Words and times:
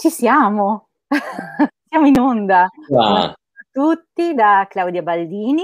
Ci 0.00 0.08
siamo, 0.08 0.88
siamo 1.86 2.06
in 2.06 2.18
onda. 2.18 2.66
Ah. 2.96 3.34
tutti 3.70 4.32
da 4.32 4.66
Claudia 4.66 5.02
Baldini 5.02 5.62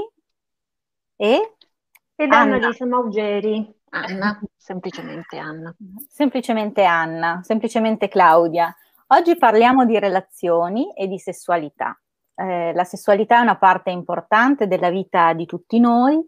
e, 1.16 1.54
e 2.14 2.26
da 2.26 2.40
Annalisa 2.40 2.84
Maugeri. 2.84 3.66
Anna, 3.88 4.38
semplicemente 4.54 5.38
Anna. 5.38 5.74
Semplicemente 6.06 6.84
Anna, 6.84 7.40
semplicemente 7.44 8.08
Claudia. 8.08 8.76
Oggi 9.06 9.38
parliamo 9.38 9.86
di 9.86 9.98
relazioni 9.98 10.92
e 10.92 11.06
di 11.08 11.18
sessualità. 11.18 11.98
Eh, 12.34 12.74
la 12.74 12.84
sessualità 12.84 13.38
è 13.38 13.40
una 13.40 13.56
parte 13.56 13.88
importante 13.88 14.66
della 14.66 14.90
vita 14.90 15.32
di 15.32 15.46
tutti 15.46 15.80
noi 15.80 16.22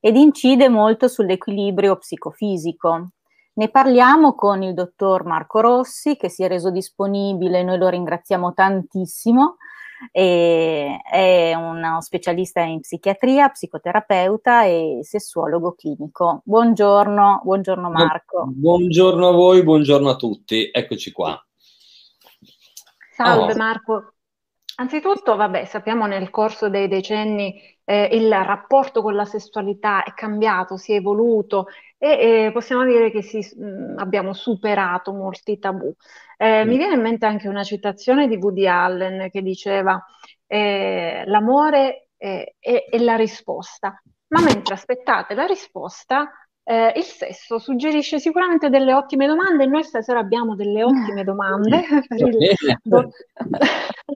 ed 0.00 0.16
incide 0.16 0.68
molto 0.68 1.08
sull'equilibrio 1.08 1.96
psicofisico. 1.96 3.12
Ne 3.56 3.68
parliamo 3.68 4.34
con 4.34 4.64
il 4.64 4.74
dottor 4.74 5.24
Marco 5.24 5.60
Rossi 5.60 6.16
che 6.16 6.28
si 6.28 6.42
è 6.42 6.48
reso 6.48 6.72
disponibile, 6.72 7.62
noi 7.62 7.78
lo 7.78 7.88
ringraziamo 7.88 8.52
tantissimo, 8.52 9.58
è 10.10 11.52
uno 11.54 12.00
specialista 12.00 12.62
in 12.62 12.80
psichiatria, 12.80 13.50
psicoterapeuta 13.50 14.64
e 14.64 14.98
sessuologo 15.02 15.74
clinico. 15.74 16.42
Buongiorno, 16.44 17.42
buongiorno 17.44 17.90
Marco. 17.90 18.44
Buongiorno 18.48 19.28
a 19.28 19.32
voi, 19.32 19.62
buongiorno 19.62 20.10
a 20.10 20.16
tutti, 20.16 20.68
eccoci 20.72 21.12
qua. 21.12 21.40
Salve 23.12 23.52
oh. 23.52 23.56
Marco. 23.56 24.14
Anzitutto, 24.76 25.36
vabbè, 25.36 25.66
sappiamo 25.66 26.06
nel 26.06 26.30
corso 26.30 26.68
dei 26.68 26.88
decenni 26.88 27.54
eh, 27.84 28.08
il 28.12 28.28
rapporto 28.32 29.02
con 29.02 29.14
la 29.14 29.24
sessualità 29.24 30.02
è 30.02 30.12
cambiato, 30.14 30.76
si 30.76 30.92
è 30.92 30.96
evoluto 30.96 31.66
e 32.04 32.44
eh, 32.46 32.52
possiamo 32.52 32.84
dire 32.84 33.10
che 33.10 33.22
si, 33.22 33.38
mh, 33.38 33.94
abbiamo 33.96 34.34
superato 34.34 35.14
molti 35.14 35.58
tabù. 35.58 35.90
Eh, 36.36 36.62
mm. 36.62 36.68
Mi 36.68 36.76
viene 36.76 36.94
in 36.96 37.00
mente 37.00 37.24
anche 37.24 37.48
una 37.48 37.62
citazione 37.62 38.28
di 38.28 38.36
Woody 38.36 38.66
Allen 38.66 39.30
che 39.30 39.40
diceva 39.40 40.04
eh, 40.46 41.22
l'amore 41.24 42.08
è, 42.18 42.54
è, 42.58 42.84
è 42.90 42.98
la 42.98 43.16
risposta, 43.16 43.98
ma 44.28 44.42
mentre 44.42 44.74
aspettate 44.74 45.32
la 45.32 45.46
risposta 45.46 46.30
eh, 46.62 46.92
il 46.94 47.04
sesso 47.04 47.58
suggerisce 47.58 48.18
sicuramente 48.18 48.68
delle 48.68 48.92
ottime 48.92 49.26
domande 49.26 49.64
e 49.64 49.66
noi 49.66 49.82
stasera 49.82 50.18
abbiamo 50.18 50.54
delle 50.54 50.84
ottime 50.84 51.24
domande 51.24 51.84
per 52.06 52.20
il, 52.20 52.78
do- 52.82 53.10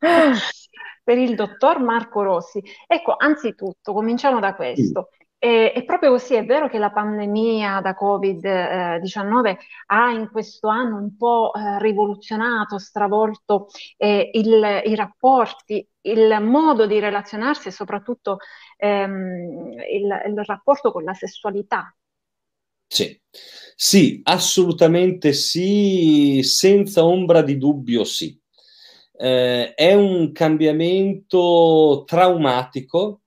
per 1.05 1.17
il 1.17 1.35
dottor 1.35 1.81
Marco 1.81 2.21
Rossi. 2.21 2.63
Ecco, 2.87 3.15
anzitutto, 3.17 3.95
cominciamo 3.95 4.41
da 4.41 4.55
questo. 4.55 5.09
E, 5.41 5.73
è 5.73 5.85
proprio 5.85 6.11
così, 6.11 6.35
è 6.35 6.45
vero 6.45 6.69
che 6.69 6.79
la 6.79 6.91
pandemia 6.91 7.81
da 7.81 7.97
Covid-19 7.99 9.57
ha 9.87 10.11
in 10.11 10.29
questo 10.31 10.69
anno 10.69 10.97
un 10.99 11.17
po' 11.17 11.53
eh, 11.55 11.79
rivoluzionato, 11.81 12.79
stravolto 12.79 13.69
eh, 13.97 14.31
il, 14.33 14.83
i 14.85 14.95
rapporti, 14.97 15.87
il 16.03 16.39
modo 16.43 16.87
di 16.87 16.99
relazionarsi 16.99 17.69
e 17.69 17.71
soprattutto 17.71 18.39
ehm, 18.77 19.73
il, 19.93 20.23
il 20.27 20.45
rapporto 20.45 20.91
con 20.91 21.05
la 21.05 21.15
sessualità 21.15 21.95
sì. 22.87 23.21
sì, 23.77 24.21
assolutamente 24.25 25.33
sì, 25.33 26.41
senza 26.43 27.05
ombra 27.05 27.43
di 27.43 27.59
dubbio 27.59 28.05
sì. 28.05 28.37
Eh, 29.21 29.75
è 29.75 29.95
un 29.95 30.33
cambiamento 30.33 32.05
traumatico, 32.07 33.23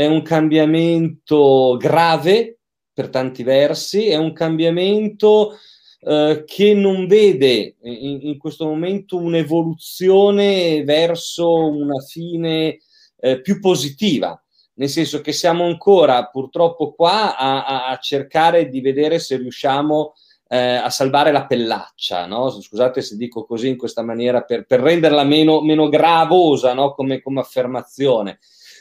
è 0.00 0.06
un 0.06 0.22
cambiamento 0.22 1.76
grave 1.78 2.60
per 2.90 3.10
tanti 3.10 3.42
versi, 3.42 4.08
è 4.08 4.16
un 4.16 4.32
cambiamento 4.32 5.58
eh, 6.00 6.44
che 6.46 6.72
non 6.72 7.06
vede 7.06 7.76
in, 7.82 8.20
in, 8.22 8.38
questo 8.38 8.64
momento 8.64 9.18
un'evoluzione 9.18 10.84
verso 10.84 11.68
una 11.68 12.00
fine 12.00 12.78
eh, 13.20 13.42
più 13.42 13.60
positiva 13.60 14.42
nel 14.74 14.88
senso 14.88 15.20
che 15.20 15.32
siamo 15.32 15.64
ancora 15.64 16.24
purtroppo 16.28 16.94
qua 16.94 17.36
a, 17.36 17.88
a 17.88 17.98
cercare 17.98 18.70
di 18.70 18.80
vedere 18.80 19.18
se 19.18 19.36
riusciamo 19.36 20.14
eh, 20.48 20.76
a 20.76 20.88
salvare 20.88 21.30
la 21.30 21.44
pellaccia, 21.44 22.24
no? 22.24 22.48
scusate 22.48 23.02
se 23.02 23.16
dico 23.16 23.44
così 23.44 23.68
in 23.68 23.76
questa 23.76 24.02
maniera 24.02 24.40
per, 24.40 24.64
per 24.64 24.80
renderla 24.80 25.24
meno, 25.24 25.60
meno 25.60 25.90
gravosa 25.90 26.72
no? 26.72 26.94
come, 26.94 27.20
come 27.20 27.40
affermazione, 27.40 28.38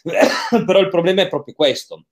però 0.66 0.80
il 0.80 0.90
problema 0.90 1.22
è 1.22 1.28
proprio 1.28 1.54
questo, 1.54 2.06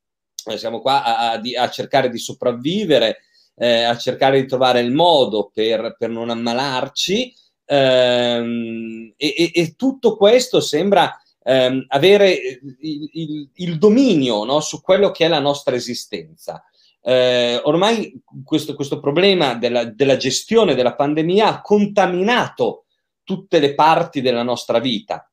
eh, 0.46 0.58
siamo 0.58 0.80
qua 0.80 1.04
a, 1.04 1.32
a, 1.34 1.70
cercare 1.70 2.10
di 2.10 2.18
sopravvivere, 2.18 3.24
eh, 3.56 3.84
a 3.84 3.98
cercare 3.98 4.42
di 4.42 4.48
trovare 4.48 4.82
il 4.82 4.92
modo 4.92 5.50
per, 5.54 5.96
per 5.98 6.10
non 6.10 6.30
ammalarci 6.30 7.34
ehm, 7.66 9.14
e, 9.18 9.52
e 9.54 9.74
tutto 9.76 10.16
questo 10.16 10.60
sembra 10.60 11.20
ehm, 11.44 11.86
avere 11.90 12.32
il, 12.32 13.10
il, 13.12 13.50
il 13.54 13.78
dominio 13.78 14.44
no, 14.44 14.60
su 14.60 14.82
quello 14.82 15.12
che 15.12 15.26
è 15.26 15.28
la 15.28 15.40
nostra 15.40 15.76
esistenza. 15.76 16.64
Eh, 17.02 17.62
ormai 17.64 18.22
questo, 18.44 18.76
questo 18.76 19.00
problema 19.00 19.54
della, 19.54 19.86
della, 19.86 20.18
gestione 20.18 20.76
della 20.76 20.94
pandemia 20.94 21.48
ha 21.48 21.62
contaminato 21.62 22.86
tutte 23.24 23.60
le 23.60 23.76
parti 23.76 24.20
della 24.20 24.44
nostra 24.44 24.80
vita, 24.80 25.30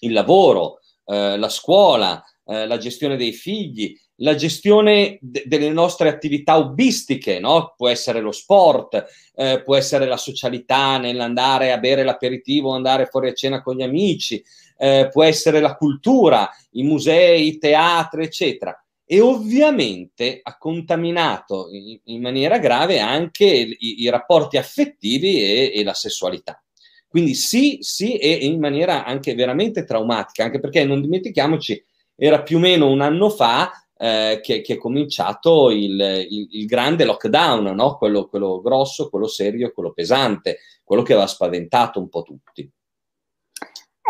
il 0.00 0.12
lavoro, 0.12 0.77
eh, 1.08 1.38
la 1.38 1.48
scuola, 1.48 2.22
eh, 2.44 2.66
la 2.66 2.76
gestione 2.76 3.16
dei 3.16 3.32
figli, 3.32 3.98
la 4.16 4.34
gestione 4.34 5.18
de- 5.20 5.44
delle 5.46 5.70
nostre 5.70 6.08
attività 6.08 6.58
hobbistiche, 6.58 7.38
no? 7.38 7.74
può 7.76 7.88
essere 7.88 8.20
lo 8.20 8.32
sport, 8.32 9.06
eh, 9.34 9.62
può 9.62 9.76
essere 9.76 10.06
la 10.06 10.16
socialità 10.16 10.98
nell'andare 10.98 11.72
a 11.72 11.78
bere 11.78 12.04
l'aperitivo, 12.04 12.74
andare 12.74 13.06
fuori 13.06 13.28
a 13.28 13.34
cena 13.34 13.62
con 13.62 13.76
gli 13.76 13.82
amici, 13.82 14.42
eh, 14.76 15.08
può 15.10 15.24
essere 15.24 15.60
la 15.60 15.76
cultura, 15.76 16.50
i 16.72 16.82
musei, 16.82 17.46
i 17.48 17.58
teatri, 17.58 18.24
eccetera. 18.24 18.78
E 19.10 19.20
ovviamente 19.20 20.40
ha 20.42 20.58
contaminato 20.58 21.68
in, 22.04 22.20
maniera 22.20 22.58
grave 22.58 22.98
anche 22.98 23.46
i, 23.46 24.02
i 24.02 24.10
rapporti 24.10 24.58
affettivi 24.58 25.42
e, 25.42 25.72
e, 25.74 25.82
la 25.82 25.94
sessualità. 25.94 26.62
Quindi 27.08 27.34
sì, 27.34 27.78
sì, 27.80 28.18
e 28.18 28.32
in 28.32 28.60
maniera 28.60 29.04
anche 29.04 29.34
veramente 29.34 29.84
traumatica, 29.84 30.44
anche 30.44 30.60
perché 30.60 30.84
non 30.84 31.00
dimentichiamoci, 31.00 31.82
era 32.14 32.42
più 32.42 32.58
o 32.58 32.60
meno 32.60 32.90
un 32.90 33.00
anno 33.00 33.30
fa 33.30 33.70
eh, 33.96 34.40
che, 34.42 34.60
che, 34.60 34.74
è 34.74 34.76
cominciato 34.76 35.70
il, 35.70 35.98
il, 36.00 36.48
il 36.50 36.66
grande 36.66 37.04
lockdown, 37.04 37.74
no? 37.74 37.96
quello, 37.96 38.28
quello 38.28 38.60
grosso, 38.60 39.08
quello 39.08 39.26
serio, 39.26 39.72
quello 39.72 39.92
pesante, 39.92 40.58
quello 40.84 41.02
che 41.02 41.12
aveva 41.12 41.26
spaventato 41.26 41.98
un 41.98 42.08
po' 42.08 42.22
tutti. 42.22 42.70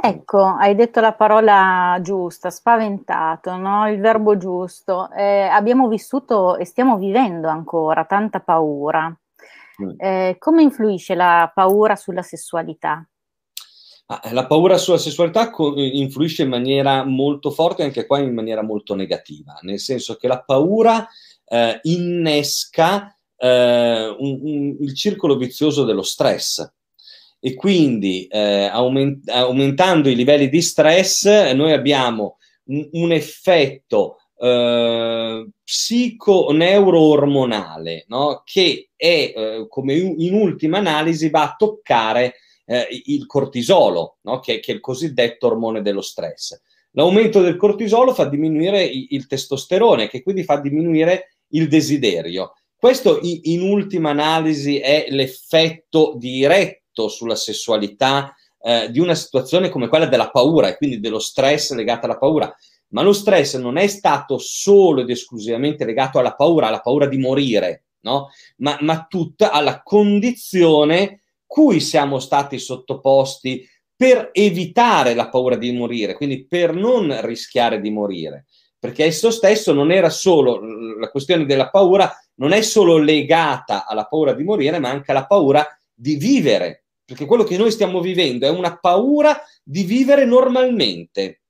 Ecco, 0.00 0.44
hai 0.44 0.76
detto 0.76 1.00
la 1.00 1.12
parola 1.12 1.98
giusta, 2.00 2.50
spaventato, 2.50 3.56
no? 3.56 3.91
il 3.91 3.98
verbo 3.98 4.36
giusto. 4.36 5.10
Eh, 5.10 5.42
abbiamo 5.42 5.88
vissuto 5.88 6.56
e 6.56 6.65
stiamo 6.65 6.97
vivendo 6.98 7.48
ancora 7.48 8.04
tanta 8.04 8.41
paura. 8.41 9.12
Eh, 9.97 10.37
come 10.39 10.62
influisce 10.62 11.15
la 11.15 11.50
paura 11.55 11.94
sulla 11.97 12.22
sessualità? 12.22 13.09
La 14.31 14.47
paura 14.47 14.78
sulla 14.78 14.97
sessualità 14.97 15.53
influisce 15.75 16.43
in 16.43 16.49
maniera 16.49 17.05
molto 17.05 17.50
forte, 17.50 17.83
anche 17.83 18.06
qua 18.06 18.19
in 18.19 18.33
maniera 18.33 18.62
molto 18.62 18.94
negativa, 18.94 19.59
nel 19.61 19.78
senso 19.78 20.16
che 20.16 20.27
la 20.27 20.43
paura 20.43 21.06
eh, 21.44 21.78
innesca 21.83 23.15
eh, 23.37 24.16
un, 24.19 24.39
un, 24.43 24.77
il 24.81 24.94
circolo 24.94 25.37
vizioso 25.37 25.84
dello 25.84 26.03
stress 26.03 26.66
e 27.39 27.55
quindi 27.55 28.27
eh, 28.27 28.65
aument- 28.65 29.28
aumentando 29.28 30.09
i 30.09 30.16
livelli 30.16 30.49
di 30.49 30.60
stress 30.60 31.27
noi 31.53 31.72
abbiamo 31.72 32.39
un, 32.65 32.89
un 32.93 33.12
effetto 33.12 34.18
eh, 34.38 35.49
psico-neuroormonale 35.65 38.04
no? 38.09 38.43
che 38.44 38.91
è, 38.94 39.32
eh, 39.34 39.66
come 39.69 39.94
in 39.94 40.34
ultima 40.34 40.76
analisi 40.78 41.31
va 41.31 41.43
a 41.43 41.56
toccare 41.56 42.34
eh, 42.65 42.86
il 43.07 43.27
cortisolo, 43.27 44.18
no? 44.22 44.41
che, 44.41 44.60
che, 44.60 44.72
è 44.72 44.74
il 44.74 44.80
cosiddetto 44.80 45.47
ormone 45.47 45.80
dello 45.83 46.03
stress. 46.03 46.60
L'aumento 46.92 47.41
del 47.41 47.57
cortisolo 47.57 48.13
fa 48.15 48.27
diminuire 48.27 48.84
il, 48.84 49.07
il 49.10 49.27
testosterone, 49.27 50.09
che 50.09 50.22
quindi 50.22 50.45
fa 50.45 50.60
diminuire 50.60 51.33
il 51.48 51.66
desiderio. 51.68 52.54
Questo 52.77 53.18
in, 53.22 53.63
ultima 53.63 54.10
analisi 54.10 54.78
è 54.78 55.07
l'effetto 55.10 56.15
diretto 56.16 57.09
sulla 57.09 57.34
sessualità 57.34 58.33
eh, 58.60 58.89
di 58.91 59.01
una 59.01 59.16
situazione 59.16 59.68
come 59.68 59.89
quella 59.89 60.07
della 60.07 60.30
paura 60.30 60.68
e 60.68 60.77
quindi 60.77 61.01
dello 61.01 61.18
stress 61.18 61.72
legato 61.72 62.07
alla 62.07 62.18
paura. 62.18 62.57
Ma 62.91 63.03
lo 63.03 63.13
stress 63.13 63.57
non 63.57 63.77
è 63.77 63.87
stato 63.87 64.39
solo 64.39 65.03
ed 65.03 65.11
esclusivamente 65.11 65.85
legato 65.85 66.19
alla 66.19 66.35
paura, 66.35 66.69
alla 66.69 66.81
paura 66.81 67.07
di 67.07 67.19
morire, 67.19 67.85
no? 68.01 68.29
ma, 68.59 68.79
ma 68.81 69.07
tutta 69.09 69.51
alla 69.51 69.83
condizione 69.83 71.23
cui 71.47 71.81
siamo 71.81 72.19
stati 72.19 72.59
sottoposti 72.59 73.69
per 73.95 74.31
evitare 74.33 75.15
la 75.15 75.29
paura 75.29 75.57
di 75.57 75.73
morire, 75.73 76.15
quindi 76.15 76.47
per 76.47 76.73
non 76.73 77.19
rischiare 77.23 77.81
di 77.81 77.91
morire. 77.91 78.47
Perché 78.79 79.05
esso 79.05 79.31
stesso 79.31 79.73
non 79.73 79.91
era 79.91 80.09
solo 80.09 80.61
la 80.99 81.11
questione 81.11 81.45
della 81.45 81.69
paura, 81.69 82.17
non 82.37 82.53
è 82.53 82.63
solo 82.63 82.97
legata 82.97 83.87
alla 83.87 84.07
paura 84.07 84.33
di 84.35 84.45
morire, 84.45 84.79
ma 84.79 84.89
anche 84.89 85.11
alla 85.11 85.27
paura 85.27 85.67
di 85.93 86.15
vivere 86.15 86.85
perché 87.09 87.25
quello 87.25 87.43
che 87.43 87.57
noi 87.57 87.71
stiamo 87.71 88.03
vivendo 88.03 88.45
è 88.45 88.51
una 88.51 88.79
paura 88.79 89.41
di 89.63 89.83
vivere 89.85 90.27
normalmente. 90.27 91.41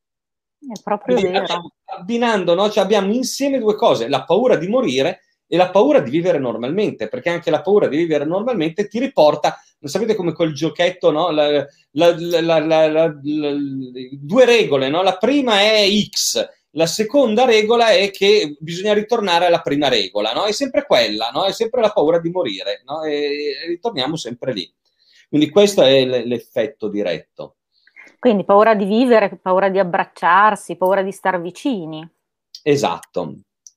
È 0.61 0.81
proprio 0.83 1.17
Quindi 1.17 1.33
vero. 1.33 1.45
Abbiamo, 1.45 1.73
abbinando, 1.85 2.55
no? 2.55 2.69
cioè 2.71 2.83
abbiamo 2.83 3.13
insieme 3.13 3.59
due 3.59 3.77
cose, 3.77 4.09
la 4.09 4.25
paura 4.25 4.57
di 4.57 4.67
morire 4.67 5.21
e 5.47 5.57
la 5.57 5.71
paura 5.71 6.01
di 6.01 6.11
vivere 6.11 6.39
normalmente, 6.39 7.09
perché 7.09 7.31
anche 7.31 7.51
la 7.51 7.63
paura 7.63 7.87
di 7.87 7.97
vivere 7.97 8.25
normalmente 8.25 8.89
ti 8.89 8.99
riporta, 8.99 9.59
sapete 9.81 10.15
come 10.15 10.33
quel 10.33 10.53
giochetto, 10.53 11.11
no? 11.11 11.31
la, 11.31 11.65
la, 11.93 12.61
la, 12.61 13.15
due 14.13 14.45
regole, 14.45 14.89
no? 14.89 15.03
la 15.03 15.17
prima 15.17 15.61
è 15.61 15.87
X, 16.11 16.47
la 16.73 16.87
seconda 16.87 17.45
regola 17.47 17.91
è 17.91 18.11
che 18.11 18.57
bisogna 18.59 18.93
ritornare 18.93 19.47
alla 19.47 19.63
prima 19.63 19.89
regola, 19.89 20.33
no? 20.33 20.45
è 20.45 20.53
sempre 20.53 20.85
quella, 20.85 21.31
no? 21.33 21.45
è 21.45 21.53
sempre 21.53 21.81
la 21.81 21.93
paura 21.93 22.19
di 22.19 22.31
morire, 22.31 22.83
no? 22.85 23.05
e 23.05 23.65
ritorniamo 23.69 24.17
sempre 24.17 24.53
lì. 24.53 24.71
Quindi 25.29 25.51
questo 25.51 25.83
è 25.83 26.05
l'effetto 26.05 26.89
diretto. 26.89 27.58
Quindi 28.19 28.45
paura 28.45 28.75
di 28.75 28.85
vivere, 28.85 29.39
paura 29.41 29.69
di 29.69 29.79
abbracciarsi, 29.79 30.77
paura 30.77 31.03
di 31.03 31.13
star 31.13 31.41
vicini. 31.41 32.07
Esatto. 32.63 33.35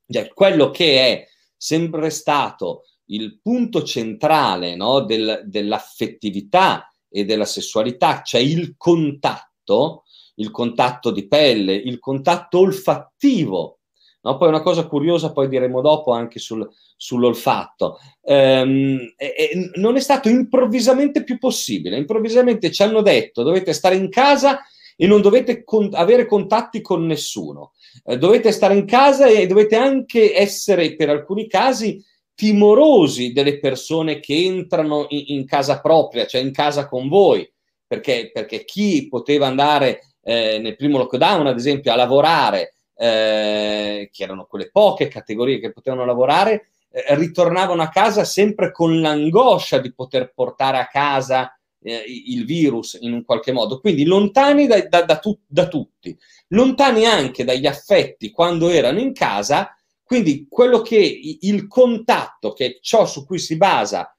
Cioè, 0.08 0.34
quello 0.34 0.72
che 0.72 1.00
è 1.00 1.28
sempre 1.56 2.10
stato 2.10 2.84
il 3.12 3.40
punto 3.42 3.84
centrale 3.84 4.76
no, 4.76 5.02
del, 5.02 5.44
dell'affettività 5.46 6.92
e 7.08 7.26
della 7.26 7.46
sessualità, 7.46 8.22
cioè 8.24 8.42
il 8.42 8.76
contatto, 8.78 10.06
il 10.36 10.50
contatto 10.50 11.12
di 11.12 11.28
pelle, 11.28 11.74
il 11.76 12.00
contatto 12.00 12.60
olfattivo. 12.60 13.81
No? 14.24 14.38
Poi 14.38 14.48
una 14.48 14.62
cosa 14.62 14.88
curiosa, 14.88 15.32
poi 15.32 15.48
diremo 15.48 15.82
dopo 15.82 16.12
anche 16.12 16.40
sul, 16.40 16.68
sull'olfatto, 16.96 17.98
ehm, 18.24 19.14
e, 19.18 19.34
e 19.38 19.72
non 19.76 19.96
è 19.96 20.00
stato 20.00 20.30
improvvisamente 20.30 21.24
più 21.24 21.38
possibile. 21.38 21.98
Improvvisamente 21.98 22.72
ci 22.72 22.84
hanno 22.84 23.02
detto 23.02 23.44
dovete 23.44 23.74
stare 23.74 23.96
in 23.96 24.10
casa 24.10 24.62
e 24.96 25.08
non 25.08 25.22
dovete 25.22 25.64
con- 25.64 25.90
avere 25.94 26.28
contatti 26.28 26.82
con 26.82 27.06
nessuno. 27.06 27.74
Eh, 28.06 28.18
dovete 28.18 28.52
stare 28.52 28.76
in 28.76 28.86
casa 28.86 29.26
e 29.26 29.48
dovete 29.48 29.76
anche 29.76 30.38
essere, 30.38 30.96
per 30.96 31.10
alcuni 31.10 31.48
casi, 31.48 32.04
timorosi 32.36 33.34
delle 33.34 33.60
persone 33.60 34.20
che 34.20 34.36
entrano 34.36 35.08
in, 35.10 35.24
in 35.28 35.46
casa 35.46 35.82
propria, 35.82 36.26
cioè 36.26 36.42
in 36.42 36.52
casa 36.52 36.88
con 36.88 37.08
voi, 37.08 37.52
perché, 37.86 38.30
perché 38.32 38.64
chi 38.64 39.08
poteva 39.08 39.48
andare 39.48 40.16
eh, 40.24 40.60
nel 40.60 40.76
primo 40.76 40.98
lockdown, 40.98 41.48
ad 41.48 41.58
esempio, 41.58 41.92
a 41.92 41.96
lavorare, 41.96 42.76
eh, 43.02 44.10
che 44.12 44.24
erano 44.24 44.46
quelle 44.46 44.70
poche 44.70 45.08
categorie 45.08 45.60
che 45.60 45.72
potevano 45.72 46.06
lavorare, 46.06 46.70
eh, 46.92 47.16
ritornavano 47.16 47.82
a 47.82 47.90
casa 47.90 48.24
sempre 48.24 48.72
con 48.72 49.02
l'angoscia 49.02 49.80
di 49.80 49.92
poter 49.92 50.32
portare 50.36 50.78
a 50.78 50.86
casa 50.86 51.58
eh, 51.82 52.04
il 52.28 52.46
virus 52.46 53.00
in 53.02 53.14
un 53.14 53.26
qualche 53.26 53.52
modo, 53.52 53.80
quindi 53.80 54.06
lontani 54.06 54.68
da, 54.68 54.80
da, 54.88 55.02
da, 55.02 55.18
tu, 55.18 55.36
da 55.48 55.68
tutti, 55.68 56.16
lontani 56.50 57.06
anche 57.06 57.44
dagli 57.44 57.66
affetti 57.66 58.30
quando 58.30 58.70
erano 58.70 59.00
in 59.00 59.14
casa, 59.14 59.76
quindi 60.04 60.46
quello 60.48 60.82
che 60.82 60.98
il 61.42 61.66
contatto, 61.68 62.54
che 62.54 62.66
è 62.68 62.78
ciò 62.82 63.08
su 63.08 63.26
cui 63.26 63.40
si 63.40 63.58
basa 63.58 64.16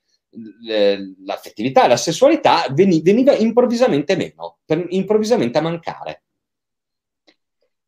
l'affettività 1.25 1.85
e 1.85 1.89
la 1.89 1.97
sessualità, 1.97 2.67
veniva 2.71 3.33
improvvisamente 3.37 4.17
meno, 4.17 4.59
improvvisamente 4.89 5.59
a 5.59 5.61
mancare. 5.61 6.22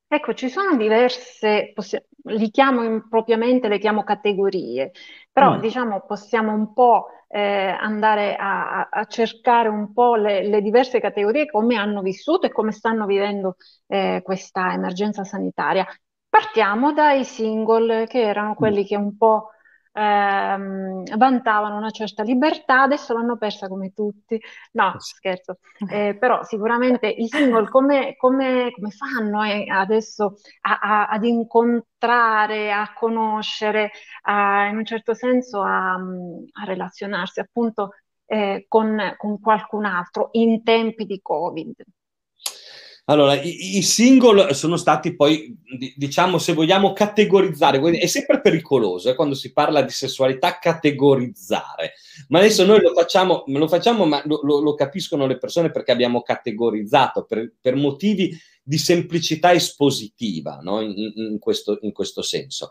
Ecco, 0.06 0.34
ci 0.34 0.48
sono 0.48 0.76
diverse, 0.76 1.72
possi- 1.74 2.00
li 2.24 2.50
chiamo 2.50 2.82
impropriamente, 2.84 3.68
le 3.68 3.78
chiamo 3.78 4.04
categorie, 4.04 4.92
però 5.32 5.56
mm. 5.56 5.60
diciamo 5.60 6.04
possiamo 6.06 6.52
un 6.52 6.72
po' 6.72 7.08
eh, 7.28 7.40
andare 7.40 8.36
a, 8.36 8.88
a, 8.90 9.04
cercare 9.06 9.68
un 9.68 9.92
po' 9.92 10.14
le, 10.14 10.46
le, 10.46 10.62
diverse 10.62 11.00
categorie, 11.00 11.46
come 11.46 11.76
hanno 11.76 12.00
vissuto 12.00 12.46
e 12.46 12.52
come 12.52 12.70
stanno 12.70 13.06
vivendo 13.06 13.56
eh, 13.88 14.20
questa 14.22 14.72
emergenza 14.72 15.24
sanitaria. 15.24 15.84
Partiamo 16.28 16.92
dai 16.92 17.24
single, 17.24 18.06
che 18.06 18.20
erano 18.20 18.50
mm. 18.50 18.54
quelli 18.54 18.84
che 18.84 18.96
un 18.96 19.16
po' 19.16 19.50
ehm, 19.94 21.16
vantavano 21.16 21.76
una 21.76 21.90
certa 21.90 22.22
libertà, 22.22 22.82
adesso 22.82 23.14
l'hanno 23.14 23.36
persa 23.36 23.68
come 23.68 23.92
tutti. 23.92 24.40
No, 24.72 24.94
scherzo. 24.98 25.58
Eh, 25.88 26.16
però 26.18 26.42
sicuramente 26.42 27.06
i 27.08 27.26
single 27.28 27.68
come, 27.68 28.16
come, 28.16 28.70
come 28.72 28.90
fanno 28.90 29.42
eh, 29.42 29.64
adesso 29.70 30.34
a, 30.62 30.78
a, 30.80 31.06
ad 31.06 31.24
incontrare, 31.24 32.72
a 32.72 32.92
conoscere, 32.94 33.90
a, 34.22 34.66
in 34.66 34.76
un 34.76 34.84
certo 34.84 35.14
senso 35.14 35.62
a, 35.62 35.92
a 35.94 36.64
relazionarsi 36.64 37.40
appunto 37.40 37.90
eh, 38.26 38.66
con, 38.68 39.14
con 39.16 39.40
qualcun 39.40 39.84
altro 39.84 40.28
in 40.32 40.62
tempi 40.62 41.04
di 41.06 41.20
Covid? 41.22 41.74
Allora, 43.06 43.34
i, 43.34 43.76
i, 43.76 43.82
single 43.82 44.54
sono 44.54 44.78
stati 44.78 45.14
poi, 45.14 45.54
diciamo, 45.94 46.38
se 46.38 46.54
vogliamo 46.54 46.94
categorizzare, 46.94 47.78
è 47.98 48.06
sempre 48.06 48.40
pericoloso 48.40 49.10
eh, 49.10 49.14
quando 49.14 49.34
si 49.34 49.52
parla 49.52 49.82
di 49.82 49.92
sessualità 49.92 50.58
categorizzare, 50.58 51.92
ma 52.28 52.38
adesso 52.38 52.64
noi 52.64 52.80
lo 52.80 52.94
facciamo, 52.94 53.44
lo 53.46 53.68
facciamo 53.68 54.06
ma 54.06 54.22
lo, 54.24 54.40
lo, 54.42 54.74
capiscono 54.74 55.26
le 55.26 55.36
persone 55.36 55.70
perché 55.70 55.92
abbiamo 55.92 56.22
categorizzato 56.22 57.24
per, 57.24 57.52
per 57.60 57.74
motivi 57.74 58.34
di 58.62 58.78
semplicità 58.78 59.52
espositiva, 59.52 60.60
no? 60.62 60.80
in, 60.80 61.12
in, 61.14 61.38
questo, 61.38 61.78
in 61.82 61.92
questo 61.92 62.22
senso. 62.22 62.70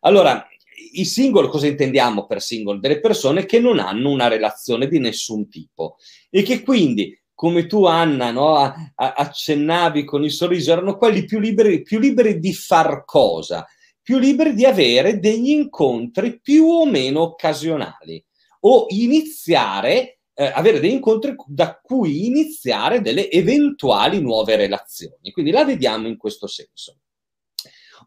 Allora, 0.00 0.48
i 0.92 1.04
single, 1.04 1.48
cosa 1.48 1.66
intendiamo 1.66 2.24
per 2.24 2.40
single? 2.40 2.78
Delle 2.78 3.00
persone 3.00 3.44
che 3.44 3.60
non 3.60 3.78
hanno 3.78 4.08
una 4.08 4.28
relazione 4.28 4.88
di 4.88 4.98
nessun 4.98 5.48
tipo 5.48 5.96
e 6.30 6.42
che 6.42 6.62
quindi 6.62 7.16
come 7.34 7.66
tu 7.66 7.84
Anna 7.84 8.30
no, 8.30 8.56
a, 8.56 8.92
a, 8.94 9.12
accennavi 9.14 10.04
con 10.04 10.22
il 10.22 10.30
sorriso, 10.30 10.72
erano 10.72 10.96
quelli 10.96 11.24
più 11.24 11.40
liberi, 11.40 11.82
più 11.82 11.98
liberi 11.98 12.38
di 12.38 12.54
far 12.54 13.04
cosa, 13.04 13.66
più 14.00 14.18
liberi 14.18 14.54
di 14.54 14.64
avere 14.64 15.18
degli 15.18 15.50
incontri 15.50 16.40
più 16.40 16.66
o 16.66 16.86
meno 16.86 17.22
occasionali 17.22 18.24
o 18.60 18.86
iniziare, 18.88 20.20
eh, 20.34 20.44
avere 20.46 20.80
degli 20.80 20.92
incontri 20.92 21.34
da 21.46 21.78
cui 21.82 22.26
iniziare 22.26 23.00
delle 23.00 23.30
eventuali 23.30 24.20
nuove 24.20 24.56
relazioni. 24.56 25.30
Quindi 25.32 25.50
la 25.50 25.64
vediamo 25.64 26.06
in 26.06 26.16
questo 26.16 26.46
senso. 26.46 26.98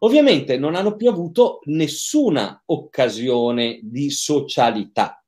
Ovviamente 0.00 0.56
non 0.56 0.74
hanno 0.74 0.94
più 0.94 1.08
avuto 1.08 1.60
nessuna 1.64 2.62
occasione 2.66 3.80
di 3.82 4.10
socialità. 4.10 5.22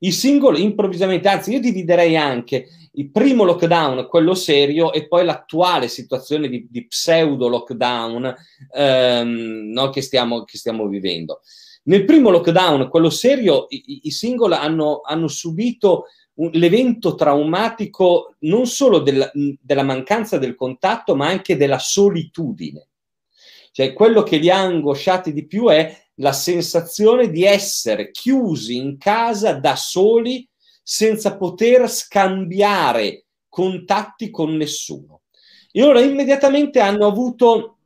I 0.00 0.10
singoli 0.10 0.62
improvvisamente, 0.62 1.28
anzi 1.28 1.52
io 1.52 1.60
dividerei 1.60 2.16
anche 2.16 2.66
il 2.94 3.10
primo 3.10 3.44
lockdown, 3.44 4.06
quello 4.06 4.34
serio, 4.34 4.92
e 4.92 5.06
poi 5.08 5.24
l'attuale 5.24 5.88
situazione 5.88 6.48
di, 6.48 6.66
di 6.68 6.86
pseudo 6.86 7.48
lockdown 7.48 8.34
ehm, 8.74 9.70
no, 9.72 9.90
che, 9.90 10.02
stiamo, 10.02 10.44
che, 10.44 10.58
stiamo, 10.58 10.86
vivendo. 10.88 11.40
Nel 11.84 12.04
primo 12.04 12.30
lockdown, 12.30 12.88
quello 12.88 13.10
serio, 13.10 13.66
i, 13.70 14.00
i 14.02 14.10
single 14.10 14.56
hanno, 14.56 15.00
hanno 15.04 15.28
subito 15.28 16.04
un, 16.34 16.50
l'evento 16.52 17.14
traumatico 17.14 18.36
non 18.40 18.66
solo 18.66 18.98
del, 18.98 19.30
della 19.60 19.82
mancanza 19.82 20.38
del 20.38 20.54
contatto, 20.54 21.14
ma 21.16 21.28
anche 21.28 21.56
della 21.56 21.78
solitudine. 21.78 22.88
Cioè, 23.72 23.94
quello 23.94 24.22
che 24.22 24.36
li 24.36 24.50
ha 24.50 24.60
angosciati 24.60 25.32
di 25.32 25.46
più 25.46 25.68
è 25.68 25.98
la 26.16 26.32
sensazione 26.32 27.30
di 27.30 27.44
essere 27.44 28.10
chiusi 28.10 28.76
in 28.76 28.98
casa 28.98 29.54
da 29.54 29.76
soli 29.76 30.46
senza 30.82 31.36
poter 31.36 31.88
scambiare 31.88 33.26
contatti 33.48 34.30
con 34.30 34.56
nessuno. 34.56 35.22
E 35.70 35.82
ora 35.82 36.00
immediatamente 36.00 36.80
hanno 36.80 37.06
avuto 37.06 37.78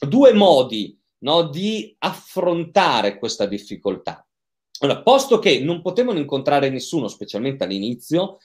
due 0.00 0.32
modi 0.32 0.98
no, 1.18 1.48
di 1.48 1.94
affrontare 1.98 3.18
questa 3.18 3.46
difficoltà. 3.46 4.26
Allora, 4.80 5.02
posto 5.02 5.38
che 5.38 5.60
non 5.60 5.80
potevano 5.80 6.18
incontrare 6.18 6.68
nessuno, 6.68 7.08
specialmente 7.08 7.64
all'inizio, 7.64 8.38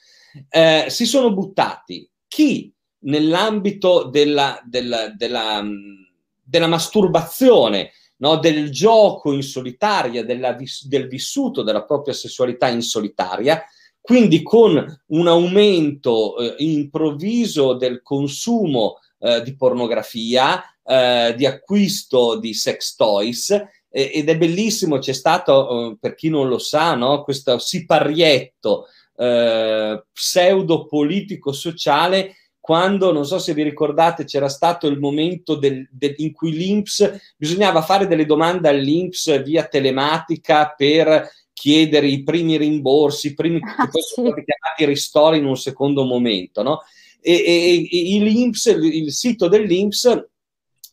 eh, 0.48 0.86
si 0.88 1.06
sono 1.06 1.32
buttati 1.32 2.08
chi 2.26 2.72
nell'ambito 3.00 4.04
della, 4.04 4.60
della, 4.64 5.08
della, 5.08 5.64
della 6.42 6.66
masturbazione, 6.66 7.92
no, 8.18 8.36
del 8.36 8.70
gioco 8.70 9.32
in 9.32 9.42
solitaria, 9.42 10.24
della, 10.24 10.56
del 10.82 11.08
vissuto 11.08 11.62
della 11.62 11.84
propria 11.84 12.14
sessualità 12.14 12.68
in 12.68 12.82
solitaria, 12.82 13.62
quindi 14.00 14.42
con 14.42 15.02
un 15.06 15.28
aumento 15.28 16.38
eh, 16.38 16.54
improvviso 16.58 17.74
del 17.74 18.02
consumo 18.02 18.98
eh, 19.18 19.42
di 19.42 19.54
pornografia, 19.54 20.62
eh, 20.82 21.34
di 21.36 21.46
acquisto 21.46 22.38
di 22.38 22.54
sex 22.54 22.96
toys, 22.96 23.50
ed 23.92 24.28
è 24.28 24.36
bellissimo, 24.36 24.98
c'è 24.98 25.12
stato, 25.12 25.90
eh, 25.90 25.96
per 25.98 26.14
chi 26.14 26.28
non 26.28 26.48
lo 26.48 26.58
sa, 26.58 26.94
no, 26.94 27.24
questo 27.24 27.58
siparietto 27.58 28.86
eh, 29.16 30.04
pseudo 30.12 30.86
politico 30.86 31.50
sociale 31.50 32.36
quando, 32.60 33.10
non 33.10 33.26
so 33.26 33.38
se 33.40 33.52
vi 33.52 33.64
ricordate, 33.64 34.24
c'era 34.24 34.48
stato 34.48 34.86
il 34.86 34.98
momento 34.98 35.56
del, 35.56 35.88
del, 35.90 36.14
in 36.18 36.32
cui 36.32 36.52
l'INPS 36.52 37.34
bisognava 37.36 37.82
fare 37.82 38.06
delle 38.06 38.26
domande 38.26 38.68
all'INPS 38.68 39.42
via 39.42 39.64
telematica 39.64 40.72
per 40.76 41.28
chiedere 41.60 42.06
i 42.06 42.22
primi 42.22 42.56
rimborsi, 42.56 43.26
i 43.26 43.34
primi 43.34 43.60
ah, 43.62 43.84
che 43.84 43.90
poi 43.90 44.00
sì. 44.00 44.14
sono 44.14 44.28
stati 44.28 44.44
chiamati 44.44 44.84
ristori 44.86 45.36
in 45.36 45.44
un 45.44 45.58
secondo 45.58 46.04
momento, 46.04 46.62
no? 46.62 46.80
E, 47.20 47.34
e, 47.34 47.88
e 47.90 48.16
il, 48.16 49.12
sito 49.12 49.46
dell'INPS 49.46 50.26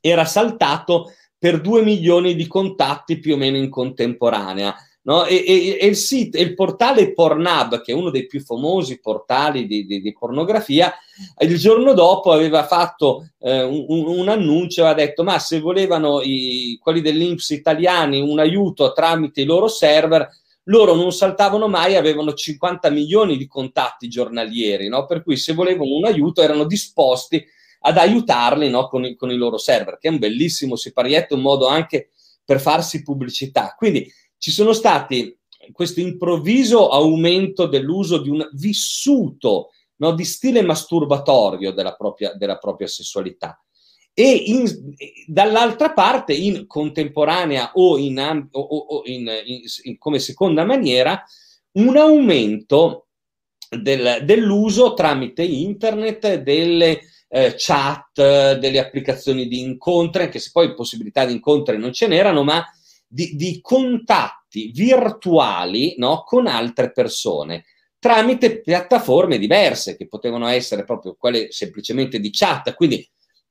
era 0.01 0.25
saltato 0.25 1.13
per 1.37 1.61
2 1.61 1.83
milioni 1.83 2.35
di 2.35 2.47
contatti 2.47 3.19
più 3.19 3.35
o 3.35 3.37
meno 3.37 3.55
in 3.55 3.69
contemporanea. 3.69 4.75
No? 5.03 5.23
E, 5.23 5.41
e, 5.47 5.77
e, 5.79 5.85
il 5.85 5.95
sito, 5.95 6.37
il 6.37 6.53
portale 6.53 7.13
Pornhub, 7.13 7.79
che 7.79 7.93
è 7.93 7.95
uno 7.95 8.09
dei 8.09 8.27
più 8.27 8.41
famosi 8.41 8.99
portali 8.99 9.65
di, 9.65 9.85
di, 9.85 10.01
di 10.01 10.11
pornografia, 10.11 10.93
il 11.39 11.57
giorno 11.57 11.93
dopo 11.93 12.33
aveva 12.33 12.65
fatto 12.65 13.29
eh, 13.39 13.63
un, 13.63 13.85
un, 13.87 14.27
annuncio, 14.27 14.81
aveva 14.83 15.05
detto 15.05 15.23
ma 15.23 15.39
se 15.39 15.61
volevano 15.61 16.19
i, 16.21 16.77
quelli 16.81 16.99
dell'Inps 16.99 17.51
italiani 17.51 18.19
un 18.19 18.37
aiuto 18.39 18.91
tramite 18.91 19.39
i 19.39 19.45
loro 19.45 19.69
server, 19.69 20.29
loro 20.67 20.95
non 20.95 21.11
saltavano 21.11 21.67
mai, 21.67 21.95
avevano 21.95 22.33
50 22.33 22.89
milioni 22.89 23.37
di 23.37 23.47
contatti 23.47 24.07
giornalieri, 24.07 24.87
no? 24.87 25.05
per 25.05 25.23
cui 25.23 25.37
se 25.37 25.53
volevano 25.53 25.95
un 25.95 26.05
aiuto 26.05 26.41
erano 26.41 26.65
disposti 26.65 27.43
ad 27.81 27.97
aiutarli 27.97 28.69
no? 28.69 28.87
con, 28.87 29.05
i, 29.05 29.15
con, 29.15 29.31
i, 29.31 29.35
loro 29.35 29.57
server, 29.57 29.97
che 29.97 30.07
è 30.07 30.11
un 30.11 30.19
bellissimo 30.19 30.75
siparietto, 30.75 31.35
un 31.35 31.41
modo 31.41 31.67
anche 31.67 32.09
per 32.43 32.59
farsi 32.59 33.01
pubblicità. 33.01 33.75
Quindi 33.77 34.11
ci 34.37 34.51
sono 34.51 34.73
stati 34.73 35.37
questo 35.71 35.99
improvviso 35.99 36.89
aumento 36.89 37.65
dell'uso 37.65 38.19
di 38.19 38.29
un 38.29 38.47
vissuto 38.53 39.71
no, 39.97 40.13
di 40.13 40.25
stile 40.25 40.61
masturbatorio 40.61 41.71
della 41.71 41.95
propria, 41.95 42.33
della 42.33 42.57
propria 42.57 42.87
sessualità. 42.87 43.61
E 44.19 44.31
in, 44.31 44.65
dall'altra 45.27 45.93
parte, 45.93 46.33
in 46.33 46.65
contemporanea 46.65 47.73
o, 47.75 47.99
in, 47.99 48.47
o, 48.51 48.59
o 48.59 49.01
in, 49.05 49.29
come 49.99 50.17
seconda 50.17 50.65
maniera, 50.65 51.23
un 51.73 51.97
aumento 51.97 53.09
del, 53.69 54.21
dell'uso 54.23 54.95
tramite 54.95 55.43
internet 55.43 56.37
delle 56.37 57.01
eh, 57.27 57.53
chat, 57.55 58.57
delle 58.57 58.79
applicazioni 58.79 59.47
di 59.47 59.59
incontri, 59.59 60.23
anche 60.23 60.39
se 60.39 60.49
poi 60.51 60.73
possibilità 60.73 61.23
di 61.23 61.33
incontri 61.33 61.77
non 61.77 61.93
ce 61.93 62.07
n'erano, 62.07 62.43
ma 62.43 62.65
di, 63.05 63.35
di 63.35 63.59
contatti 63.61 64.71
virtuali 64.73 65.93
no, 65.99 66.23
con 66.25 66.47
altre 66.47 66.91
persone 66.91 67.65
tramite 67.99 68.61
piattaforme 68.61 69.37
diverse 69.37 69.95
che 69.95 70.07
potevano 70.07 70.47
essere 70.47 70.85
proprio 70.85 71.15
quelle 71.15 71.51
semplicemente 71.51 72.19
di 72.19 72.31
chat, 72.31 72.73
quindi 72.73 73.07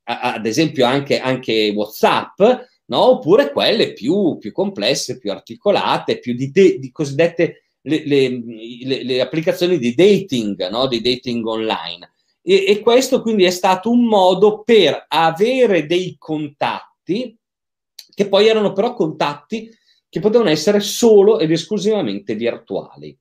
ad 0.07 0.45
esempio 0.45 0.85
anche, 0.85 1.19
anche 1.19 1.73
WhatsApp, 1.75 2.39
no? 2.85 3.09
oppure 3.09 3.51
quelle 3.51 3.93
più, 3.93 4.37
più, 4.37 4.51
complesse, 4.53 5.17
più 5.17 5.31
articolate, 5.31 6.19
più 6.19 6.33
di, 6.33 6.49
de, 6.49 6.79
di 6.79 6.91
cosiddette 6.91 7.63
le, 7.81 8.03
le, 8.05 8.41
le, 8.83 9.03
le, 9.03 9.21
applicazioni 9.21 9.77
di 9.77 9.93
dating, 9.93 10.69
no? 10.69 10.87
di 10.87 11.01
dating 11.01 11.45
online. 11.45 12.13
E, 12.41 12.65
e 12.67 12.79
questo 12.79 13.21
quindi 13.21 13.43
è 13.43 13.49
stato 13.49 13.91
un 13.91 14.05
modo 14.05 14.63
per 14.63 15.05
avere 15.09 15.85
dei 15.85 16.15
contatti 16.17 17.37
che 18.13 18.27
poi 18.27 18.47
erano 18.47 18.71
però 18.71 18.93
contatti 18.93 19.69
che 20.09 20.19
potevano 20.19 20.49
essere 20.49 20.79
solo 20.79 21.39
ed 21.39 21.51
esclusivamente 21.51 22.33
virtuali. 22.33 23.15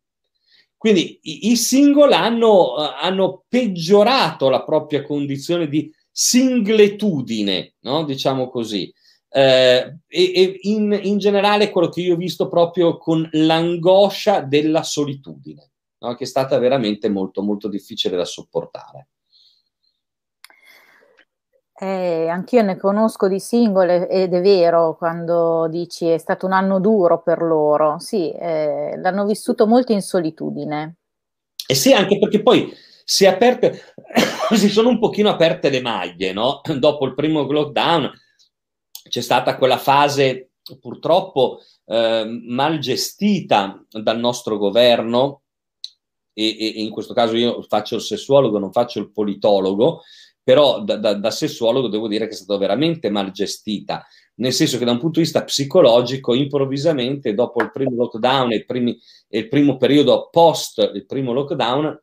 Quindi 0.77 1.19
i, 1.23 1.51
i 1.51 1.57
single 1.57 2.15
hanno, 2.15 2.75
uh, 2.75 2.93
hanno, 3.01 3.45
peggiorato 3.49 4.49
la 4.49 4.63
propria 4.63 5.03
condizione 5.03 5.69
di 5.69 5.91
singletudine, 6.19 7.75
no? 7.81 8.05
diciamo 8.05 8.49
così. 8.49 8.91
Eh, 9.29 9.99
e, 10.07 10.33
e 10.33 10.59
in, 10.63 10.99
in, 11.03 11.19
generale 11.19 11.71
quello 11.71 11.91
che 11.91 12.01
io 12.01 12.15
ho 12.15 12.17
visto 12.17 12.49
proprio 12.49 12.97
con 12.97 13.29
l'angoscia 13.33 14.41
della 14.41 14.83
solitudine, 14.83 15.73
no? 15.99 16.15
che 16.15 16.25
è 16.25 16.27
stata 16.27 16.59
veramente 16.59 17.11
molto, 17.11 17.43
molto 17.43 17.69
difficile 17.69 18.17
da 18.17 18.25
sopportare. 18.25 19.09
Eh, 21.79 22.29
anch'io 22.29 22.63
ne 22.63 22.79
conosco 22.79 23.29
di 23.29 23.39
singole 23.39 24.09
ed 24.09 24.33
è 24.33 24.41
vero 24.41 24.97
quando 24.97 25.69
dici 25.69 26.07
è 26.07 26.17
stato 26.17 26.47
un 26.47 26.53
anno 26.53 26.81
duro 26.81 27.21
per 27.21 27.43
loro, 27.43 27.99
sì, 27.99 28.33
eh, 28.33 28.95
l'hanno 28.97 29.27
vissuto 29.27 29.67
molto 29.67 29.93
in 29.93 30.01
solitudine. 30.01 30.97
E 31.67 31.75
sì, 31.75 31.93
anche 31.93 32.19
perché 32.19 32.41
poi 32.41 32.73
si, 33.05 33.25
aperte, 33.25 33.81
si 34.55 34.69
sono 34.69 34.89
un 34.89 34.99
pochino 34.99 35.29
aperte 35.29 35.71
le 35.71 35.81
maglie, 35.81 36.33
no? 36.33 36.61
Dopo 36.79 37.07
il 37.07 37.15
primo 37.15 37.43
lockdown 37.43 38.11
c'è 39.09 39.21
stata 39.21 39.57
quella 39.57 39.79
fase 39.79 40.51
purtroppo 40.81 41.61
eh, 41.87 42.25
mal 42.47 42.79
gestita 42.79 43.85
dal 43.91 44.19
nostro 44.19 44.59
governo, 44.59 45.43
e, 46.33 46.57
e 46.59 46.67
in 46.83 46.91
questo 46.91 47.15
caso 47.15 47.37
io 47.37 47.63
faccio 47.63 47.95
il 47.95 48.03
sessuologo, 48.03 48.59
non 48.59 48.73
faccio 48.73 48.99
il 48.99 49.11
politologo, 49.11 50.03
però 50.43 50.83
da, 50.83 50.97
da, 50.97 51.15
da, 51.15 51.31
sessuologo 51.31 51.89
devo 51.89 52.09
dire 52.09 52.27
che 52.27 52.33
è 52.33 52.37
stata 52.37 52.59
veramente 52.59 53.11
mal 53.11 53.31
gestita, 53.31 54.07
nel 54.37 54.53
senso 54.53 54.79
che 54.79 54.85
da 54.85 54.93
un 54.93 54.99
punto 54.99 55.19
di 55.19 55.25
vista 55.25 55.45
psicologico, 55.45 56.35
improvvisamente, 56.35 57.35
dopo 57.35 57.63
il 57.63 57.71
primo 57.73 57.97
lockdown 57.97 58.53
e 58.53 58.65
primi, 58.65 58.99
e 59.29 59.39
il 59.39 59.49
primo 59.49 59.77
periodo 59.77 60.29
post 60.31 60.91
il 60.95 61.07
primo 61.07 61.33
lockdown, 61.33 62.03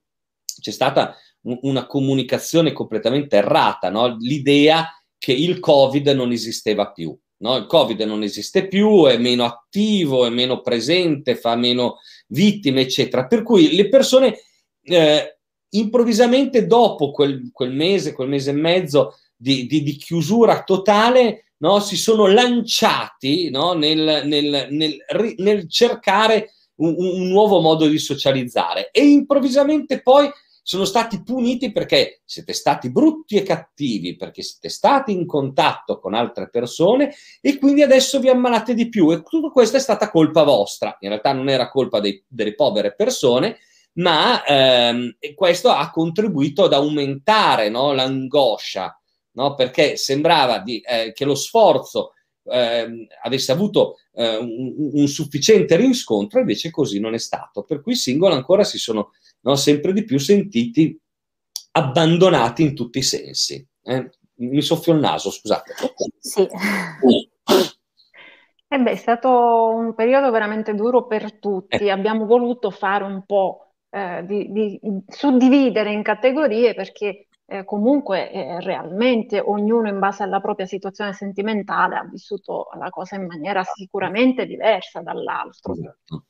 c'è 0.60 0.72
stata 0.72 1.16
una 1.44 1.86
comunicazione 1.86 2.72
completamente 2.72 3.38
errata, 3.38 3.90
no? 3.90 4.16
l'idea 4.20 4.88
che 5.18 5.34
il 5.34 5.60
Covid 5.60 6.08
non 6.10 6.32
esisteva 6.32 6.92
più. 6.92 7.18
No? 7.38 7.58
Il 7.58 7.66
Covid 7.66 8.00
non 8.02 8.24
esiste 8.24 8.68
più, 8.68 9.06
è 9.06 9.18
meno 9.18 9.44
attivo, 9.44 10.26
è 10.26 10.30
meno 10.30 10.62
presente, 10.62 11.36
fa 11.36 11.56
meno 11.56 12.00
vittime, 12.28 12.82
eccetera. 12.82 13.28
Per 13.28 13.44
cui 13.44 13.76
le 13.76 13.90
persone 13.90 14.40
eh, 14.84 15.38
improvvisamente 15.72 16.66
dopo 16.66 17.12
quel, 17.12 17.50
quel, 17.52 17.72
mese, 17.72 18.14
quel 18.14 18.30
mese 18.30 18.52
e 18.52 18.54
mezzo 18.54 19.18
di, 19.36 19.66
di, 19.66 19.84
di 19.84 19.96
chiusura 19.96 20.64
totale, 20.64 21.54
no, 21.58 21.80
si 21.80 21.98
sono 21.98 22.28
lanciati 22.28 23.50
no, 23.50 23.74
nel, 23.74 24.24
nel, 24.26 24.68
nel, 24.70 24.98
nel, 25.38 25.70
cercare 25.70 26.54
un, 26.76 26.96
un, 26.98 27.28
nuovo 27.28 27.60
modo 27.60 27.88
di 27.88 27.98
socializzare 27.98 28.90
e 28.92 29.06
improvvisamente 29.06 30.02
poi 30.02 30.30
sono 30.64 30.86
stati 30.86 31.22
puniti 31.22 31.74
perché 31.74 32.22
siete 32.24 32.54
stati 32.54 32.90
brutti 32.90 33.36
e 33.36 33.44
cattivi, 33.44 34.16
perché 34.16 34.42
siete 34.42 34.70
stati 34.70 35.12
in 35.12 35.28
contatto 35.28 36.00
con 36.00 36.14
altre 36.14 36.50
persone 36.50 37.14
e 37.42 37.60
quindi 37.60 37.82
adesso 37.82 38.20
vi 38.20 38.30
ammalate 38.30 38.74
di 38.74 38.88
più 38.88 39.12
e 39.12 39.22
tutto 39.24 39.52
questo 39.52 39.76
è 39.76 39.82
stata 39.82 40.10
colpa 40.10 40.44
vostra. 40.44 40.98
In 41.02 41.10
realtà 41.10 41.34
non 41.34 41.50
era 41.50 41.70
colpa 41.70 42.00
dei, 42.00 42.24
delle 42.26 42.56
povere 42.56 42.96
persone, 42.96 43.58
ma 43.96 44.44
ehm, 44.46 45.18
questo 45.36 45.70
ha 45.70 45.92
contribuito 45.92 46.64
ad 46.64 46.74
aumentare 46.74 47.70
no, 47.70 47.92
l'angoscia, 47.92 48.98
no? 49.34 49.56
perché 49.56 49.98
sembrava 49.98 50.60
di, 50.60 50.80
eh, 50.80 51.12
che 51.14 51.26
lo 51.26 51.36
sforzo 51.36 52.14
eh, 52.46 53.08
avesse 53.22 53.52
avuto 53.52 53.98
eh, 54.14 54.38
un, 54.38 54.92
un, 54.94 55.08
sufficiente 55.08 55.76
riscontro, 55.76 56.40
invece 56.40 56.72
così 56.72 57.00
non 57.00 57.14
è 57.14 57.20
stato. 57.20 57.64
Per 57.64 57.82
cui 57.82 57.94
i 57.94 57.98
singoli 57.98 58.34
ancora 58.34 58.64
si 58.64 58.78
sono 58.78 59.12
no, 59.44 59.56
sempre 59.56 59.94
di 59.94 60.04
più 60.04 60.20
sentiti 60.20 61.00
abbandonati 61.72 62.64
in 62.64 62.76
tutti 62.76 63.00
i 63.00 63.04
sensi. 63.04 63.66
Eh. 63.84 64.10
Mi 64.36 64.62
soffio 64.62 64.94
il 64.94 65.00
naso, 65.00 65.30
scusate. 65.30 65.74
Sì. 66.20 66.48
Eh 68.68 68.80
beh, 68.80 68.92
è 68.92 68.96
stato 68.96 69.70
un 69.70 69.94
periodo 69.94 70.32
veramente 70.32 70.74
duro 70.74 71.06
per 71.06 71.38
tutti. 71.40 71.76
Eh. 71.76 71.92
Abbiamo 71.92 72.26
voluto 72.26 72.72
fare 72.72 73.04
un 73.04 73.24
po' 73.26 73.74
eh, 73.90 74.26
di, 74.26 74.52
di, 74.52 74.80
suddividere 75.08 75.92
in 75.92 76.02
categorie 76.02 76.74
perché 76.74 77.28
eh, 77.46 77.64
comunque 77.64 78.32
eh, 78.32 78.60
realmente 78.62 79.40
ognuno 79.40 79.88
in 79.88 80.00
base 80.00 80.24
alla 80.24 80.42
propria 80.42 80.66
situazione 80.66 81.14
sentimentale 81.14 81.98
ha 81.98 82.10
vissuto 82.10 82.70
la 82.80 82.90
cosa 82.90 83.16
in 83.16 83.28
maniera 83.28 83.64
sicuramente 83.64 84.48
diversa 84.48 85.02
dall'altro. 85.02 85.74
Esatto. 85.74 86.26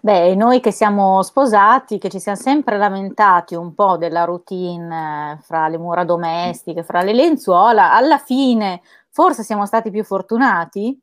Beh, 0.00 0.34
noi 0.34 0.60
che 0.60 0.72
siamo 0.72 1.22
sposati, 1.22 1.98
che 1.98 2.08
ci 2.08 2.18
siamo 2.18 2.38
sempre 2.38 2.76
lamentati 2.76 3.54
un 3.54 3.74
po' 3.74 3.96
della 3.96 4.24
routine 4.24 5.32
eh, 5.38 5.42
fra 5.42 5.68
le 5.68 5.78
mura 5.78 6.04
domestiche, 6.04 6.82
fra 6.82 7.02
le 7.02 7.12
lenzuola, 7.12 7.92
alla 7.92 8.18
fine 8.18 8.82
forse 9.10 9.42
siamo 9.42 9.66
stati 9.66 9.90
più 9.90 10.04
fortunati 10.04 10.98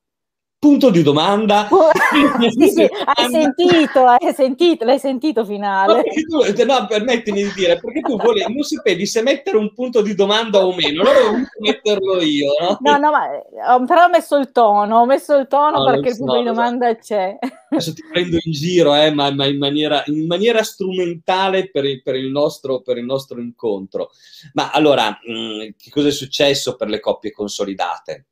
punto 0.59 0.89
di 0.89 1.03
domanda. 1.03 1.67
sì, 2.49 2.69
sì, 2.69 2.81
hai 2.81 3.29
sentito, 3.29 4.05
hai 4.05 4.33
sentito, 4.33 4.85
l'hai 4.85 4.99
sentito 4.99 5.45
finale. 5.45 6.03
No, 6.27 6.41
tu, 6.53 6.65
no, 6.65 6.85
permettimi 6.87 7.43
di 7.43 7.51
dire, 7.53 7.79
perché 7.79 8.01
tu 8.01 8.17
volevi, 8.17 8.53
non 8.53 8.63
sapevi 8.63 9.05
se 9.05 9.21
mettere 9.21 9.57
un 9.57 9.73
punto 9.73 10.01
di 10.01 10.15
domanda 10.15 10.65
o 10.65 10.73
meno, 10.73 11.01
allora 11.01 11.19
ho 11.19 11.31
dovuto 11.31 11.49
metterlo 11.59 12.21
io, 12.21 12.51
no? 12.59 12.77
No, 12.81 12.97
no, 12.97 13.11
ma 13.11 13.35
eh, 13.35 13.85
però 13.85 14.05
ho 14.05 14.09
messo 14.09 14.37
il 14.37 14.51
tono, 14.51 14.99
ho 14.99 15.05
messo 15.05 15.35
il 15.35 15.47
tono 15.47 15.77
no, 15.77 15.85
perché 15.85 16.09
il 16.09 16.17
punto 16.17 16.33
no, 16.33 16.39
di 16.39 16.45
domanda 16.45 16.95
c'è. 16.95 17.37
Adesso 17.69 17.93
ti 17.93 18.03
prendo 18.09 18.37
in 18.41 18.51
giro, 18.51 18.95
eh, 18.95 19.11
ma, 19.11 19.29
ma 19.31 19.45
in, 19.45 19.57
maniera, 19.57 20.03
in, 20.07 20.25
maniera, 20.25 20.63
strumentale 20.63 21.69
per 21.69 21.85
il, 21.85 22.01
per, 22.01 22.15
il 22.15 22.29
nostro, 22.29 22.81
per 22.81 22.97
il, 22.97 23.05
nostro, 23.05 23.39
incontro. 23.39 24.09
Ma 24.53 24.71
allora, 24.71 25.09
mh, 25.09 25.31
mm, 25.31 25.59
che 25.77 25.89
cosa 25.91 26.07
è 26.07 26.11
successo 26.11 26.75
per 26.75 26.87
le 26.87 26.99
coppie 26.99 27.31
consolidate? 27.31 28.25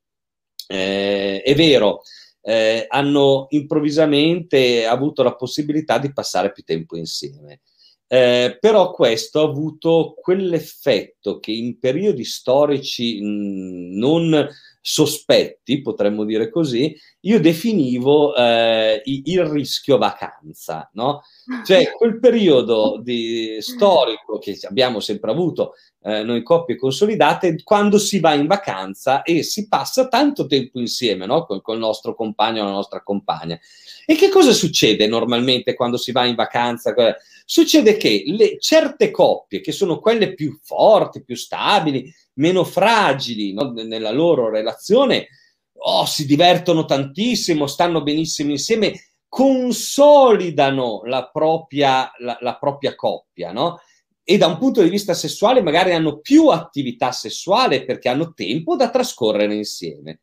Eh, 0.67 1.41
è 1.41 1.55
vero, 1.55 2.01
eh, 2.41 2.85
hanno 2.87 3.47
improvvisamente 3.49 4.85
avuto 4.85 5.23
la 5.23 5.35
possibilità 5.35 5.97
di 5.97 6.13
passare 6.13 6.51
più 6.51 6.63
tempo 6.63 6.95
insieme. 6.97 7.61
Eh, 8.07 8.57
però 8.59 8.91
questo 8.91 9.41
ha 9.41 9.49
avuto 9.49 10.13
quell'effetto 10.21 11.39
che 11.39 11.51
in 11.51 11.79
periodi 11.79 12.23
storici 12.23 13.19
mh, 13.19 13.97
non 13.97 14.47
sospetti, 14.87 15.81
potremmo 15.81 16.25
dire 16.25 16.51
così, 16.51 16.95
io 17.21 17.39
definivo 17.39 18.35
eh, 18.35 19.01
il 19.03 19.43
rischio 19.45 19.97
vacanza, 19.97 20.87
no? 20.93 21.23
Cioè 21.65 21.89
quel 21.97 22.19
periodo 22.19 23.01
di, 23.01 23.57
storico 23.61 24.37
che 24.37 24.59
abbiamo 24.61 24.99
sempre 24.99 25.31
avuto 25.31 25.73
eh, 26.03 26.21
noi 26.21 26.43
coppie 26.43 26.75
consolidate, 26.75 27.63
quando 27.63 27.97
si 27.97 28.19
va 28.19 28.35
in 28.35 28.45
vacanza 28.45 29.23
e 29.23 29.41
si 29.41 29.67
passa 29.67 30.07
tanto 30.07 30.45
tempo 30.45 30.79
insieme, 30.79 31.25
no? 31.25 31.47
Con, 31.47 31.61
il 31.73 31.79
nostro 31.79 32.13
compagno 32.13 32.61
o 32.61 32.65
la 32.65 32.71
nostra 32.71 33.01
compagna. 33.01 33.59
E 34.05 34.13
che 34.13 34.29
cosa 34.29 34.51
succede 34.51 35.07
normalmente 35.07 35.73
quando 35.73 35.97
si 35.97 36.11
va 36.11 36.25
in 36.25 36.35
vacanza? 36.35 36.93
Succede 37.47 37.95
che 37.95 38.23
le, 38.25 38.57
certe 38.59 39.11
coppie, 39.11 39.61
che 39.61 39.71
sono 39.71 39.99
quelle 39.99 40.33
più 40.33 40.59
forti, 40.63 41.23
più 41.23 41.35
stabili, 41.35 42.11
meno 42.33 42.63
fragili 42.63 43.53
no? 43.53 43.71
nella 43.71 44.11
loro 44.11 44.49
relazione, 44.49 45.27
oh, 45.73 46.05
si 46.07 46.25
divertono 46.25 46.85
tantissimo, 46.85 47.67
stanno 47.67 48.01
benissimo 48.01 48.49
insieme, 48.49 48.93
consolidano 49.27 51.01
la 51.05 51.29
propria, 51.29 52.11
la, 52.17 52.35
la 52.41 52.57
propria 52.57 52.95
coppia, 52.95 53.51
no? 53.51 53.79
E 54.23 54.37
da 54.39 54.47
un 54.47 54.57
punto 54.57 54.81
di 54.81 54.89
vista 54.89 55.13
sessuale 55.13 55.61
magari 55.61 55.93
hanno 55.93 56.17
più 56.17 56.47
attività 56.47 57.11
sessuale 57.11 57.85
perché 57.85 58.09
hanno 58.09 58.33
tempo 58.33 58.75
da 58.75 58.89
trascorrere 58.89 59.53
insieme. 59.53 60.21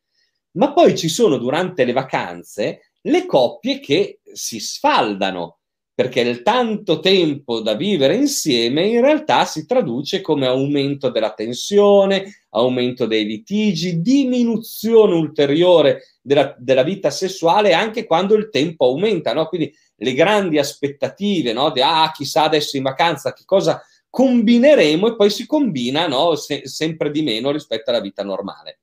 Ma 0.52 0.72
poi 0.72 0.98
ci 0.98 1.08
sono 1.08 1.38
durante 1.38 1.84
le 1.84 1.92
vacanze 1.92 2.92
le 3.02 3.26
coppie 3.26 3.78
che 3.78 4.20
si 4.32 4.58
sfaldano 4.58 5.58
perché 5.94 6.20
il 6.20 6.42
tanto 6.42 7.00
tempo 7.00 7.60
da 7.60 7.74
vivere 7.74 8.16
insieme 8.16 8.86
in 8.86 9.02
realtà 9.02 9.44
si 9.44 9.66
traduce 9.66 10.22
come 10.22 10.46
aumento 10.46 11.10
della 11.10 11.34
tensione, 11.34 12.46
aumento 12.50 13.06
dei 13.06 13.26
litigi, 13.26 14.00
diminuzione 14.00 15.14
ulteriore 15.14 16.16
della, 16.22 16.54
della 16.58 16.82
vita 16.82 17.10
sessuale 17.10 17.74
anche 17.74 18.06
quando 18.06 18.34
il 18.34 18.48
tempo 18.48 18.86
aumenta, 18.86 19.34
no? 19.34 19.46
Quindi 19.46 19.74
le 19.96 20.14
grandi 20.14 20.58
aspettative, 20.58 21.52
no? 21.52 21.70
Di, 21.70 21.82
ah, 21.82 22.10
chissà 22.12 22.44
adesso 22.44 22.76
in 22.78 22.84
vacanza 22.84 23.34
che 23.34 23.44
cosa 23.44 23.82
combineremo 24.08 25.08
e 25.08 25.16
poi 25.16 25.30
si 25.30 25.46
combina, 25.46 26.06
no? 26.06 26.36
Se, 26.36 26.66
sempre 26.66 27.10
di 27.10 27.22
meno 27.22 27.50
rispetto 27.50 27.90
alla 27.90 28.00
vita 28.00 28.24
normale. 28.24 28.80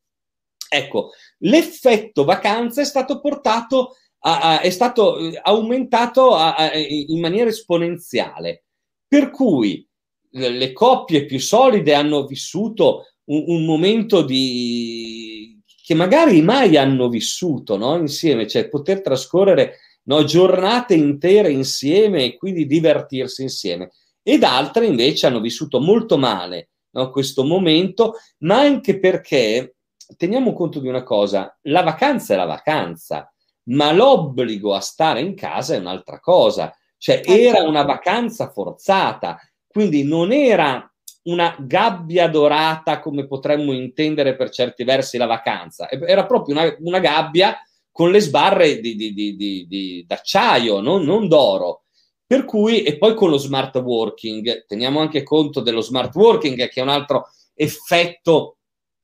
Ecco, 0.72 1.12
l'effetto 1.40 2.24
vacanza 2.24 2.82
è 2.82 2.86
stato 2.86 3.20
portato 3.20 3.96
a, 4.22 4.60
è 4.62 4.70
stato 4.70 5.18
eh, 5.18 5.40
aumentato 5.44 6.36
a, 6.36 6.72
in 6.74 7.20
maniera 7.20 7.50
esponenziale, 7.50 8.66
per 9.08 9.30
cui 9.30 9.88
le 10.32 10.74
coppie 10.74 11.26
più 11.26 11.40
solide 11.40 11.94
hanno 11.94 12.26
vissuto 12.26 13.06
un, 13.26 13.44
un 13.48 13.66
momento 13.66 14.22
di 14.22 15.58
che 15.90 15.96
magari 15.96 16.44
mai 16.44 16.78
hanno 16.78 17.10
vissuto 17.10 17.76
no? 17.76 17.98
insieme, 17.98 18.48
cioè 18.48 18.70
poter 18.70 19.02
trascorrere 19.02 19.80
no, 20.04 20.24
giornate 20.24 20.94
intere 20.94 21.52
insieme 21.52 22.26
e 22.26 22.38
quindi 22.38 22.68
divertirsi 22.68 23.42
insieme. 23.42 23.90
Ed 24.22 24.44
altre 24.44 24.86
invece 24.86 25.26
hanno 25.26 25.40
vissuto 25.40 25.80
molto 25.80 26.16
male 26.20 26.70
no, 26.92 27.10
questo 27.10 27.44
momento, 27.44 28.18
ma 28.40 28.60
anche 28.60 29.00
perché 29.00 29.78
teniamo 30.16 30.54
conto 30.54 30.80
di 30.80 30.88
una 30.88 31.02
cosa, 31.02 31.58
la 31.64 31.82
vacanza 31.82 32.36
è 32.36 32.38
la 32.38 32.46
vacanza 32.46 33.34
ma 33.70 33.92
l'obbligo 33.92 34.74
a 34.74 34.80
stare 34.80 35.22
in 35.22 35.36
casa 35.36 35.76
è 35.76 35.80
un'altra 35.80 36.20
cosa. 36.20 36.74
Cioè 36.98 37.22
eh, 37.24 37.44
era 37.44 37.58
certo. 37.58 37.70
una 37.70 37.84
vacanza 37.84 38.52
forzata, 38.52 39.40
quindi 39.68 40.04
non 40.04 40.32
era 40.32 40.84
una 41.24 41.56
gabbia 41.60 42.28
dorata 42.28 43.00
come 43.00 43.28
potremmo 43.28 43.74
intendere 43.74 44.36
per 44.36 44.50
certi 44.50 44.84
versi 44.84 45.18
la 45.18 45.26
vacanza, 45.26 45.90
era 45.90 46.26
proprio 46.26 46.56
una, 46.56 46.76
una 46.80 47.00
gabbia 47.00 47.58
con 47.92 48.12
le 48.12 48.20
sbarre 48.20 48.80
di, 48.80 48.96
di, 48.96 49.14
di, 49.14 49.68
di 49.68 50.06
d'acciaio, 50.08 50.80
non, 50.80 51.04
non 51.04 51.28
d'oro. 51.28 51.84
Per 52.26 52.46
cui, 52.46 52.84
e 52.84 52.98
poi 52.98 53.16
con 53.16 53.30
lo 53.30 53.38
smart 53.38 53.76
working, 53.78 54.66
teniamo 54.66 55.00
anche 55.00 55.24
conto 55.24 55.62
dello 55.62 55.82
smart 55.82 56.16
working, 56.16 56.56
che 56.70 56.80
è 56.80 56.84
un 56.84 56.90
altro 56.90 57.30
effetto. 57.56 58.58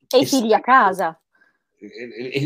E 0.08 0.20
i 0.20 0.26
figli 0.26 0.54
a 0.54 0.62
casa. 0.62 1.20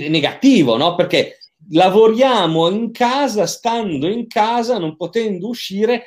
Negativo, 0.09 0.77
no? 0.77 0.95
Perché 0.95 1.38
lavoriamo 1.71 2.69
in 2.69 2.91
casa, 2.91 3.45
stando 3.45 4.07
in 4.07 4.27
casa, 4.27 4.77
non 4.77 4.95
potendo 4.95 5.47
uscire. 5.49 6.05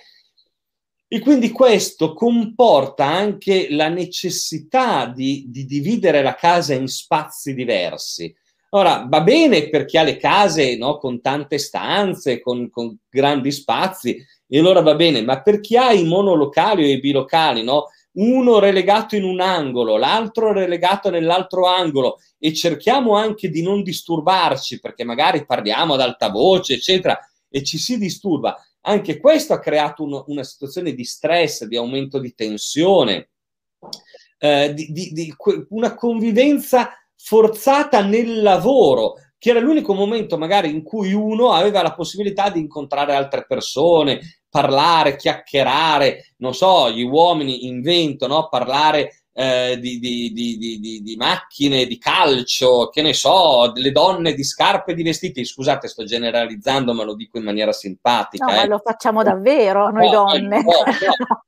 E 1.07 1.21
quindi 1.21 1.51
questo 1.51 2.15
comporta 2.15 3.05
anche 3.05 3.69
la 3.71 3.89
necessità 3.89 5.07
di, 5.07 5.45
di 5.49 5.67
dividere 5.67 6.23
la 6.23 6.35
casa 6.35 6.75
in 6.75 6.89
spazi 6.89 7.53
diversi. 7.53 8.35
Ora, 8.71 9.07
va 9.07 9.21
bene 9.21 9.69
per 9.69 9.85
chi 9.85 9.99
ha 9.99 10.03
le 10.03 10.17
case 10.17 10.79
no, 10.79 10.97
con 10.97 11.21
tante 11.21 11.59
stanze, 11.59 12.41
con, 12.41 12.71
con, 12.71 12.97
grandi 13.11 13.53
spazi, 13.53 14.17
e 14.49 14.59
allora 14.59 14.81
va 14.81 14.95
bene, 14.95 15.21
ma 15.21 15.43
per 15.43 15.61
chi 15.61 15.77
ha 15.77 15.93
i 15.93 16.05
monolocali 16.05 16.83
o 16.83 16.87
i 16.87 16.99
bilocali, 16.99 17.63
no, 17.63 17.89
uno 18.15 18.59
relegato 18.59 19.17
in 19.17 19.25
un 19.25 19.41
angolo, 19.41 19.97
l'altro 19.97 20.53
relegato 20.53 21.09
nell'altro 21.11 21.67
angolo 21.67 22.19
e 22.39 22.53
cerchiamo 22.53 23.17
anche 23.17 23.49
di 23.49 23.63
non 23.63 23.83
disturbarci 23.83 24.81
perché 24.81 25.05
magari 25.05 25.47
parliamo 25.47 25.95
ad 25.95 26.01
alta 26.01 26.29
voce, 26.29 26.75
eccetera, 26.75 27.19
e 27.49 27.63
ci 27.63 27.79
si 27.79 27.99
disturba. 27.99 28.57
Anche 28.83 29.19
questo 29.19 29.53
ha 29.55 29.61
creato 29.61 30.03
uno, 30.03 30.25
una 30.27 30.43
situazione 30.43 30.93
di 30.93 31.05
stress, 31.05 31.65
di 31.65 31.77
aumento 31.77 32.19
di 32.19 32.35
tensione, 32.35 33.31
eh, 34.39 34.75
di, 34.75 34.91
di, 34.91 35.13
di 35.13 35.35
una 35.69 35.95
convivenza 35.95 36.91
forzata 37.15 38.03
nel 38.03 38.43
lavoro, 38.43 39.15
che 39.39 39.51
era 39.51 39.61
l'unico 39.61 39.95
momento 39.95 40.37
magari 40.37 40.71
in 40.71 40.83
cui 40.83 41.13
uno 41.13 41.53
aveva 41.53 41.83
la 41.83 41.95
possibilità 41.95 42.51
di 42.51 42.61
incontrare 42.61 43.15
altre 43.15 43.45
persone, 43.47 44.42
parlare, 44.53 45.17
chiacchierare, 45.17 46.35
non 46.37 46.53
so, 46.53 46.91
gli 46.91 47.03
uomini 47.03 47.67
inventano, 47.69 48.49
parlare 48.51 49.23
eh, 49.33 49.79
di, 49.81 49.99
di, 49.99 50.31
di, 50.31 51.01
di, 51.03 51.17
macchine, 51.17 51.87
di 51.87 51.97
calcio, 51.97 52.91
che 52.91 53.01
ne 53.01 53.15
so, 53.15 53.71
delle 53.73 53.93
donne 53.93 54.35
di 54.35 54.45
scarpe 54.45 54.93
e 54.93 54.95
di 54.95 55.03
vestiti. 55.03 55.43
Scusate, 55.43 55.89
sto 55.89 56.05
generalizzando, 56.05 56.93
ma 56.93 57.03
lo 57.03 57.15
dico 57.15 57.39
in 57.39 57.45
maniera 57.45 57.73
simpatica. 57.73 58.45
No, 58.45 58.51
eh. 58.53 58.57
ma 58.57 58.67
lo 58.67 58.83
facciamo 58.85 59.23
davvero 59.23 59.91
noi 59.91 60.11
no, 60.11 60.13
donne. 60.13 60.63
No, 60.63 60.73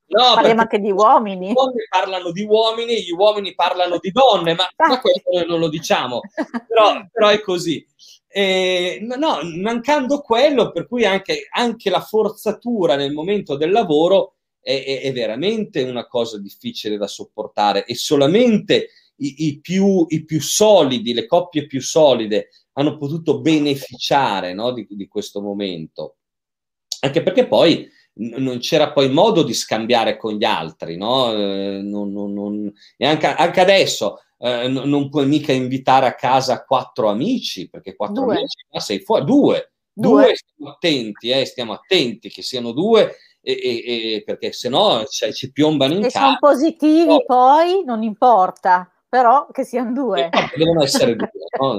no, 0.06 0.34
Parliamo 0.34 0.62
anche 0.62 0.78
di 0.78 0.90
uomini. 0.90 1.48
Le 1.48 1.52
donne 1.52 1.86
parlano 1.90 2.30
di 2.30 2.42
uomini, 2.42 3.02
gli 3.02 3.12
uomini 3.12 3.54
parlano 3.54 3.98
di 4.00 4.10
donne, 4.10 4.54
ma, 4.54 4.66
ma 4.88 4.98
questo 4.98 5.28
noi 5.30 5.46
non 5.46 5.60
lo 5.60 5.68
diciamo. 5.68 6.20
Però, 6.66 7.06
però 7.12 7.28
è 7.28 7.42
così. 7.42 7.86
Eh, 8.36 8.98
no, 9.00 9.38
mancando 9.60 10.20
quello, 10.20 10.72
per 10.72 10.88
cui 10.88 11.04
anche, 11.04 11.46
anche, 11.52 11.88
la 11.88 12.00
forzatura 12.00 12.96
nel 12.96 13.12
momento 13.12 13.56
del 13.56 13.70
lavoro 13.70 14.38
è, 14.60 14.82
è, 14.84 15.02
è, 15.02 15.12
veramente 15.12 15.82
una 15.82 16.08
cosa 16.08 16.40
difficile 16.40 16.96
da 16.96 17.06
sopportare 17.06 17.84
e 17.84 17.94
solamente 17.94 18.88
i, 19.18 19.46
i, 19.46 19.60
più, 19.60 20.04
i, 20.08 20.24
più, 20.24 20.40
solidi, 20.40 21.14
le 21.14 21.26
coppie 21.26 21.66
più 21.68 21.80
solide 21.80 22.48
hanno 22.72 22.98
potuto 22.98 23.40
beneficiare 23.40 24.52
no, 24.52 24.72
di, 24.72 24.84
di, 24.90 25.06
questo 25.06 25.40
momento. 25.40 26.16
Anche 27.02 27.22
perché 27.22 27.46
poi 27.46 27.88
n- 28.14 28.42
non 28.42 28.58
c'era 28.58 28.92
poi 28.92 29.10
modo 29.10 29.44
di 29.44 29.54
scambiare 29.54 30.16
con 30.16 30.34
gli 30.34 30.44
altri, 30.44 30.96
no? 30.96 31.32
Eh, 31.32 31.82
non, 31.84 32.10
non, 32.10 32.32
non, 32.32 32.72
e 32.96 33.06
anche, 33.06 33.26
anche 33.26 33.60
adesso 33.60 34.23
eh, 34.44 34.68
n- 34.68 34.82
non 34.84 35.08
puoi 35.08 35.26
mica 35.26 35.52
invitare 35.52 36.06
a 36.06 36.14
casa 36.14 36.64
quattro 36.64 37.08
amici, 37.08 37.70
perché 37.70 37.96
quattro 37.96 38.24
due. 38.24 38.36
amici 38.36 38.66
ma 38.70 38.80
sei 38.80 39.00
fuori, 39.00 39.24
due. 39.24 39.72
Due, 39.96 40.10
due 40.10 40.34
stiamo 40.34 40.70
attenti, 40.72 41.30
eh, 41.30 41.44
stiamo 41.46 41.72
attenti 41.72 42.28
che 42.28 42.42
siano 42.42 42.72
due, 42.72 43.16
e, 43.40 43.52
e, 43.52 44.14
e 44.14 44.22
perché 44.24 44.52
se 44.52 44.68
no 44.68 45.04
cioè, 45.04 45.32
ci 45.32 45.50
piombano 45.50 45.94
in 45.94 46.02
casa. 46.02 46.10
Se 46.10 46.18
sono 46.18 46.36
positivi 46.40 47.06
no. 47.06 47.24
poi 47.24 47.84
non 47.84 48.02
importa, 48.02 48.90
però 49.08 49.46
che 49.50 49.64
siano 49.64 49.92
due. 49.92 50.26
Eh, 50.26 50.30
devono 50.56 50.82
essere 50.82 51.16
due, 51.16 51.30
no? 51.60 51.78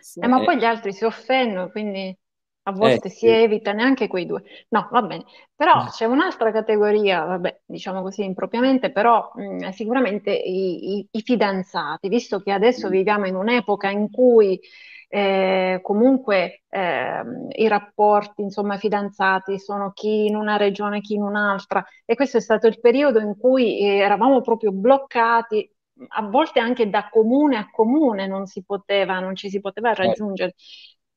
sì. 0.00 0.20
eh, 0.20 0.28
ma 0.28 0.44
poi 0.44 0.58
gli 0.58 0.64
altri 0.64 0.92
si 0.92 1.04
offendono, 1.04 1.70
quindi 1.70 2.16
a 2.64 2.72
volte 2.72 3.08
eh, 3.08 3.10
si 3.10 3.18
sì. 3.18 3.28
evita 3.28 3.72
neanche 3.72 4.06
quei 4.08 4.26
due. 4.26 4.42
No, 4.68 4.88
va 4.90 5.02
bene. 5.02 5.24
Però 5.54 5.86
c'è 5.86 6.04
un'altra 6.04 6.52
categoria, 6.52 7.24
vabbè, 7.24 7.62
diciamo 7.64 8.02
così 8.02 8.24
impropriamente, 8.24 8.92
però 8.92 9.30
mh, 9.34 9.70
sicuramente 9.70 10.30
i, 10.32 10.98
i, 10.98 11.08
i, 11.10 11.22
fidanzati, 11.22 12.08
visto 12.08 12.40
che 12.40 12.52
adesso 12.52 12.88
mm. 12.88 12.90
viviamo 12.90 13.26
in 13.26 13.34
un'epoca 13.34 13.88
in 13.90 14.10
cui 14.10 14.60
eh, 15.08 15.80
comunque 15.82 16.62
eh, 16.68 17.22
i 17.56 17.66
rapporti, 17.66 18.42
insomma, 18.42 18.76
fidanzati 18.76 19.58
sono 19.58 19.92
chi 19.92 20.26
in 20.26 20.36
una 20.36 20.56
regione, 20.56 21.00
chi 21.00 21.14
in 21.14 21.22
un'altra, 21.22 21.84
e 22.04 22.14
questo 22.14 22.36
è 22.36 22.40
stato 22.40 22.66
il 22.66 22.78
periodo 22.80 23.18
in 23.18 23.36
cui 23.36 23.80
eh, 23.80 23.96
eravamo 23.96 24.40
proprio 24.40 24.70
bloccati, 24.70 25.68
a 26.08 26.22
volte 26.22 26.60
anche 26.60 26.88
da 26.88 27.08
comune 27.10 27.58
a 27.58 27.68
comune 27.70 28.26
non 28.26 28.46
si 28.46 28.62
poteva, 28.64 29.18
non 29.18 29.34
ci 29.34 29.50
si 29.50 29.60
poteva 29.60 29.92
certo. 29.92 30.02
raggiungere. 30.02 30.54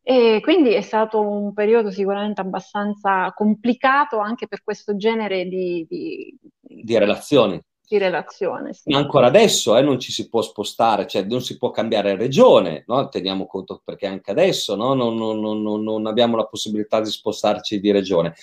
E 0.05 0.41
quindi 0.41 0.73
è 0.73 0.81
stato 0.81 1.21
un 1.21 1.53
periodo 1.53 1.89
sicuramente 1.89 2.41
abbastanza 2.41 3.31
complicato 3.33 4.17
anche 4.19 4.47
per 4.47 4.61
questo 4.61 4.97
genere 4.97 5.45
di, 5.47 5.85
di, 5.89 6.37
di 6.59 6.97
relazioni. 6.97 7.57
Di 7.87 7.97
relazione, 7.97 8.73
sì. 8.73 8.89
Ma 8.91 8.97
ancora 8.97 9.27
adesso 9.27 9.77
eh, 9.77 9.81
non 9.81 9.99
ci 9.99 10.11
si 10.11 10.27
può 10.27 10.41
spostare, 10.41 11.07
cioè 11.07 11.23
non 11.23 11.41
si 11.41 11.57
può 11.57 11.69
cambiare 11.71 12.17
regione, 12.17 12.83
no? 12.87 13.07
teniamo 13.07 13.45
conto 13.45 13.81
perché 13.83 14.05
anche 14.05 14.31
adesso 14.31 14.75
no? 14.75 14.93
non, 14.93 15.15
non, 15.15 15.39
non, 15.39 15.83
non, 15.83 16.05
abbiamo 16.07 16.35
la 16.35 16.47
possibilità 16.47 16.99
di 16.99 17.09
spostarci 17.09 17.79
di 17.79 17.91
regione. 17.91 18.33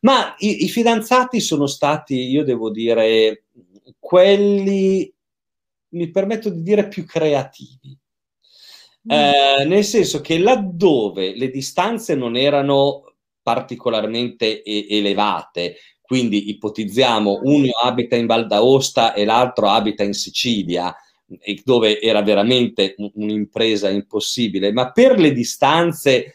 Ma 0.00 0.36
i, 0.38 0.64
i 0.64 0.68
fidanzati 0.68 1.40
sono 1.40 1.66
stati, 1.66 2.28
io 2.28 2.44
devo 2.44 2.70
dire, 2.70 3.44
quelli, 3.98 5.12
mi 5.90 6.10
permetto 6.10 6.48
di 6.50 6.62
dire, 6.62 6.86
più 6.86 7.04
creativi. 7.04 7.98
Eh, 9.06 9.64
nel 9.64 9.84
senso 9.84 10.20
che 10.20 10.38
laddove 10.38 11.34
le 11.36 11.50
distanze 11.50 12.14
non 12.14 12.36
erano 12.36 13.14
particolarmente 13.42 14.62
e- 14.62 14.86
elevate, 14.90 15.76
quindi 16.02 16.50
ipotizziamo 16.50 17.40
uno 17.44 17.70
abita 17.82 18.16
in 18.16 18.26
Val 18.26 18.46
d'Aosta 18.46 19.14
e 19.14 19.24
l'altro 19.24 19.68
abita 19.68 20.02
in 20.02 20.12
Sicilia, 20.14 20.94
dove 21.64 22.00
era 22.00 22.22
veramente 22.22 22.94
un'impresa 23.14 23.90
impossibile, 23.90 24.72
ma 24.72 24.92
per 24.92 25.18
le 25.18 25.32
distanze, 25.32 26.34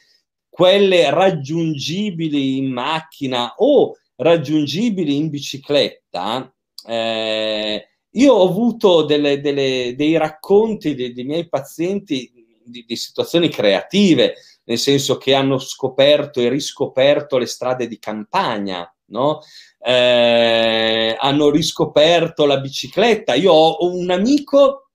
quelle 0.49 1.09
raggiungibili 1.09 2.57
in 2.57 2.71
macchina 2.71 3.55
o 3.57 3.97
raggiungibili 4.17 5.15
in 5.15 5.29
bicicletta, 5.29 6.53
eh, 6.87 7.87
io 8.11 8.33
ho 8.33 8.47
avuto 8.47 9.03
delle, 9.03 9.41
delle, 9.41 9.93
dei 9.97 10.17
racconti 10.17 10.93
dei, 10.93 11.13
dei 11.13 11.23
miei 11.23 11.49
pazienti 11.49 12.31
di, 12.65 12.83
di 12.87 12.95
situazioni 12.95 13.49
creative, 13.49 14.35
nel 14.65 14.77
senso 14.77 15.17
che 15.17 15.33
hanno 15.33 15.57
scoperto 15.59 16.39
e 16.39 16.49
riscoperto 16.49 17.37
le 17.37 17.45
strade 17.45 17.87
di 17.87 17.99
campagna, 17.99 18.91
no? 19.07 19.41
eh, 19.79 21.15
hanno 21.19 21.49
riscoperto 21.49 22.45
la 22.45 22.59
bicicletta. 22.59 23.33
Io 23.33 23.51
ho 23.51 23.91
un 23.91 24.09
amico 24.09 24.89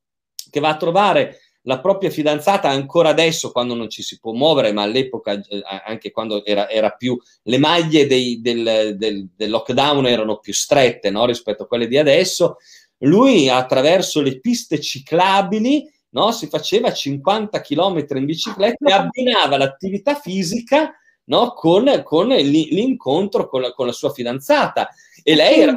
che 0.50 0.60
va 0.60 0.70
a 0.70 0.76
trovare 0.76 1.40
la 1.62 1.80
propria 1.80 2.08
fidanzata 2.08 2.70
ancora 2.70 3.10
adesso, 3.10 3.52
quando 3.52 3.74
non 3.74 3.90
ci 3.90 4.02
si 4.02 4.18
può 4.18 4.32
muovere, 4.32 4.72
ma 4.72 4.82
all'epoca, 4.82 5.32
eh, 5.32 5.62
anche 5.84 6.10
quando 6.10 6.42
era, 6.44 6.68
era 6.70 6.90
più, 6.90 7.20
le 7.42 7.58
maglie 7.58 8.06
dei, 8.06 8.40
del, 8.40 8.96
del, 8.96 9.28
del, 9.36 9.50
lockdown 9.50 10.06
erano 10.06 10.38
più 10.38 10.54
strette 10.54 11.10
no? 11.10 11.26
rispetto 11.26 11.64
a 11.64 11.66
quelle 11.66 11.86
di 11.86 11.98
adesso. 11.98 12.56
Lui 13.02 13.48
attraverso 13.50 14.22
le 14.22 14.40
piste 14.40 14.80
ciclabili 14.80 15.86
no? 16.18 16.32
si 16.32 16.48
faceva 16.48 16.92
50 16.92 17.60
km 17.60 18.04
in 18.16 18.24
bicicletta 18.24 18.88
e 18.88 18.92
abbinava 18.92 19.56
l'attività 19.56 20.14
fisica 20.16 20.92
no? 21.24 21.52
con, 21.52 22.02
con 22.04 22.28
l'incontro 22.28 23.48
con 23.48 23.60
la, 23.62 23.72
con 23.72 23.86
la, 23.86 23.92
sua 23.92 24.12
fidanzata. 24.12 24.88
E 25.22 25.34
lei 25.34 25.60
era... 25.60 25.76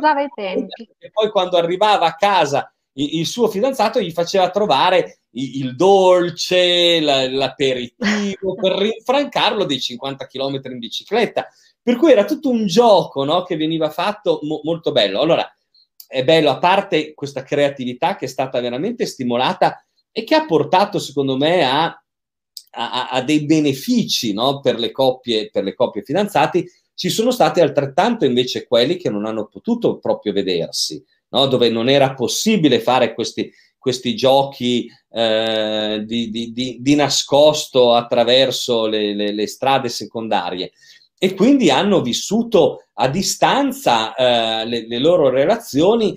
E 0.97 1.11
poi 1.11 1.29
quando 1.29 1.57
arrivava 1.57 2.07
a 2.07 2.15
casa 2.15 2.73
il, 2.93 3.25
suo 3.25 3.47
fidanzato 3.47 4.01
gli 4.01 4.11
faceva 4.11 4.49
trovare 4.49 5.19
il, 5.31 5.75
dolce, 5.75 6.99
la, 6.99 7.29
l'aperitivo, 7.29 8.55
per 8.59 8.73
rinfrancarlo 8.73 9.63
dei 9.63 9.79
50 9.79 10.27
km 10.27 10.59
in 10.63 10.79
bicicletta. 10.79 11.47
Per 11.81 11.95
cui 11.95 12.11
era 12.11 12.25
tutto 12.25 12.49
un 12.49 12.65
gioco 12.65 13.23
no? 13.23 13.43
che 13.43 13.55
veniva 13.55 13.89
fatto 13.89 14.39
mo- 14.43 14.61
molto 14.63 14.91
bello. 14.91 15.21
Allora, 15.21 15.49
è 16.07 16.23
bello, 16.23 16.49
a 16.49 16.57
parte 16.57 17.13
questa 17.13 17.43
creatività 17.43 18.17
che 18.17 18.25
è 18.25 18.27
stata 18.27 18.59
veramente 18.59 19.05
stimolata 19.05 19.81
e 20.11 20.23
che 20.23 20.35
ha 20.35 20.45
portato, 20.45 20.99
secondo 20.99 21.37
me, 21.37 21.63
a, 21.63 21.85
a, 22.71 23.09
a 23.09 23.21
dei 23.21 23.45
benefici 23.45 24.33
no? 24.33 24.59
per, 24.59 24.79
le 24.79 24.91
coppie, 24.91 25.49
per 25.49 25.63
le 25.63 25.73
coppie 25.73 26.03
fidanzati. 26.03 26.69
Ci 26.93 27.09
sono 27.09 27.31
stati 27.31 27.61
altrettanto 27.61 28.25
invece 28.25 28.67
quelli 28.67 28.97
che 28.97 29.09
non 29.09 29.25
hanno 29.25 29.47
potuto 29.47 29.97
proprio 29.97 30.33
vedersi, 30.33 31.03
no? 31.29 31.47
dove 31.47 31.69
non 31.69 31.89
era 31.89 32.13
possibile 32.13 32.79
fare 32.79 33.13
questi, 33.13 33.51
questi 33.81 34.15
giochi 34.15 34.87
eh, 35.09 36.03
di, 36.05 36.29
di, 36.29 36.51
di, 36.51 36.77
di, 36.79 36.95
nascosto 36.95 37.95
attraverso 37.95 38.85
le, 38.85 39.15
le, 39.15 39.33
le, 39.33 39.47
strade 39.47 39.89
secondarie 39.89 40.71
e 41.17 41.33
quindi 41.33 41.71
hanno 41.71 42.01
vissuto 42.01 42.85
a 42.93 43.07
distanza 43.09 44.13
eh, 44.13 44.65
le, 44.65 44.87
le, 44.87 44.99
loro 44.99 45.29
relazioni 45.29 46.13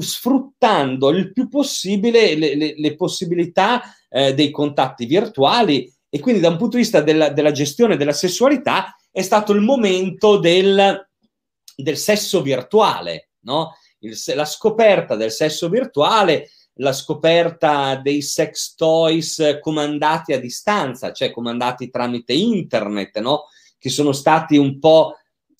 sfruttando 0.00 1.10
il 1.10 1.32
più 1.32 1.48
possibile 1.48 2.36
le, 2.36 2.54
le, 2.54 2.74
le 2.76 2.94
possibilità 2.94 3.82
eh, 4.08 4.32
dei 4.34 4.50
contatti 4.50 5.06
virtuali 5.06 5.92
e 6.08 6.20
quindi 6.20 6.40
da 6.40 6.48
un 6.48 6.56
punto 6.56 6.76
di 6.76 6.82
vista 6.82 7.00
della, 7.00 7.30
della 7.30 7.50
gestione 7.50 7.96
della 7.96 8.12
sessualità 8.12 8.96
è 9.10 9.22
stato 9.22 9.52
il 9.52 9.60
momento 9.60 10.38
del, 10.38 11.08
del 11.74 11.96
sesso 11.96 12.42
virtuale, 12.42 13.30
no? 13.40 13.76
Il, 14.00 14.16
la 14.34 14.44
scoperta 14.44 15.16
del 15.16 15.32
sesso 15.32 15.68
virtuale, 15.68 16.50
la 16.74 16.92
scoperta 16.92 17.96
dei 17.96 18.22
sex 18.22 18.74
toys 18.74 19.58
comandati 19.60 20.32
a 20.32 20.38
distanza, 20.38 21.12
cioè 21.12 21.30
comandati 21.30 21.90
tramite 21.90 22.34
internet, 22.34 23.18
no? 23.20 23.44
che 23.78 23.88
sono 23.88 24.12
stati 24.12 24.56
un 24.56 24.78
po' 24.78 25.14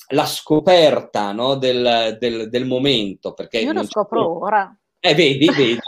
la 0.09 0.27
scoperta 0.27 1.33
no, 1.33 1.57
del, 1.57 2.17
del, 2.21 2.49
del, 2.49 2.67
momento. 2.67 3.33
Perché 3.33 3.59
Io 3.59 3.73
lo 3.73 3.85
scopro 3.85 4.21
c'è... 4.21 4.45
ora. 4.45 4.79
Eh, 5.01 5.15
vedi, 5.15 5.47
vedi. 5.47 5.79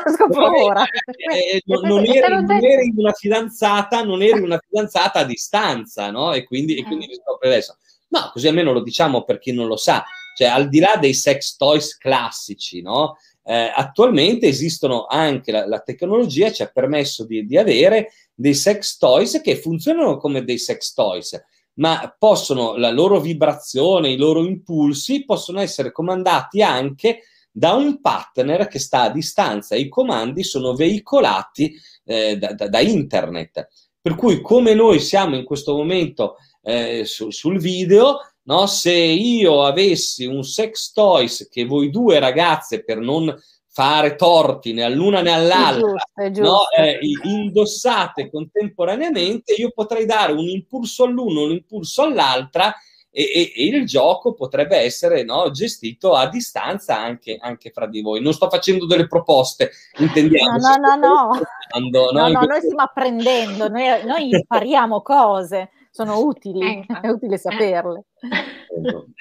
Eh, 0.00 0.12
scopro 0.12 0.64
ora. 0.64 0.82
Eh, 0.84 1.56
eh, 1.56 1.62
non, 1.66 1.82
non, 1.86 2.04
eri, 2.06 2.20
non, 2.32 2.50
eri, 2.50 2.92
una 2.96 3.12
fidanzata, 3.12 4.02
non 4.02 4.22
eri 4.22 4.40
una 4.40 4.58
fidanzata 4.66 5.20
a 5.20 5.24
distanza, 5.24 6.10
no? 6.10 6.32
E 6.32 6.44
quindi, 6.44 6.76
e 6.76 6.84
quindi 6.84 7.06
li 7.06 7.14
scopri 7.14 7.48
adesso. 7.48 7.76
No, 8.08 8.30
così 8.32 8.48
almeno 8.48 8.72
lo 8.72 8.82
diciamo 8.82 9.24
per 9.24 9.38
chi 9.38 9.52
non 9.52 9.66
lo 9.66 9.76
sa. 9.76 10.02
Cioè, 10.34 10.48
al 10.48 10.68
di 10.68 10.80
là 10.80 10.96
dei 10.96 11.12
sex 11.12 11.56
toys 11.56 11.96
classici, 11.98 12.80
no? 12.80 13.18
Eh, 13.42 13.72
attualmente 13.74 14.46
esistono 14.46 15.06
anche 15.06 15.52
la, 15.52 15.66
la, 15.66 15.80
tecnologia 15.80 16.52
ci 16.52 16.62
ha 16.62 16.70
permesso 16.72 17.24
di, 17.24 17.46
di 17.46 17.56
avere 17.56 18.12
dei 18.34 18.54
sex 18.54 18.96
toys 18.96 19.40
che 19.42 19.56
funzionano 19.56 20.18
come 20.18 20.44
dei 20.44 20.58
sex 20.58 20.92
toys 20.92 21.42
ma 21.74 22.14
possono, 22.18 22.76
la 22.76 22.90
loro 22.90 23.20
vibrazione, 23.20 24.10
i 24.10 24.16
loro 24.16 24.44
impulsi 24.44 25.24
possono 25.24 25.60
essere 25.60 25.92
comandati 25.92 26.62
anche 26.62 27.22
da 27.50 27.72
un 27.72 28.00
partner 28.00 28.68
che 28.68 28.78
sta 28.78 29.02
a 29.02 29.10
distanza. 29.10 29.74
I 29.74 29.88
comandi 29.88 30.44
sono 30.44 30.74
veicolati 30.74 31.74
eh, 32.04 32.36
da, 32.36 32.52
da, 32.52 32.68
da, 32.68 32.80
internet. 32.80 33.68
Per 34.00 34.14
cui, 34.14 34.40
come 34.40 34.74
noi 34.74 35.00
siamo 35.00 35.36
in 35.36 35.44
questo 35.44 35.74
momento 35.74 36.36
eh, 36.62 37.04
su, 37.04 37.30
sul 37.30 37.58
video, 37.58 38.18
no? 38.44 38.66
se 38.66 38.92
io 38.92 39.64
avessi 39.64 40.24
un 40.24 40.42
sex 40.42 40.92
toys 40.92 41.48
che 41.50 41.64
voi 41.64 41.90
due 41.90 42.18
ragazze, 42.18 42.84
per 42.84 42.98
non 42.98 43.34
fare 43.72 44.16
torti 44.16 44.72
né 44.72 44.82
all'una 44.82 45.22
né 45.22 45.32
all'altra, 45.32 45.78
è 45.78 45.80
giusto, 45.80 46.20
è 46.22 46.30
giusto. 46.30 46.50
No? 46.50 46.58
Eh, 46.76 46.98
indossate 47.24 48.30
contemporaneamente, 48.30 49.54
io 49.54 49.70
potrei 49.72 50.06
dare 50.06 50.32
un 50.32 50.48
impulso 50.48 51.04
all'uno, 51.04 51.42
un 51.42 51.52
impulso 51.52 52.02
all'altra 52.02 52.74
e, 53.12 53.22
e, 53.22 53.52
e 53.56 53.64
il 53.66 53.86
gioco 53.86 54.34
potrebbe 54.34 54.76
essere 54.76 55.22
no, 55.24 55.50
gestito 55.50 56.14
a 56.14 56.28
distanza 56.28 56.98
anche, 56.98 57.38
anche, 57.40 57.70
fra 57.70 57.86
di 57.86 58.00
voi. 58.02 58.20
Non 58.20 58.32
sto 58.32 58.48
facendo 58.48 58.86
delle 58.86 59.06
proposte, 59.06 59.70
intendiamo. 59.98 60.56
No, 60.56 60.76
no, 60.76 60.94
no, 60.96 61.06
no. 61.06 61.40
no, 61.90 62.10
no, 62.10 62.28
no 62.28 62.40
noi 62.46 62.60
stiamo 62.60 62.82
apprendendo, 62.82 63.68
noi, 63.68 64.04
noi 64.04 64.28
impariamo 64.30 65.00
cose 65.02 65.70
sono 65.90 66.20
utili, 66.20 66.86
eh, 66.86 67.00
è 67.00 67.08
utile 67.08 67.36
saperle. 67.36 68.04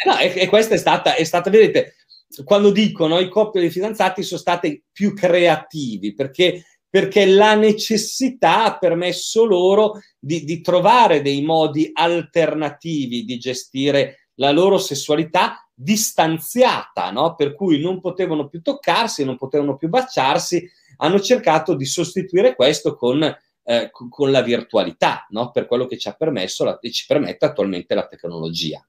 No, 0.06 0.18
e, 0.20 0.34
e, 0.36 0.48
questa 0.48 0.76
è 0.76 0.78
stata, 0.78 1.16
è 1.16 1.24
stata, 1.24 1.50
vedete, 1.50 1.96
quando 2.44 2.72
dicono 2.72 3.20
i 3.20 3.30
coppie 3.30 3.62
di 3.62 3.70
fidanzati 3.70 4.24
sono 4.24 4.40
stati 4.40 4.84
più 4.92 5.14
creativi 5.14 6.14
perché, 6.14 6.66
perché 6.88 7.26
la 7.26 7.56
necessità 7.56 8.66
ha 8.66 8.78
permesso 8.78 9.46
loro 9.46 10.00
di, 10.20 10.44
di 10.44 10.62
trovare 10.62 11.22
dei 11.22 11.42
modi 11.42 11.90
alternativi 11.92 13.26
di 13.26 13.38
gestire 13.38 14.30
la 14.36 14.52
loro 14.52 14.78
sessualità 14.78 15.68
distanziata, 15.74 17.12
no? 17.12 17.36
per 17.36 17.56
cui 17.56 17.80
non 17.80 18.00
potevano 18.00 18.48
più 18.48 18.62
toccarsi, 18.62 19.24
non 19.24 19.38
potevano 19.38 19.78
più 19.78 19.90
baciarsi, 19.90 20.70
hanno 20.98 21.20
cercato 21.20 21.74
di 21.74 21.86
sostituire 21.86 22.56
questo 22.56 22.96
con, 22.96 23.24
eh, 23.64 23.90
con 23.92 24.32
la 24.32 24.42
virtualità, 24.42 25.26
no? 25.30 25.52
per 25.52 25.68
quello 25.68 25.86
che 25.86 25.98
ci 25.98 26.08
ha 26.08 26.14
permesso 26.14 26.64
la, 26.64 26.80
e 26.80 26.92
ci 26.92 27.06
permette 27.06 27.46
attualmente 27.46 27.96
la 27.96 28.08
tecnologia. 28.08 28.86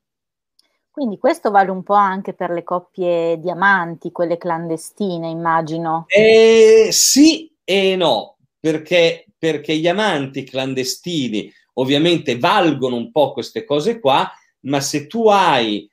Quindi 1.01 1.17
questo 1.17 1.51
vale 1.51 1.71
un 1.71 1.83
po' 1.83 1.95
anche 1.95 2.35
per 2.35 2.51
le 2.51 2.63
coppie 2.63 3.41
diamanti, 3.41 4.13
quelle 4.13 4.37
clandestine, 4.37 5.31
immagino. 5.31 6.05
Eh, 6.09 6.89
sì 6.91 7.51
e 7.65 7.97
no, 7.97 8.37
perché, 8.61 9.25
perché 9.39 9.79
gli 9.79 9.89
amanti 9.89 10.45
clandestini 10.45 11.51
ovviamente 11.77 12.39
valgono 12.39 12.97
un 12.97 13.11
po' 13.11 13.33
queste 13.33 13.65
cose 13.65 13.99
qua, 13.99 14.31
ma 14.67 14.83
se 14.83 15.07
tu 15.07 15.27
hai 15.29 15.91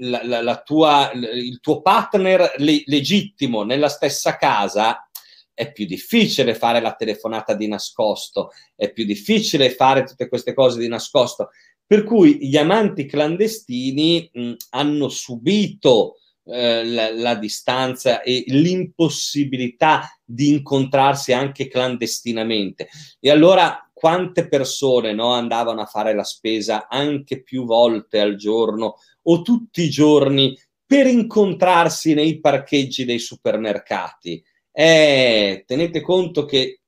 la, 0.00 0.20
la, 0.24 0.42
la 0.42 0.60
tua, 0.60 1.10
il 1.14 1.58
tuo 1.60 1.80
partner 1.80 2.52
le, 2.58 2.82
legittimo 2.84 3.62
nella 3.62 3.88
stessa 3.88 4.36
casa, 4.36 5.08
è 5.54 5.72
più 5.72 5.86
difficile 5.86 6.54
fare 6.54 6.80
la 6.80 6.94
telefonata 6.94 7.54
di 7.54 7.66
nascosto, 7.66 8.50
è 8.76 8.92
più 8.92 9.06
difficile 9.06 9.70
fare 9.70 10.04
tutte 10.04 10.28
queste 10.28 10.52
cose 10.52 10.78
di 10.78 10.88
nascosto. 10.88 11.48
Per 11.90 12.04
cui 12.04 12.46
gli 12.46 12.56
amanti 12.56 13.04
clandestini 13.04 14.30
mh, 14.32 14.52
hanno 14.70 15.08
subito 15.08 16.18
eh, 16.44 16.84
la, 16.84 17.12
la, 17.12 17.34
distanza 17.34 18.22
e 18.22 18.44
l'impossibilità 18.46 20.02
di 20.24 20.50
incontrarsi 20.50 21.32
anche 21.32 21.66
clandestinamente. 21.66 22.88
E 23.18 23.28
allora 23.28 23.90
quante 23.92 24.46
persone 24.46 25.12
no, 25.12 25.32
andavano 25.32 25.80
a 25.80 25.86
fare 25.86 26.14
la 26.14 26.22
spesa 26.22 26.86
anche 26.86 27.42
più 27.42 27.64
volte 27.64 28.20
al 28.20 28.36
giorno 28.36 28.98
o 29.22 29.42
tutti 29.42 29.82
i 29.82 29.90
giorni 29.90 30.56
per 30.86 31.08
incontrarsi 31.08 32.14
nei 32.14 32.38
parcheggi 32.38 33.04
dei 33.04 33.18
supermercati? 33.18 34.40
Eh, 34.70 35.64
tenete 35.66 36.00
conto 36.02 36.44
che 36.44 36.79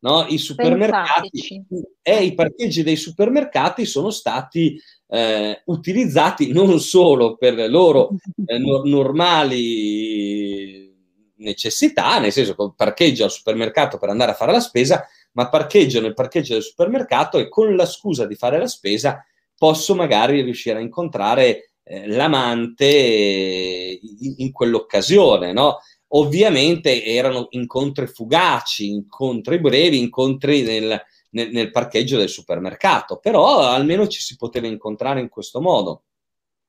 no, 0.00 0.26
i 0.28 0.38
supermercati 0.38 1.64
e 2.02 2.02
eh, 2.02 2.24
i 2.24 2.34
parcheggi 2.34 2.82
dei 2.82 2.96
supermercati 2.96 3.84
sono 3.84 4.10
stati 4.10 4.80
eh, 5.08 5.62
utilizzati 5.66 6.52
non 6.52 6.80
solo 6.80 7.36
per 7.36 7.54
le 7.54 7.68
loro 7.68 8.10
eh, 8.46 8.58
no- 8.58 8.82
normali 8.84 10.88
necessità, 11.36 12.18
nel 12.18 12.32
senso 12.32 12.54
che 12.54 12.72
parcheggio 12.76 13.24
al 13.24 13.30
supermercato 13.30 13.98
per 13.98 14.10
andare 14.10 14.32
a 14.32 14.34
fare 14.34 14.52
la 14.52 14.60
spesa, 14.60 15.06
ma 15.32 15.48
parcheggio 15.48 16.00
nel 16.00 16.14
parcheggio 16.14 16.54
del 16.54 16.62
supermercato 16.62 17.38
e 17.38 17.48
con 17.48 17.74
la 17.76 17.86
scusa 17.86 18.26
di 18.26 18.34
fare 18.34 18.58
la 18.58 18.68
spesa 18.68 19.24
posso 19.56 19.94
magari 19.94 20.40
riuscire 20.40 20.78
a 20.78 20.82
incontrare 20.82 21.72
eh, 21.82 22.06
l'amante 22.06 22.86
in, 22.86 24.34
in 24.38 24.52
quell'occasione, 24.52 25.52
no? 25.52 25.78
Ovviamente 26.12 27.04
erano 27.04 27.46
incontri 27.50 28.06
fugaci, 28.06 28.88
incontri 28.88 29.60
brevi, 29.60 30.00
incontri 30.00 30.62
nel, 30.62 31.00
nel, 31.30 31.50
nel 31.50 31.70
parcheggio 31.70 32.16
del 32.16 32.28
supermercato, 32.28 33.18
però 33.18 33.60
almeno 33.60 34.06
ci 34.08 34.20
si 34.20 34.36
poteva 34.36 34.66
incontrare 34.66 35.20
in 35.20 35.28
questo 35.28 35.60
modo. 35.60 36.02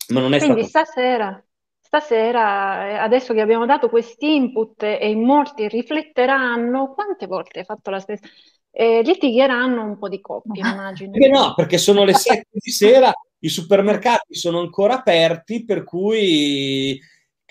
Ma 0.09 0.19
non 0.19 0.33
è 0.33 0.39
Quindi 0.39 0.63
stato... 0.63 0.85
stasera, 0.85 1.43
stasera, 1.79 2.89
eh, 2.89 2.93
adesso 2.95 3.33
che 3.33 3.41
abbiamo 3.41 3.65
dato 3.65 3.89
questi 3.89 4.35
input 4.35 4.83
e 4.83 5.09
in 5.09 5.23
molti 5.23 5.67
rifletteranno, 5.67 6.93
quante 6.93 7.27
volte 7.27 7.59
hai 7.59 7.65
fatto 7.65 7.89
la 7.89 7.99
stessa? 7.99 8.27
Eh, 8.69 9.01
litigheranno 9.01 9.83
un 9.83 9.97
po' 9.97 10.07
di 10.07 10.21
coppie, 10.21 10.61
immagino. 10.69 11.13
Eh 11.15 11.29
no, 11.29 11.53
perché 11.55 11.77
sono 11.77 12.03
le 12.03 12.13
7 12.13 12.47
di 12.51 12.71
sera, 12.71 13.11
i 13.39 13.49
supermercati 13.49 14.35
sono 14.35 14.59
ancora 14.59 14.99
aperti, 14.99 15.65
per 15.65 15.83
cui 15.83 16.99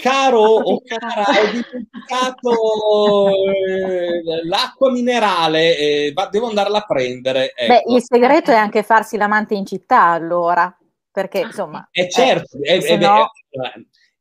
Caro 0.01 0.41
o 0.41 0.83
cara, 0.83 1.25
ho 1.29 1.47
dimenticato 1.51 3.29
eh, 3.53 4.47
l'acqua 4.47 4.91
minerale, 4.91 5.77
eh, 5.77 6.15
devo 6.31 6.49
andarla 6.49 6.79
a 6.79 6.85
prendere. 6.87 7.53
Ecco. 7.55 7.73
Beh, 7.73 7.95
il 7.95 8.03
segreto 8.03 8.51
è 8.51 8.55
anche 8.57 8.83
farsi 8.83 9.17
l'amante 9.17 9.55
in 9.55 9.67
città 9.67 10.05
allora, 10.05 10.75
perché 11.11 11.41
insomma... 11.41 11.87
Eh, 11.93 12.09
certo, 12.09 12.59
eh, 12.63 12.83
eh, 12.83 12.97
no... 12.97 13.31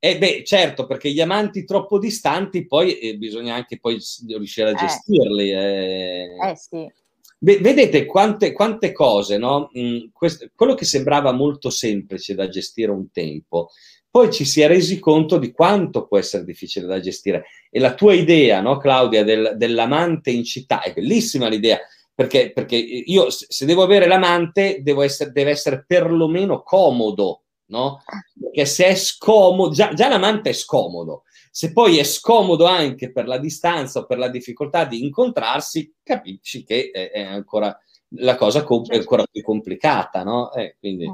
Eh, 0.02 0.18
beh, 0.18 0.44
certo, 0.46 0.86
perché 0.86 1.12
gli 1.12 1.20
amanti 1.20 1.66
troppo 1.66 2.00
distanti 2.00 2.66
poi 2.66 2.98
eh, 3.00 3.18
bisogna 3.18 3.56
anche 3.56 3.80
poi 3.80 4.00
riuscire 4.28 4.70
a 4.70 4.74
gestirli. 4.74 5.52
Eh, 5.52 6.56
sì. 6.56 6.90
Beh, 7.38 7.60
vedete 7.60 8.06
quante, 8.06 8.54
quante 8.54 8.94
cose, 8.94 9.38
no? 9.38 9.70
Mm, 9.78 10.08
questo, 10.14 10.50
quello 10.56 10.74
che 10.74 10.86
sembrava 10.86 11.34
molto 11.34 11.70
semplice 11.70 12.34
da 12.34 12.48
gestire 12.48 12.92
un 12.92 13.12
tempo, 13.12 13.70
poi 14.12 14.32
ci 14.32 14.46
si 14.46 14.62
è 14.62 14.68
resi 14.68 15.00
conto 15.00 15.38
di 15.38 15.52
quanto 15.52 16.08
può 16.08 16.18
essere 16.18 16.44
difficile 16.44 16.88
da 16.88 17.00
gestire. 17.00 17.46
E 17.70 17.80
la 17.80 17.94
tua 17.94 18.14
idea, 18.14 18.62
no, 18.62 18.78
Claudia, 18.78 19.24
del, 19.24 19.54
dell'amante 19.56 20.32
in 20.32 20.44
città, 20.44 20.82
è 20.82 20.94
bellissima 20.94 21.48
l'idea, 21.48 21.80
perché, 22.14 22.52
perché 22.52 22.76
io 22.76 23.30
se 23.30 23.66
devo 23.66 23.84
avere 23.84 24.08
l'amante 24.08 24.82
essere, 25.04 25.32
deve 25.32 25.52
essere 25.52 25.86
perlomeno 25.86 26.64
comodo, 26.64 27.44
no? 27.68 28.02
Perché 28.40 28.66
se 28.66 28.88
è 28.88 28.96
scomodo, 28.96 29.74
già, 29.74 29.94
già 29.94 30.10
l'amante 30.10 30.50
è 30.50 30.54
scomodo, 30.54 31.24
se 31.52 31.72
poi 31.72 31.98
è 31.98 32.04
scomodo 32.04 32.66
anche 32.66 33.12
per 33.12 33.28
la 33.28 33.38
distanza 33.38 34.00
o 34.00 34.06
per 34.06 34.18
la 34.18 34.30
difficoltà 34.30 34.86
di 34.86 35.04
incontrarsi, 35.04 35.94
capisci 36.02 36.64
che 36.64 36.90
è, 36.92 37.22
ancora 37.22 37.78
la 38.14 38.36
cosa 38.36 38.66
è 38.66 38.96
ancora 38.96 39.24
più 39.32 39.44
complicata, 39.44 40.24
no? 40.24 40.52
Eh, 40.54 40.78
quindi... 40.80 41.06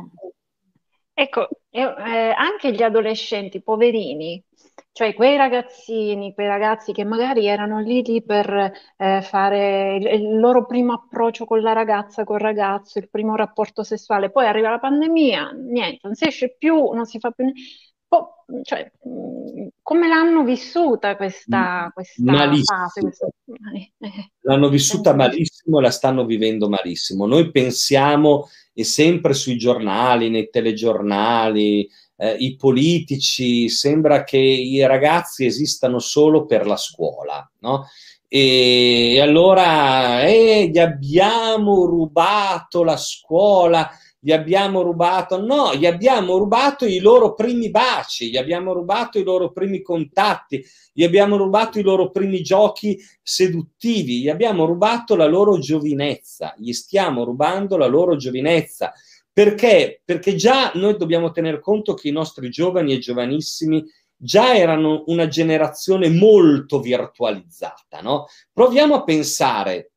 Ecco, 1.18 1.48
eh, 1.70 1.82
anche 1.82 2.74
gli 2.74 2.84
adolescenti, 2.84 3.64
poverini, 3.64 4.44
cioè 4.92 5.14
quei 5.14 5.38
ragazzini, 5.38 6.34
quei 6.34 6.48
ragazzi 6.48 6.92
che 6.92 7.06
magari 7.06 7.46
erano 7.48 7.80
lì, 7.80 8.04
lì 8.04 8.22
per 8.22 8.74
eh, 8.98 9.22
fare 9.22 9.96
il, 9.96 10.06
il, 10.08 10.40
loro 10.40 10.66
primo 10.66 10.92
approccio 10.92 11.46
con 11.46 11.62
la 11.62 11.72
ragazza, 11.72 12.26
col 12.26 12.40
ragazzo, 12.40 13.00
il 13.00 13.10
primo 13.10 13.38
rapporto 13.38 13.82
sessuale, 13.84 14.30
poi 14.30 14.46
arriva 14.46 14.70
la 14.70 14.80
pandemia, 14.80 15.52
niente, 15.52 16.00
non 16.02 16.16
si 16.16 16.28
esce 16.28 16.54
più, 16.58 16.92
non 16.92 17.06
si 17.06 17.18
fa 17.20 17.32
più 17.32 17.46
niente. 17.46 17.62
Cioè, 18.62 18.92
come 19.82 20.08
l'hanno 20.08 20.44
vissuta 20.44 21.16
questa, 21.16 21.90
questa 21.94 22.34
fase? 22.64 23.02
Questa... 23.02 23.28
L'hanno 24.42 24.70
vissuta 24.70 25.14
malissimo 25.14 25.80
e 25.80 25.82
la 25.82 25.92
stanno 25.92 26.26
vivendo 26.26 26.70
malissimo. 26.70 27.26
Noi 27.26 27.52
pensiamo 27.52 28.48
e 28.78 28.84
sempre 28.84 29.34
sui 29.34 29.58
giornali, 29.58 30.30
nei 30.30 30.50
telegiornali, 30.50 31.90
eh, 32.18 32.36
i 32.40 32.58
politici, 32.58 33.70
sembra 33.70 34.26
che 34.26 34.38
i 34.38 34.86
ragazzi 34.86 35.46
esistano 35.46 36.00
solo 36.00 36.46
per 36.46 36.68
la 36.68 36.76
scuola, 36.76 37.50
no? 37.60 37.88
E 38.28 39.18
allora 39.22 40.24
eh, 40.24 40.70
gli 40.70 40.78
abbiamo 40.78 41.86
rubato 41.86 42.84
la 42.84 42.98
scuola, 42.98 43.90
gli 44.26 44.32
abbiamo 44.32 44.82
rubato, 44.82 45.40
no, 45.40 45.76
gli 45.76 45.86
abbiamo 45.86 46.40
rubato 46.40 46.84
i 46.88 46.98
loro 46.98 47.36
primi 47.36 47.70
baci, 47.70 48.32
gli 48.32 48.38
abbiamo 48.38 48.74
rubato 48.74 49.20
i 49.20 49.24
loro 49.24 49.52
primi 49.52 49.84
contatti, 49.84 50.66
gli 50.92 51.04
abbiamo 51.04 51.38
rubato 51.38 51.78
i 51.78 51.84
loro 51.84 52.10
primi 52.10 52.42
giochi 52.42 53.00
seduttivi, 53.22 54.22
gli 54.22 54.30
abbiamo 54.30 54.66
rubato 54.66 55.16
la 55.16 55.28
loro 55.28 55.60
giovinezza, 55.60 56.56
gli 56.58 56.72
stiamo 56.72 57.24
rubando 57.24 57.78
la 57.78 57.86
loro 57.86 58.16
giovinezza. 58.16 58.94
Perché? 59.32 60.02
Perché 60.04 60.34
già 60.34 60.72
noi 60.74 60.98
dobbiamo 60.98 61.30
tener 61.30 61.60
conto 61.60 61.94
che 61.94 62.08
i 62.08 62.12
nostri 62.12 62.50
giovani 62.50 62.94
e 62.94 62.98
giovanissimi 62.98 63.86
già 64.18 64.56
erano 64.56 65.04
una 65.06 65.28
generazione 65.28 66.10
molto 66.10 66.80
virtualizzata, 66.80 68.02
no? 68.02 68.26
Proviamo 68.52 68.96
a 68.96 69.04
pensare 69.04 69.92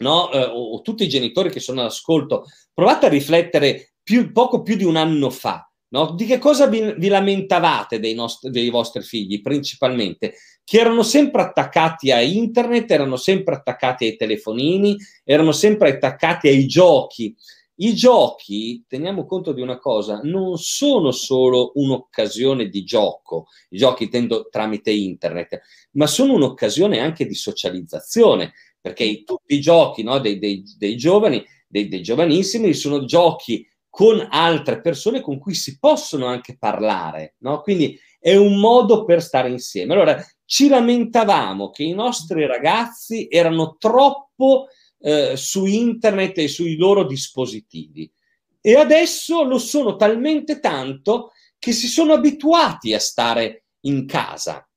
no? 0.00 0.30
eh, 0.32 0.44
o, 0.44 0.74
o, 0.74 0.80
tutti 0.82 1.04
i 1.04 1.08
genitori 1.08 1.50
che 1.50 1.60
sono 1.60 1.80
all'ascolto, 1.80 2.44
provate 2.72 3.06
a 3.06 3.10
riflettere 3.10 3.94
più, 4.02 4.32
poco 4.32 4.62
più 4.62 4.76
di 4.76 4.84
un 4.84 4.96
anno 4.96 5.30
fa. 5.30 5.64
No? 5.92 6.12
Di 6.14 6.24
che 6.24 6.38
cosa 6.38 6.68
vi, 6.68 6.94
vi 6.98 7.08
lamentavate 7.08 7.98
dei, 7.98 8.14
nostri, 8.14 8.50
dei 8.50 8.70
vostri 8.70 9.02
figli 9.02 9.40
principalmente? 9.40 10.34
Che 10.62 10.78
erano 10.78 11.02
sempre 11.02 11.42
attaccati 11.42 12.12
a 12.12 12.20
internet, 12.20 12.88
erano 12.92 13.16
sempre 13.16 13.56
attaccati 13.56 14.04
ai 14.04 14.16
telefonini, 14.16 14.96
erano 15.24 15.50
sempre 15.50 15.90
attaccati 15.90 16.46
ai 16.46 16.66
giochi. 16.66 17.34
I 17.82 17.94
giochi, 17.94 18.84
teniamo 18.86 19.24
conto 19.24 19.52
di 19.52 19.62
una 19.62 19.78
cosa, 19.78 20.20
non 20.22 20.58
sono 20.58 21.10
solo 21.12 21.72
un'occasione 21.74 22.68
di 22.68 22.84
gioco, 22.84 23.46
i 23.70 23.78
giochi 23.78 24.04
intendo 24.04 24.48
tramite 24.50 24.90
internet, 24.90 25.60
ma 25.92 26.06
sono 26.06 26.34
un'occasione 26.34 27.00
anche 27.00 27.26
di 27.26 27.34
socializzazione 27.34 28.52
perché 28.80 29.22
tutti 29.24 29.54
i 29.54 29.60
giochi 29.60 30.02
no, 30.02 30.18
dei, 30.18 30.38
dei, 30.38 30.62
dei, 30.78 30.96
giovani, 30.96 31.44
dei, 31.66 31.88
dei 31.88 32.02
giovanissimi, 32.02 32.72
sono 32.74 33.04
giochi 33.04 33.66
con 33.88 34.26
altre 34.30 34.80
persone 34.80 35.20
con 35.20 35.38
cui 35.38 35.54
si 35.54 35.78
possono 35.78 36.26
anche 36.26 36.56
parlare, 36.56 37.34
no? 37.38 37.60
Quindi 37.60 37.98
è 38.18 38.36
un 38.36 38.58
modo 38.58 39.04
per 39.04 39.22
stare 39.22 39.48
insieme. 39.48 39.92
Allora, 39.94 40.24
ci 40.44 40.68
lamentavamo 40.68 41.70
che 41.70 41.82
i 41.82 41.92
nostri 41.92 42.46
ragazzi 42.46 43.28
erano 43.30 43.76
troppo 43.78 44.68
eh, 45.00 45.36
su 45.36 45.64
internet 45.64 46.38
e 46.38 46.48
sui 46.48 46.76
loro 46.76 47.04
dispositivi 47.04 48.10
e 48.60 48.76
adesso 48.76 49.42
lo 49.42 49.58
sono 49.58 49.96
talmente 49.96 50.60
tanto 50.60 51.32
che 51.58 51.72
si 51.72 51.86
sono 51.86 52.12
abituati 52.12 52.92
a 52.92 52.98
stare 52.98 53.64
in 53.82 54.06
casa 54.06 54.68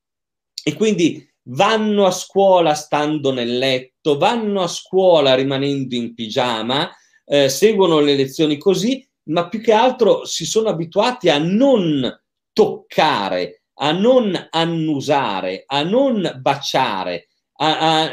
e 0.63 0.73
quindi 0.73 1.27
vanno 1.47 2.05
a 2.05 2.11
scuola 2.11 2.73
stando 2.73 3.33
nel 3.33 3.57
letto, 3.57 3.92
vanno 4.17 4.61
a 4.61 4.67
scuola 4.67 5.35
rimanendo 5.35 5.95
in 5.95 6.13
pigiama, 6.13 6.89
eh, 7.25 7.49
seguono 7.49 7.99
le 7.99 8.15
lezioni 8.15 8.57
così, 8.57 9.07
ma 9.25 9.47
più 9.47 9.61
che 9.61 9.71
altro 9.71 10.25
si 10.25 10.45
sono 10.45 10.69
abituati 10.69 11.29
a 11.29 11.37
non 11.37 12.21
toccare, 12.51 13.63
a 13.75 13.91
non 13.91 14.47
annusare, 14.49 15.63
a 15.65 15.83
non 15.83 16.39
baciare, 16.39 17.29
a, 17.57 18.03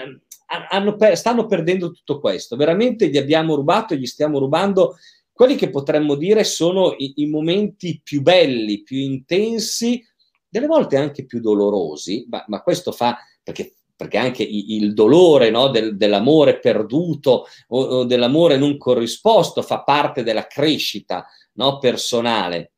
a, 0.47 0.95
per, 0.97 1.17
stanno 1.17 1.47
perdendo 1.47 1.91
tutto 1.91 2.21
questo. 2.21 2.57
Veramente 2.57 3.09
gli 3.09 3.19
abbiamo 3.19 3.55
rubato, 3.55 3.95
gli 3.95 4.07
stiamo 4.07 4.39
rubando 4.39 4.97
quelli 5.33 5.57
che 5.57 5.71
potremmo 5.71 6.15
dire 6.15 6.45
sono 6.45 6.95
i, 6.97 7.15
i 7.17 7.27
momenti 7.27 8.01
più 8.03 8.23
belli, 8.23 8.83
più 8.83 8.99
intensi 8.99 10.05
delle 10.49 10.67
volte 10.67 10.97
anche 10.97 11.25
più 11.25 11.41
dolorosi, 11.41 12.27
ma, 12.29 12.45
ma 12.49 12.63
questo 12.63 12.93
fa 12.93 13.19
perché 13.43 13.77
perché 14.01 14.17
anche 14.17 14.43
il 14.43 14.95
dolore 14.95 15.51
no, 15.51 15.69
del, 15.69 15.95
dell'amore 15.95 16.59
perduto 16.59 17.47
o, 17.69 17.83
o, 17.83 18.05
dell'amore 18.05 18.57
non 18.57 18.79
corrisposto 18.79 19.61
fa 19.61 19.83
parte 19.83 20.23
della 20.23 20.47
crescita 20.47 21.27
no, 21.57 21.77
personale. 21.77 22.73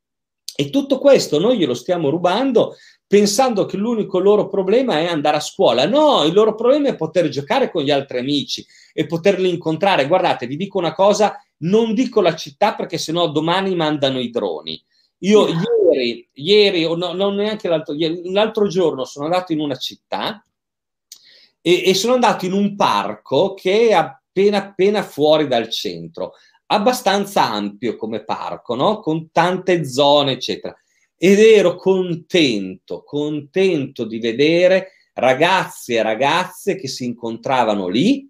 E 0.56 0.68
tutto 0.68 0.98
questo 0.98 1.38
noi 1.38 1.58
glielo 1.58 1.74
stiamo 1.74 2.08
rubando 2.08 2.74
pensando 3.06 3.66
che 3.66 3.76
l'unico 3.76 4.18
loro 4.18 4.48
problema 4.48 4.98
è 4.98 5.06
andare 5.06 5.36
a 5.36 5.40
scuola. 5.40 5.86
No, 5.86 6.24
il 6.24 6.32
loro 6.32 6.56
problema 6.56 6.88
è 6.88 6.96
poter 6.96 7.28
giocare 7.28 7.70
con 7.70 7.84
gli 7.84 7.92
altri 7.92 8.18
amici 8.18 8.66
e 8.92 9.06
poterli 9.06 9.48
incontrare. 9.48 10.08
Guardate, 10.08 10.48
vi 10.48 10.56
dico 10.56 10.78
una 10.78 10.92
cosa, 10.92 11.40
non 11.58 11.94
dico 11.94 12.20
la 12.20 12.34
città 12.34 12.74
perché 12.74 12.98
sennò 12.98 13.30
domani 13.30 13.76
mandano 13.76 14.18
i 14.18 14.28
droni. 14.28 14.82
Io 15.18 15.46
ieri, 15.88 16.28
ieri 16.32 16.84
o 16.84 16.96
no, 16.96 17.12
non 17.12 17.36
neanche 17.36 17.68
l'altro, 17.68 17.94
l'altro 18.24 18.66
giorno 18.66 19.04
sono 19.04 19.26
andato 19.26 19.52
in 19.52 19.60
una 19.60 19.76
città 19.76 20.44
e, 21.62 21.88
e 21.88 21.94
sono 21.94 22.14
andato 22.14 22.44
in 22.44 22.52
un 22.52 22.76
parco 22.76 23.54
che 23.54 23.88
è 23.88 23.92
appena 23.92 24.20
appena 24.58 25.02
fuori 25.02 25.46
dal 25.46 25.68
centro, 25.68 26.32
abbastanza 26.66 27.50
ampio 27.50 27.96
come 27.96 28.24
parco, 28.24 28.74
no? 28.74 29.00
con 29.00 29.30
tante 29.30 29.84
zone, 29.84 30.32
eccetera. 30.32 30.74
Ed 31.16 31.38
ero 31.38 31.76
contento, 31.76 33.04
contento 33.04 34.04
di 34.04 34.18
vedere 34.18 34.92
ragazzi 35.14 35.94
e 35.94 36.02
ragazze 36.02 36.76
che 36.76 36.88
si 36.88 37.04
incontravano 37.04 37.88
lì, 37.88 38.28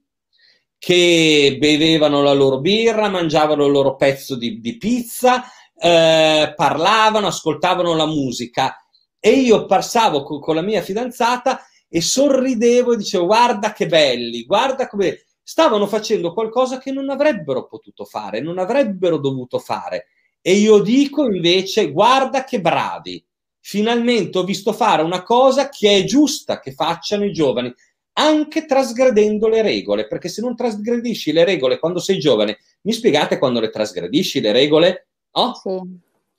che 0.77 1.57
bevevano 1.59 2.23
la 2.23 2.33
loro 2.33 2.59
birra, 2.59 3.09
mangiavano 3.09 3.65
il 3.65 3.73
loro 3.73 3.95
pezzo 3.95 4.37
di, 4.37 4.61
di 4.61 4.77
pizza, 4.77 5.45
eh, 5.79 6.53
parlavano, 6.55 7.29
ascoltavano 7.29 7.95
la 7.95 8.07
musica 8.07 8.77
e 9.21 9.31
io 9.31 9.67
passavo 9.67 10.25
con, 10.25 10.41
con 10.41 10.57
la 10.57 10.63
mia 10.63 10.83
fidanzata 10.83 11.65
e 11.95 12.01
sorridevo 12.01 12.95
e 12.95 12.97
dicevo 12.97 13.27
guarda 13.27 13.75
che 13.75 13.87
belli, 13.87 14.47
guarda 14.47 14.89
come 14.89 15.25
stavano 15.43 15.87
facendo 15.87 16.33
qualcosa 16.33 16.79
che 16.79 16.91
non 16.91 17.11
avrebbero 17.11 17.67
potuto 17.67 18.07
fare, 18.07 18.41
non 18.41 18.57
avrebbero 18.57 19.19
dovuto 19.19 19.59
fare. 19.59 20.07
E 20.41 20.55
io 20.55 20.79
dico 20.81 21.27
invece 21.27 21.93
guarda 21.93 22.45
che 22.45 22.63
bravi, 22.63 23.23
finalmente 23.61 24.39
ho 24.39 24.45
visto 24.45 24.73
fare 24.73 25.03
una 25.03 25.23
cosa 25.23 25.69
che 25.69 25.99
è 25.99 26.05
giusta 26.05 26.61
che 26.61 26.73
facciano 26.73 27.27
i 27.27 27.33
giovani, 27.33 27.73
anche 28.15 28.65
trasgredendo 28.65 29.47
le 29.49 29.61
regole, 29.61 30.07
perché 30.07 30.31
se 30.31 30.41
non 30.41 30.57
trasgredisci 30.57 31.31
le 31.31 31.45
regole 31.45 31.79
quando 31.79 31.99
sei 31.99 32.19
giovane, 32.19 32.57
mi 32.83 32.93
spiegate 32.93 33.37
quando 33.37 33.61
le 33.61 33.69
trasgredisci 33.69 34.41
le 34.41 34.53
regole? 34.53 35.09
Oh? 35.33 35.53
Sì. 35.55 35.79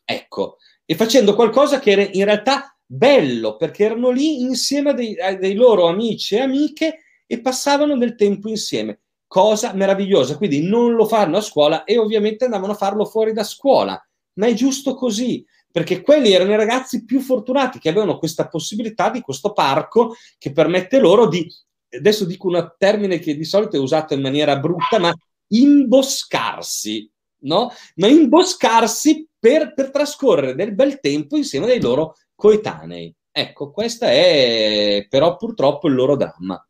Ecco, 0.04 0.58
e 0.84 0.96
facendo 0.96 1.36
qualcosa 1.36 1.78
che 1.78 2.10
in 2.12 2.26
realtà 2.26 2.73
bello 2.86 3.56
perché 3.56 3.86
erano 3.86 4.10
lì 4.10 4.42
insieme 4.42 4.92
a 4.92 4.94
dei, 4.94 5.20
a 5.20 5.36
dei 5.36 5.56
loro 5.56 5.88
amici 5.88 6.36
e 6.36 6.42
amiche 6.42 7.00
e 7.26 7.42
passavano 7.42 7.98
del 7.98 8.16
tempo 8.16 8.50
insieme. 8.50 9.00
Cosa 9.28 9.74
meravigliosa. 9.74 10.38
Quindi 10.38 10.62
non 10.62 10.94
lo 10.94 11.06
fanno 11.06 11.38
a 11.38 11.42
scuola 11.42 11.84
e 11.84 11.98
ovviamente 11.98 12.46
andavano 12.46 12.74
a 12.74 12.78
farlo 12.78 13.06
fuori 13.06 13.34
da 13.34 13.44
scuola. 13.44 14.00
Ma 14.36 14.48
è 14.48 14.54
giusto 14.54 14.96
così, 14.96 15.46
perché 15.72 16.02
quelli 16.02 16.32
erano 16.32 16.52
i 16.52 16.56
ragazzi 16.56 17.04
più 17.04 17.20
fortunati 17.20 17.80
che 17.80 17.90
avevano 17.90 18.20
questa 18.20 18.48
possibilità 18.48 19.10
di 19.10 19.22
questo 19.22 19.54
parco 19.54 20.16
che 20.38 20.52
permette 20.52 21.00
loro 21.00 21.28
di, 21.28 21.48
adesso 21.90 22.26
dico 22.26 22.48
un 22.48 22.74
termine 22.78 23.18
che 23.18 23.36
di 23.36 23.44
solito 23.44 23.76
è 23.76 23.80
usato 23.80 24.14
in 24.14 24.22
maniera 24.22 24.58
brutta, 24.60 25.00
ma 25.00 25.12
imboscarsi, 25.48 27.10
no? 27.40 27.72
Ma 27.96 28.08
imboscarsi 28.08 29.28
per, 29.40 29.74
per 29.74 29.90
trascorrere 29.90 30.54
del 30.54 30.76
bel 30.76 31.00
tempo 31.00 31.38
insieme 31.38 31.72
ai 31.72 31.82
loro 31.82 32.16
coetanei. 32.36 33.14
Ecco, 33.32 33.72
questo 33.72 34.06
è 34.06 35.06
però 35.10 35.36
purtroppo 35.38 35.88
il 35.88 35.96
loro 35.96 36.16
dramma. 36.16 36.66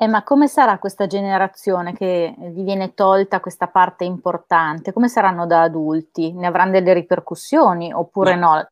Eh, 0.00 0.06
ma 0.06 0.22
come 0.22 0.46
sarà 0.46 0.78
questa 0.78 1.08
generazione 1.08 1.92
che 1.92 2.32
gli 2.54 2.62
viene 2.62 2.94
tolta 2.94 3.40
questa 3.40 3.66
parte 3.66 4.04
importante? 4.04 4.92
Come 4.92 5.08
saranno 5.08 5.44
da 5.44 5.62
adulti? 5.62 6.32
Ne 6.32 6.46
avranno 6.46 6.72
delle 6.72 6.92
ripercussioni 6.92 7.92
oppure 7.92 8.36
ma 8.36 8.56
no? 8.56 8.68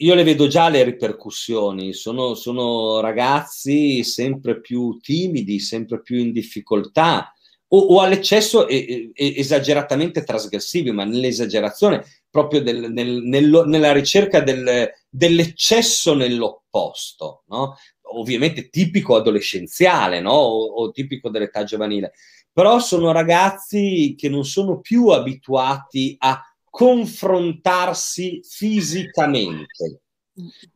Io 0.00 0.14
le 0.14 0.24
vedo 0.24 0.46
già 0.46 0.68
le 0.68 0.84
ripercussioni, 0.84 1.92
sono, 1.92 2.34
sono, 2.34 3.00
ragazzi 3.00 4.04
sempre 4.04 4.60
più 4.60 4.98
timidi, 4.98 5.58
sempre 5.58 6.02
più 6.02 6.18
in 6.18 6.32
difficoltà 6.32 7.32
o, 7.68 7.78
o 7.78 8.00
all'eccesso 8.00 8.66
e, 8.66 9.10
e, 9.12 9.34
esageratamente 9.36 10.24
trasgressivi, 10.24 10.90
ma 10.90 11.04
nell'esagerazione 11.04 12.04
proprio 12.30 12.62
del, 12.62 12.90
nel, 12.92 13.22
nel, 13.22 13.64
nella 13.66 13.92
ricerca 13.92 14.40
del, 14.40 14.90
dell'eccesso 15.08 16.14
nell'opposto, 16.14 17.44
no? 17.48 17.76
ovviamente 18.14 18.70
tipico 18.70 19.16
adolescenziale 19.16 20.20
no? 20.20 20.32
o, 20.32 20.64
o 20.64 20.90
tipico 20.90 21.28
dell'età 21.28 21.64
giovanile, 21.64 22.12
però 22.52 22.78
sono 22.78 23.12
ragazzi 23.12 24.14
che 24.16 24.28
non 24.28 24.44
sono 24.44 24.80
più 24.80 25.08
abituati 25.08 26.16
a 26.18 26.42
confrontarsi 26.68 28.40
fisicamente. 28.42 30.00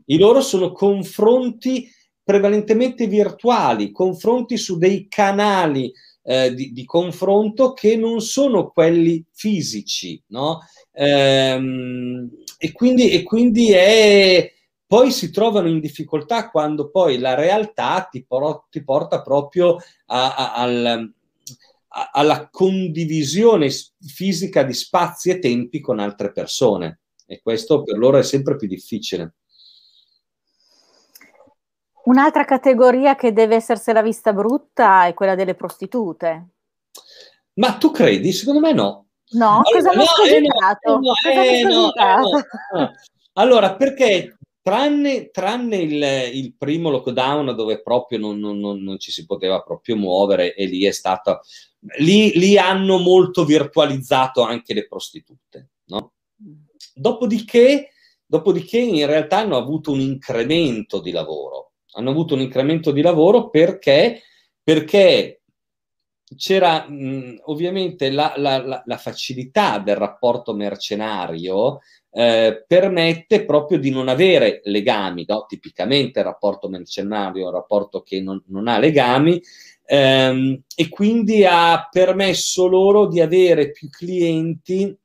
I 0.07 0.19
loro 0.19 0.41
sono 0.41 0.73
confronti 0.73 1.89
prevalentemente 2.23 3.07
virtuali, 3.07 3.91
confronti 3.91 4.57
su 4.57 4.79
dei 4.79 5.09
canali 5.09 5.93
eh, 6.23 6.55
di, 6.55 6.73
di, 6.73 6.85
confronto 6.85 7.73
che 7.73 7.97
non 7.97 8.21
sono 8.21 8.71
quelli 8.71 9.25
fisici, 9.33 10.23
no? 10.29 10.61
Ehm, 10.93 12.31
e, 12.59 12.73
quindi, 12.73 13.11
e 13.11 13.23
quindi 13.23 13.73
è, 13.73 14.53
poi 14.87 15.11
si 15.11 15.31
trovano 15.31 15.69
in 15.69 15.81
difficoltà 15.81 16.51
quando 16.51 16.91
poi 16.91 17.19
la 17.19 17.35
realtà 17.35 18.09
ti, 18.11 18.25
por- 18.25 18.67
ti 18.71 18.85
porta 18.85 19.23
proprio 19.23 19.77
a, 20.07 20.35
a, 20.35 20.55
al, 20.55 21.13
a, 21.89 22.11
alla 22.13 22.49
condivisione 22.51 23.71
fisica 24.01 24.63
di 24.63 24.75
spazi 24.75 25.31
e 25.31 25.39
tempi 25.39 25.81
con 25.81 25.99
altre 25.99 26.33
persone 26.33 27.01
e 27.27 27.41
questo 27.41 27.83
per 27.83 27.97
loro 27.97 28.19
è 28.19 28.23
sempre 28.23 28.57
più 28.57 28.69
difficile. 28.69 29.35
Un'altra 32.05 32.45
categoria 32.45 33.15
che 33.15 33.33
deve 33.33 33.57
essersela 33.57 34.03
vista 34.03 34.33
brutta 34.33 35.07
è 35.07 35.15
quella 35.15 35.35
delle 35.35 35.55
prostitute. 35.55 36.49
Ma 37.55 37.75
tu 37.75 37.91
credi? 37.91 38.33
Secondo 38.33 38.61
me 38.61 38.73
no. 38.73 39.07
No, 39.33 39.62
allora, 39.65 39.73
cosa 39.73 39.91
no, 39.93 40.03
eh, 40.29 41.62
no, 41.62 41.93
eh, 41.95 42.73
no, 42.75 42.93
Allora, 43.35 43.77
perché 43.77 44.37
tranne, 44.61 45.31
tranne 45.31 45.77
il, 45.77 46.35
il, 46.35 46.55
primo 46.57 46.91
lockdown 46.91 47.55
dove 47.55 47.81
proprio 47.83 48.19
non, 48.19 48.38
non, 48.38 48.59
non, 48.59 48.83
non, 48.83 48.99
ci 48.99 49.11
si 49.11 49.25
poteva 49.25 49.62
proprio 49.62 49.97
muovere 49.97 50.55
e 50.55 50.67
lì 50.67 50.85
è 50.85 50.93
stato... 50.93 51.41
Lì, 51.99 52.38
lì 52.38 52.59
hanno 52.59 52.99
molto 52.99 53.45
virtualizzato 53.45 54.43
anche 54.43 54.73
le 54.75 54.87
prostitute, 54.87 55.71
no? 55.87 56.12
Dopodiché, 56.95 57.91
dopodiché 58.25 58.79
in 58.79 59.07
realtà 59.07 59.38
hanno 59.38 59.57
avuto 59.57 59.91
un 59.91 60.01
incremento 60.01 61.01
di 61.01 61.11
lavoro. 61.11 61.72
Hanno 61.93 62.11
avuto 62.11 62.35
un 62.35 62.41
incremento 62.41 62.91
di 62.91 63.03
lavoro 63.03 63.51
perché, 63.51 64.23
perché 64.63 65.43
c'era 66.37 66.89
mh, 66.89 67.43
ovviamente 67.45 68.11
la, 68.11 68.35
la, 68.37 68.83
la, 68.85 68.97
facilità 68.97 69.79
del 69.79 69.97
rapporto 69.97 70.55
mercenario 70.55 71.81
eh, 72.11 72.65
permette 72.67 73.45
proprio 73.45 73.79
di 73.79 73.91
non 73.91 74.09
avere 74.09 74.61
legami, 74.65 75.25
no? 75.27 75.47
tipicamente 75.47 76.21
il 76.21 76.27
rapporto 76.27 76.69
mercenario 76.69 77.45
è 77.45 77.47
un 77.47 77.53
rapporto 77.53 78.03
che 78.03 78.21
non, 78.21 78.43
non 78.47 78.69
ha 78.69 78.79
legami 78.79 79.41
ehm, 79.85 80.63
e 80.75 80.89
quindi 80.89 81.45
ha 81.45 81.89
permesso 81.91 82.67
loro 82.67 83.07
di 83.07 83.21
avere 83.21 83.71
più 83.71 83.89
clienti 83.89 84.97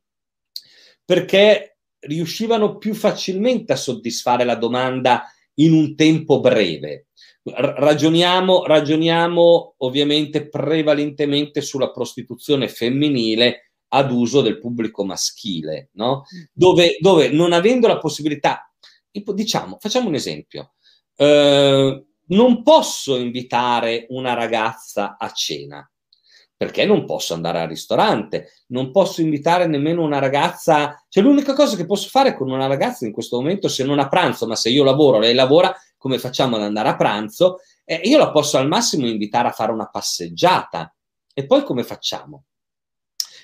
perché 1.03 1.77
riuscivano 1.99 2.77
più 2.77 2.93
facilmente 2.93 3.73
a 3.73 3.77
soddisfare 3.77 4.43
la 4.43 4.55
domanda 4.55 5.31
in 5.59 5.73
un 5.73 5.95
tempo 5.95 6.39
breve. 6.39 7.07
Ragioniamo, 7.43 8.65
ragioniamo 8.65 9.75
ovviamente 9.77 10.49
prevalentemente 10.49 11.61
sulla 11.61 11.91
prostituzione 11.91 12.67
femminile 12.67 13.71
ad 13.89 14.11
uso 14.11 14.41
del 14.41 14.59
pubblico 14.59 15.05
maschile, 15.05 15.89
no? 15.93 16.23
Dove, 16.51 16.97
dove 16.99 17.29
non 17.29 17.53
avendo 17.53 17.87
la 17.87 17.99
possibilità, 17.99 18.69
diciamo, 19.11 19.77
facciamo 19.79 20.09
un 20.09 20.15
esempio, 20.15 20.73
eh, 21.15 22.05
non 22.27 22.63
posso 22.63 23.15
invitare 23.15 24.05
una 24.09 24.33
ragazza 24.33 25.15
a 25.17 25.31
cena, 25.31 25.89
perché 26.57 26.85
non 26.85 27.05
posso 27.05 27.35
andare 27.35 27.61
al 27.61 27.67
ristorante, 27.67 28.51
non 28.67 28.91
posso 28.91 29.21
invitare 29.21 29.67
nemmeno 29.67 30.01
una 30.01 30.17
ragazza, 30.17 31.01
cioè 31.07 31.23
l'unica 31.23 31.53
cosa 31.53 31.75
che 31.75 31.85
posso 31.85 32.09
fare 32.09 32.35
con 32.35 32.49
una 32.49 32.65
ragazza 32.65 33.05
in 33.05 33.11
questo 33.11 33.37
momento 33.37 33.67
se 33.67 33.83
non 33.83 33.99
a 33.99 34.07
pranzo, 34.07 34.47
ma 34.47 34.55
se 34.55 34.69
io 34.69 34.83
lavoro, 34.83 35.19
lei 35.19 35.35
lavora, 35.35 35.73
come 35.97 36.17
facciamo 36.17 36.55
ad 36.55 36.63
andare 36.63 36.89
a 36.89 36.95
pranzo, 36.95 37.59
eh, 37.85 38.01
io 38.03 38.17
la 38.17 38.31
posso 38.31 38.57
al 38.57 38.67
massimo 38.67 39.05
invitare 39.07 39.47
a 39.47 39.51
fare 39.51 39.71
una 39.71 39.87
passeggiata. 39.87 40.91
E 41.31 41.45
poi 41.45 41.63
come 41.63 41.83
facciamo? 41.83 42.45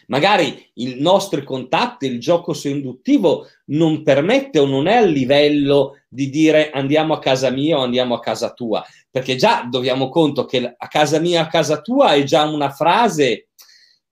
Magari 0.07 0.71
i 0.75 0.95
nostri 0.99 1.43
contatti, 1.43 2.05
il 2.05 2.19
gioco 2.19 2.53
induttivo 2.63 3.47
non 3.65 4.03
permette 4.03 4.59
o 4.59 4.65
non 4.65 4.87
è 4.87 4.95
al 4.95 5.09
livello 5.09 6.01
di 6.07 6.29
dire 6.29 6.69
andiamo 6.71 7.13
a 7.13 7.19
casa 7.19 7.49
mia 7.49 7.77
o 7.77 7.83
andiamo 7.83 8.15
a 8.15 8.19
casa 8.19 8.53
tua, 8.53 8.83
perché 9.09 9.35
già 9.35 9.67
dobbiamo 9.69 10.09
conto 10.09 10.45
che 10.45 10.75
a 10.77 10.87
casa 10.87 11.19
mia, 11.19 11.41
a 11.41 11.47
casa 11.47 11.81
tua 11.81 12.13
è 12.13 12.23
già 12.23 12.43
una 12.43 12.69
frase 12.69 13.47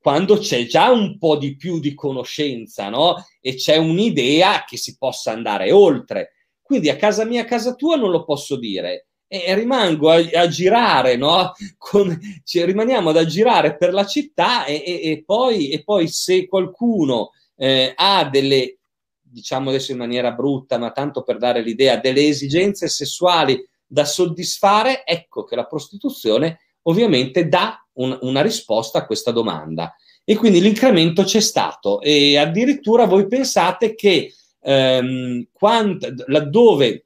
quando 0.01 0.37
c'è 0.37 0.65
già 0.65 0.89
un 0.89 1.19
po' 1.19 1.37
di 1.37 1.55
più 1.55 1.79
di 1.79 1.93
conoscenza, 1.93 2.89
no? 2.89 3.23
E 3.39 3.53
c'è 3.53 3.77
un'idea 3.77 4.63
che 4.67 4.75
si 4.75 4.97
possa 4.97 5.31
andare 5.31 5.71
oltre. 5.71 6.31
Quindi 6.61 6.89
a 6.89 6.95
casa 6.95 7.23
mia, 7.23 7.41
a 7.41 7.45
casa 7.45 7.75
tua 7.75 7.97
non 7.97 8.09
lo 8.09 8.23
posso 8.23 8.57
dire. 8.57 9.09
E 9.33 9.55
rimango 9.55 10.09
a, 10.09 10.17
a 10.33 10.47
girare, 10.49 11.15
no? 11.15 11.53
Con, 11.77 12.19
cioè, 12.43 12.65
rimaniamo 12.65 13.11
ad 13.11 13.17
aggirare 13.17 13.77
per 13.77 13.93
la 13.93 14.05
città 14.05 14.65
e, 14.65 14.83
e, 14.85 15.09
e, 15.09 15.23
poi, 15.25 15.69
e 15.69 15.83
poi, 15.83 16.09
se 16.09 16.47
qualcuno 16.47 17.31
eh, 17.55 17.93
ha 17.95 18.27
delle, 18.29 18.79
diciamo 19.21 19.69
adesso 19.69 19.93
in 19.93 19.99
maniera 19.99 20.33
brutta, 20.33 20.77
ma 20.77 20.91
tanto 20.91 21.23
per 21.23 21.37
dare 21.37 21.61
l'idea, 21.61 21.95
delle 21.95 22.27
esigenze 22.27 22.89
sessuali 22.89 23.65
da 23.87 24.03
soddisfare, 24.03 25.05
ecco 25.05 25.45
che 25.45 25.55
la 25.55 25.65
prostituzione 25.65 26.59
ovviamente 26.83 27.47
dà 27.47 27.81
un, 27.93 28.17
una 28.23 28.41
risposta 28.41 28.99
a 28.99 29.05
questa 29.05 29.31
domanda. 29.31 29.95
E 30.25 30.35
quindi 30.35 30.59
l'incremento 30.59 31.23
c'è 31.23 31.39
stato 31.39 32.01
e 32.01 32.37
addirittura 32.37 33.05
voi 33.05 33.27
pensate 33.27 33.95
che 33.95 34.33
ehm, 34.61 35.47
quant, 35.51 36.25
laddove 36.27 37.05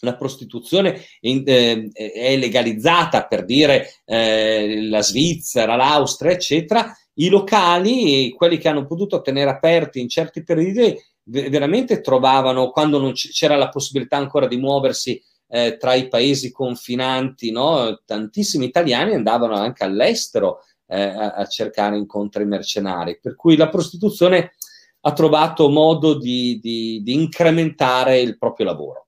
la 0.00 0.16
prostituzione 0.16 1.00
eh, 1.20 1.90
è 1.92 2.36
legalizzata, 2.36 3.26
per 3.26 3.44
dire 3.44 3.94
eh, 4.04 4.86
la 4.88 5.02
Svizzera, 5.02 5.76
l'Austria, 5.76 6.32
eccetera, 6.32 6.94
i 7.14 7.28
locali, 7.28 8.30
quelli 8.32 8.58
che 8.58 8.68
hanno 8.68 8.86
potuto 8.86 9.22
tenere 9.22 9.50
aperti 9.50 10.00
in 10.00 10.08
certi 10.08 10.42
periodi, 10.42 10.98
veramente 11.24 12.00
trovavano, 12.00 12.70
quando 12.70 12.98
non 12.98 13.12
c'era 13.12 13.56
la 13.56 13.68
possibilità 13.68 14.16
ancora 14.16 14.46
di 14.46 14.56
muoversi 14.56 15.20
eh, 15.48 15.76
tra 15.76 15.94
i 15.94 16.08
paesi 16.08 16.50
confinanti, 16.52 17.50
no? 17.50 18.00
tantissimi 18.04 18.66
italiani 18.66 19.14
andavano 19.14 19.54
anche 19.54 19.84
all'estero 19.84 20.60
eh, 20.86 21.00
a, 21.00 21.32
a, 21.32 21.46
cercare 21.46 21.96
incontri 21.96 22.44
mercenari, 22.44 23.18
per 23.20 23.34
cui 23.34 23.56
la 23.56 23.68
prostituzione 23.68 24.52
ha 25.00 25.12
trovato 25.12 25.68
modo 25.68 26.18
di, 26.18 26.58
di, 26.60 27.00
di 27.02 27.12
incrementare 27.12 28.20
il 28.20 28.38
proprio 28.38 28.66
lavoro, 28.66 29.05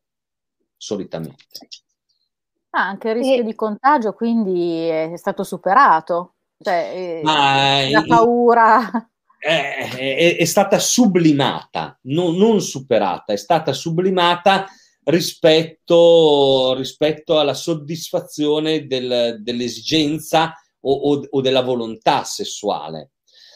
solitamente. 0.79 1.69
Ah, 2.71 2.87
anche 2.89 3.09
il 3.09 3.15
rischio 3.17 3.41
e... 3.41 3.45
di 3.45 3.55
contagio 3.55 4.15
quindi 4.15 4.87
è 4.87 5.17
stato 5.17 5.43
superato, 5.43 6.37
cioè 6.59 7.21
Ma 7.23 7.89
la 7.91 8.05
paura... 8.07 9.11
È, 9.41 9.91
è, 9.95 10.37
è, 10.37 10.45
stata 10.45 10.81
sublimata, 10.81 11.97
non, 12.03 12.35
non 12.35 12.61
superata, 12.61 13.33
è 13.33 13.37
stata 13.37 13.73
sublimata 13.73 14.67
rispetto, 15.05 16.75
rispetto 16.75 17.39
alla 17.39 17.55
soddisfazione 17.55 18.87
del, 18.87 19.39
dell'esigenza 19.41 20.55
o, 20.81 20.93
o, 20.93 21.27
o, 21.31 21.41
della 21.41 21.63
volontà 21.63 22.25
sessuale. 22.25 23.13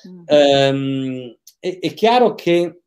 Mm. 0.08 0.22
Um, 0.26 1.36
è, 1.58 1.78
è, 1.80 1.94
chiaro 1.94 2.34
che 2.34 2.82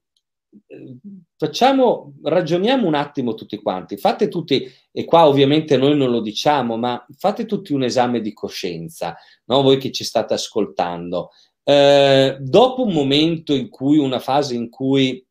eh, 0.68 0.98
facciamo, 1.38 2.14
ragioniamo 2.24 2.88
un 2.88 2.96
attimo 2.96 3.34
tutti 3.34 3.58
quanti, 3.58 3.98
fate 3.98 4.28
tutti, 4.28 4.72
e 4.92 5.06
qua 5.06 5.28
ovviamente 5.28 5.78
noi 5.78 5.96
non 5.96 6.10
lo 6.10 6.22
diciamo, 6.22 6.78
ma 6.78 7.06
fate 7.18 7.46
tutti 7.46 7.74
un 7.74 7.84
esame 7.84 8.22
di 8.22 8.34
coscienza, 8.34 9.16
no? 9.46 9.62
voi 9.62 9.78
che 9.78 9.92
ci 9.92 10.04
state 10.04 10.34
ascoltando. 10.34 11.32
Eh, 11.64 12.38
dopo 12.40 12.84
un 12.84 12.94
momento 12.94 13.54
in 13.54 13.70
cui, 13.70 13.98
una 13.98 14.20
fase 14.20 14.56
in 14.56 14.70
cui 14.70 15.26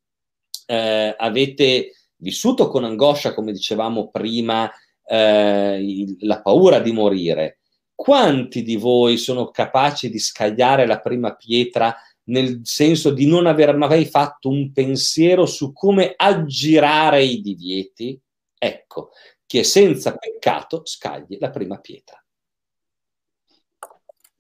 eh, 0.67 1.15
avete 1.17 1.93
vissuto 2.17 2.69
con 2.69 2.85
angoscia, 2.85 3.35
come 3.35 3.53
dicevamo 3.53 4.11
prima, 4.11 4.71
eh, 5.07 6.17
la 6.21 6.41
paura 6.43 6.81
di 6.81 6.93
morire, 6.93 7.61
quanti 7.95 8.63
di 8.63 8.77
voi 8.77 9.17
sono 9.17 9.51
capaci 9.51 10.11
di 10.11 10.19
scagliare 10.19 10.87
la 10.87 11.01
prima 11.01 11.35
pietra 11.35 11.95
nel 12.25 12.61
senso 12.63 13.11
di 13.11 13.27
non 13.27 13.47
aver 13.47 13.77
mai 13.77 14.07
fatto 14.07 14.49
un 14.49 14.73
pensiero 14.73 15.47
su 15.47 15.73
come 15.73 16.15
aggirare 16.17 17.23
i 17.23 17.41
divieti? 17.41 18.19
Ecco, 18.57 19.11
chi 19.47 19.59
è 19.59 19.63
senza 19.63 20.17
peccato 20.17 20.83
scagli 20.85 21.37
la 21.39 21.51
prima 21.51 21.79
pietra. 21.79 22.19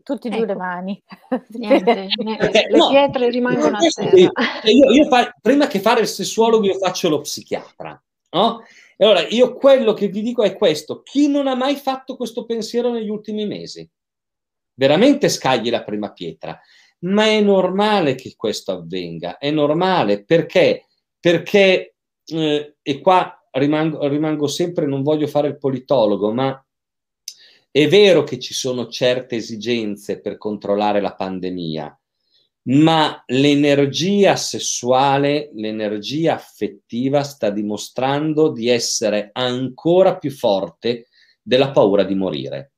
Tutti 0.04 0.28
ecco. 0.28 0.36
giù 0.36 0.44
le 0.44 0.52
ecco. 0.52 0.60
mani. 0.60 1.02
Niente, 1.48 2.08
niente. 2.22 2.66
le 2.68 2.76
no, 2.76 2.88
pietre 2.88 3.30
rimangono 3.30 3.78
a 3.78 3.80
terra. 3.80 4.16
Io, 4.16 4.90
io 4.90 5.08
fa, 5.08 5.34
prima 5.40 5.66
che 5.66 5.80
fare 5.80 6.02
il 6.02 6.06
sessuologo 6.06 6.66
io 6.66 6.74
faccio 6.74 7.08
lo 7.08 7.22
psichiatra, 7.22 8.02
no? 8.32 8.62
E 8.96 9.04
allora 9.04 9.26
io 9.28 9.54
quello 9.54 9.94
che 9.94 10.08
vi 10.08 10.20
dico 10.20 10.42
è 10.42 10.54
questo, 10.56 11.02
chi 11.02 11.28
non 11.28 11.46
ha 11.46 11.54
mai 11.54 11.76
fatto 11.76 12.16
questo 12.16 12.44
pensiero 12.44 12.92
negli 12.92 13.08
ultimi 13.08 13.46
mesi? 13.46 13.88
Veramente 14.74 15.28
scagli 15.28 15.70
la 15.70 15.82
prima 15.82 16.12
pietra, 16.12 16.60
ma 17.04 17.26
è 17.26 17.40
normale 17.40 18.14
che 18.14 18.34
questo 18.36 18.72
avvenga, 18.72 19.38
è 19.38 19.50
normale 19.50 20.24
perché? 20.24 20.86
Perché, 21.18 21.96
eh, 22.26 22.76
e 22.80 23.00
qua 23.00 23.46
rimango, 23.52 24.06
rimango 24.08 24.46
sempre, 24.46 24.86
non 24.86 25.02
voglio 25.02 25.26
fare 25.26 25.48
il 25.48 25.58
politologo, 25.58 26.32
ma 26.32 26.64
è 27.70 27.88
vero 27.88 28.22
che 28.22 28.38
ci 28.38 28.54
sono 28.54 28.88
certe 28.88 29.36
esigenze 29.36 30.20
per 30.20 30.38
controllare 30.38 31.00
la 31.00 31.14
pandemia, 31.14 31.98
ma 32.66 33.22
l'energia 33.26 34.36
sessuale, 34.36 35.50
l'energia 35.54 36.34
affettiva 36.34 37.22
sta 37.22 37.50
dimostrando 37.50 38.50
di 38.50 38.68
essere 38.68 39.30
ancora 39.32 40.16
più 40.16 40.30
forte 40.30 41.08
della 41.42 41.70
paura 41.70 42.04
di 42.04 42.14
morire. 42.14 42.72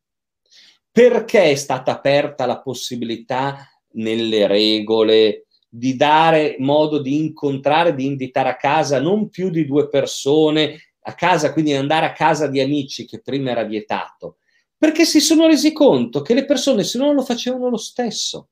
Perché 0.90 1.50
è 1.50 1.54
stata 1.56 1.92
aperta 1.92 2.46
la 2.46 2.60
possibilità 2.60 3.75
nelle 3.96 4.46
regole 4.46 5.46
di 5.68 5.94
dare 5.94 6.56
modo 6.58 6.98
di 7.00 7.18
incontrare, 7.18 7.94
di 7.94 8.06
invitare 8.06 8.48
a 8.48 8.56
casa 8.56 9.00
non 9.00 9.28
più 9.28 9.50
di 9.50 9.66
due 9.66 9.88
persone, 9.88 10.92
a 11.00 11.14
casa, 11.14 11.52
quindi 11.52 11.72
andare 11.72 12.06
a 12.06 12.12
casa 12.12 12.46
di 12.46 12.60
amici 12.60 13.04
che 13.04 13.20
prima 13.20 13.50
era 13.50 13.64
vietato, 13.64 14.38
perché 14.76 15.04
si 15.04 15.20
sono 15.20 15.46
resi 15.46 15.72
conto 15.72 16.22
che 16.22 16.34
le 16.34 16.44
persone 16.44 16.82
se 16.82 16.98
no 16.98 17.12
lo 17.12 17.22
facevano 17.22 17.68
lo 17.68 17.76
stesso. 17.76 18.48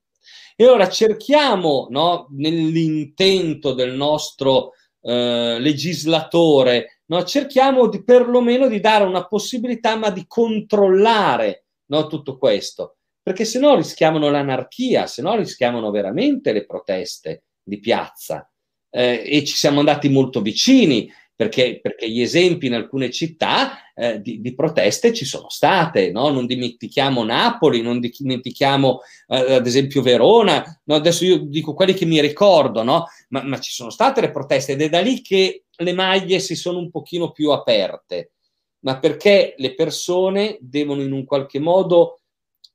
E 0.55 0.67
ora 0.67 0.87
cerchiamo, 0.87 1.87
no, 1.89 2.27
nell'intento 2.31 3.73
del 3.73 3.93
nostro 3.93 4.71
eh, 5.01 5.57
legislatore, 5.59 7.01
no, 7.07 7.23
cerchiamo 7.25 7.87
di, 7.89 8.03
perlomeno 8.03 8.67
di 8.67 8.79
dare 8.79 9.03
una 9.03 9.27
possibilità, 9.27 9.97
ma 9.97 10.09
di 10.11 10.23
controllare 10.27 11.65
no, 11.87 12.07
tutto 12.07 12.37
questo, 12.37 12.94
perché 13.25 13.43
se 13.43 13.57
no 13.57 13.75
rischiamo 13.75 14.19
l'anarchia, 14.19 15.07
se 15.07 15.23
no 15.23 15.35
rischiamo 15.35 15.89
veramente 15.89 16.53
le 16.53 16.63
proteste 16.63 17.45
di 17.63 17.79
piazza. 17.79 18.47
Eh, 18.91 19.23
e 19.25 19.43
ci 19.43 19.55
siamo 19.55 19.79
andati 19.79 20.09
molto 20.09 20.43
vicini 20.43 21.11
perché, 21.35 21.79
perché 21.81 22.07
gli 22.07 22.21
esempi 22.21 22.67
in 22.67 22.75
alcune 22.75 23.09
città 23.09 23.91
eh, 23.95 24.21
di, 24.21 24.41
di, 24.41 24.53
proteste 24.53 25.11
ci 25.11 25.25
sono 25.25 25.49
state, 25.49 26.11
no? 26.11 26.29
non 26.29 26.45
dimentichiamo 26.45 27.23
Napoli, 27.23 27.81
non 27.81 27.99
dimentichiamo 27.99 28.99
eh, 29.29 29.55
ad 29.55 29.65
esempio 29.65 30.03
Verona, 30.03 30.63
no? 30.83 30.93
adesso 30.93 31.25
io 31.25 31.39
dico 31.39 31.73
quelli 31.73 31.95
che 31.95 32.05
mi 32.05 32.21
ricordo, 32.21 32.83
no? 32.83 33.05
ma, 33.29 33.41
ma 33.41 33.59
ci 33.59 33.71
sono 33.71 33.89
state 33.89 34.21
le 34.21 34.29
proteste 34.29 34.73
ed 34.73 34.83
è 34.83 34.89
da 34.89 35.01
lì 35.01 35.21
che 35.21 35.63
le 35.75 35.93
maglie 35.93 36.37
si 36.37 36.53
sono 36.53 36.77
un 36.77 36.91
pochino 36.91 37.31
più 37.31 37.49
aperte, 37.49 38.33
ma 38.81 38.99
perché 38.99 39.55
le 39.57 39.73
persone 39.73 40.59
devono 40.61 41.01
in 41.01 41.11
un 41.11 41.25
qualche 41.25 41.57
modo 41.57 42.19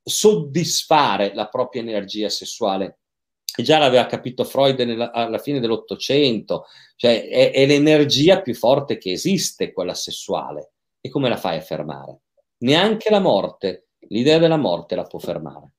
soddisfare 0.03 1.35
la 1.35 1.49
propria 1.49 1.83
energia 1.83 2.29
sessuale 2.29 3.01
e 3.57 3.63
già 3.63 3.79
l'aveva 3.79 4.07
capito 4.07 4.45
Freud 4.45 4.79
nella, 4.81 5.13
alla 5.13 5.39
fine 5.39 5.61
dell'Ottocento, 5.61 6.67
cioè 6.97 7.29
è, 7.29 7.53
è, 7.53 7.67
l'energia 7.67 8.41
più 8.41 8.55
forte 8.55 8.97
che 8.97 9.11
esiste, 9.13 9.73
quella 9.73 9.95
sessuale. 9.95 10.73
E 11.01 11.09
come 11.09 11.29
la 11.29 11.37
fai 11.37 11.57
a 11.59 11.63
fermare? 11.63 12.21
Neanche 12.59 13.11
la 13.11 13.21
morte, 13.21 13.89
l'idea 14.09 14.39
della 14.39 14.57
morte 14.57 14.95
la 14.95 15.03
può 15.05 15.19
fermare. 15.19 15.73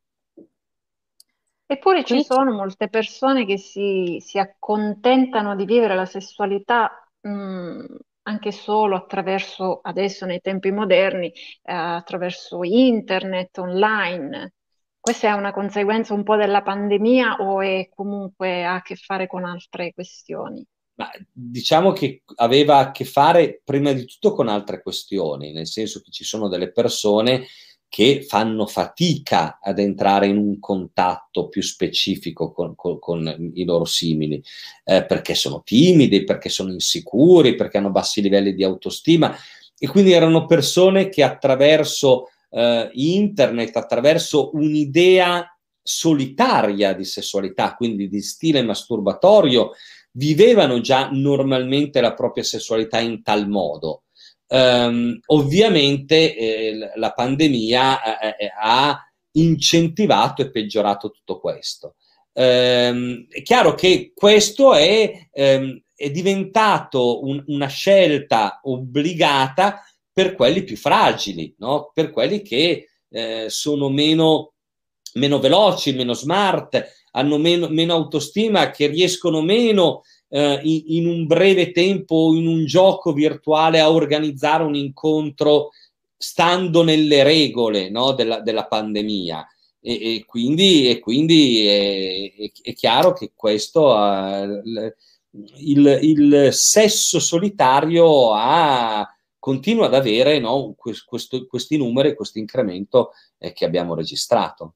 Eppure 1.66 2.04
ci 2.04 2.22
sono 2.24 2.52
molte 2.52 2.90
persone 2.90 3.46
che 3.46 3.58
si, 3.58 4.18
si 4.20 4.38
accontentano 4.38 5.56
di 5.56 5.64
vivere 5.64 5.96
la 5.96 6.06
sessualità 6.06 7.10
mh, 7.22 7.30
mm, 7.30 7.86
anche 8.24 8.52
solo 8.52 8.96
attraverso, 8.96 9.80
adesso 9.82 10.26
nei 10.26 10.42
tempi 10.42 10.72
moderni, 10.72 11.28
eh, 11.28 11.74
attraverso 11.74 12.64
internet, 12.64 13.58
online. 13.58 14.54
Questa 15.00 15.30
è 15.30 15.32
una 15.32 15.52
conseguenza 15.52 16.14
un 16.14 16.24
po' 16.24 16.36
della 16.36 16.62
pandemia 16.62 17.38
o 17.40 17.62
è 17.62 17.90
comunque 17.90 18.64
ha 18.64 18.76
a 18.76 18.82
che 18.82 18.96
fare 18.96 19.26
con 19.26 19.46
altre 19.46 19.94
questioni? 19.94 20.64
Ma 20.96 21.10
diciamo 21.32 21.92
che 21.94 22.22
aveva 22.36 22.78
a 22.78 22.92
che 22.92 23.06
fare 23.06 23.62
prima 23.64 23.92
di 23.94 24.06
tutto 24.06 24.34
con 24.34 24.48
altre 24.48 24.84
questioni, 24.84 25.52
nel 25.52 25.66
senso 25.66 26.02
che 26.02 26.12
ci 26.12 26.24
sono 26.24 26.48
delle 26.48 26.72
persone 26.72 27.48
che 27.92 28.24
fanno 28.26 28.68
fatica 28.68 29.60
ad 29.62 29.78
entrare 29.78 30.28
in 30.28 30.38
un 30.38 30.62
contatto 30.62 31.50
più 31.50 31.62
specifico 31.62 32.54
con, 32.54 32.74
con, 32.74 33.00
con 33.00 33.52
i 33.54 33.66
loro 33.66 33.84
simili, 33.84 34.42
eh, 34.86 35.04
perché 35.04 35.36
sono 35.36 35.62
timidi, 35.62 36.24
perché 36.24 36.48
sono 36.48 36.72
insicuri, 36.72 37.56
perché 37.56 37.80
hanno 37.80 37.92
bassi 37.92 38.22
livelli 38.22 38.54
di 38.54 38.64
autostima 38.64 39.36
e 39.78 39.88
quindi 39.90 40.14
erano 40.14 40.46
persone 40.46 41.10
che 41.10 41.22
attraverso 41.22 42.30
eh, 42.52 42.90
internet, 42.94 43.76
attraverso 43.76 44.52
un'idea 44.54 45.54
solitaria 45.84 46.94
di 46.94 47.04
sessualità, 47.04 47.76
quindi 47.76 48.08
di 48.08 48.22
stile 48.22 48.64
masturbatorio, 48.64 49.72
vivevano 50.12 50.80
già 50.80 51.10
normalmente 51.12 52.00
la 52.00 52.14
propria 52.14 52.46
sessualità 52.46 53.00
in 53.00 53.22
tal 53.22 53.50
modo. 53.50 54.04
Um, 54.54 55.18
ovviamente 55.28 56.36
eh, 56.36 56.92
la 56.96 57.14
pandemia 57.14 58.20
eh, 58.20 58.36
eh, 58.38 58.52
ha 58.60 59.02
incentivato 59.32 60.42
e 60.42 60.52
peggiorato 60.52 61.10
tutto 61.10 61.40
questo. 61.40 61.96
Um, 62.34 63.28
è 63.30 63.42
chiaro 63.44 63.76
che 63.76 64.12
questo 64.14 64.74
è, 64.74 65.30
um, 65.32 65.82
è 65.96 66.12
diventato 66.12 67.24
un, 67.24 67.42
una 67.48 67.68
scelta 67.68 68.60
obbligata 68.64 69.86
per 70.12 70.36
quelli 70.36 70.64
più 70.64 70.76
fragili, 70.76 71.56
no? 71.60 71.92
per 71.94 72.10
quelli 72.10 72.42
che 72.42 72.90
eh, 73.10 73.46
sono 73.48 73.88
meno, 73.88 74.56
meno, 75.14 75.40
veloci, 75.40 75.94
meno 75.94 76.14
smart, 76.14 77.06
hanno 77.12 77.38
meno, 77.38 77.70
meno 77.70 77.94
autostima, 77.94 78.70
che 78.70 78.88
riescono 78.88 79.42
meno 79.42 80.02
eh, 80.34 80.60
in, 80.64 80.84
in, 80.88 81.08
un 81.08 81.26
breve 81.28 81.72
tempo 81.72 82.34
in 82.34 82.48
un 82.48 82.66
gioco 82.66 83.12
virtuale 83.12 83.82
a 83.82 83.92
organizzare 83.92 84.64
un 84.64 84.76
incontro 84.76 85.72
stando 86.16 86.84
nelle 86.84 87.24
regole 87.24 87.90
no, 87.90 88.14
della, 88.14 88.40
della, 88.40 88.66
pandemia. 88.66 89.46
E, 89.82 90.16
e, 90.16 90.26
quindi, 90.26 90.90
e 90.90 91.00
quindi 91.00 91.66
è, 91.66 92.52
è, 92.62 92.74
chiaro 92.74 93.14
che 93.14 93.32
questo 93.36 93.88
uh, 93.88 94.62
il, 95.58 96.00
il, 96.02 96.50
sesso 96.52 97.20
solitario 97.20 98.32
ha, 98.34 99.08
continua 99.40 99.88
ad 99.88 99.96
avere 99.96 100.40
no, 100.40 100.76
questo, 100.78 101.46
questi 101.48 101.78
numeri, 101.78 102.16
questo 102.16 102.40
incremento 102.40 103.12
eh, 103.38 103.52
che 103.52 103.66
abbiamo 103.66 103.96
registrato. 103.96 104.76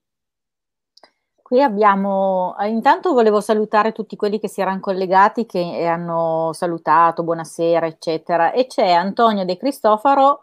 Qui 1.56 1.64
abbiamo, 1.64 2.54
eh, 2.60 2.68
intanto 2.68 3.14
volevo 3.14 3.40
salutare 3.40 3.94
tutti 3.94 4.18
quelli 4.18 4.40
che 4.42 4.50
si 4.50 4.60
erano 4.60 4.82
collegati, 4.82 5.46
che 5.46 5.86
hanno 5.86 6.52
salutato, 6.52 7.24
buonasera, 7.24 7.86
eccetera. 7.86 8.52
E 8.52 8.68
c'è 8.68 8.92
Antonio 8.92 9.46
De 9.46 9.56
Cristofaro 9.56 10.42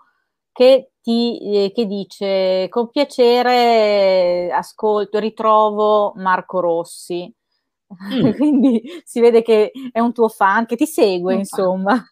che, 0.52 0.92
ti, 1.02 1.38
eh, 1.66 1.72
che 1.74 1.84
dice, 1.84 2.66
con 2.70 2.88
piacere 2.88 4.50
ascolto, 4.54 5.18
ritrovo 5.18 6.14
Marco 6.16 6.60
Rossi. 6.60 7.30
Mm. 8.14 8.30
Quindi 8.36 8.82
si 9.04 9.20
vede 9.20 9.42
che 9.42 9.70
è 9.90 10.00
un 10.00 10.12
tuo 10.12 10.28
fan, 10.28 10.66
che 10.66 10.76
ti 10.76 10.86
segue, 10.86 11.34
insomma. 11.34 12.04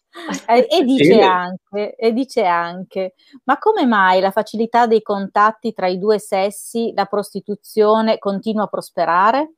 E, 0.47 0.67
e, 0.69 0.83
dice 0.83 1.21
anche, 1.21 1.95
e 1.95 2.11
dice 2.13 2.43
anche, 2.43 3.13
ma 3.45 3.57
come 3.57 3.85
mai 3.85 4.19
la 4.19 4.31
facilità 4.31 4.85
dei 4.85 5.01
contatti 5.01 5.73
tra 5.73 5.87
i 5.87 5.97
due 5.97 6.19
sessi, 6.19 6.91
la 6.93 7.05
prostituzione 7.05 8.17
continua 8.17 8.63
a 8.63 8.67
prosperare? 8.67 9.53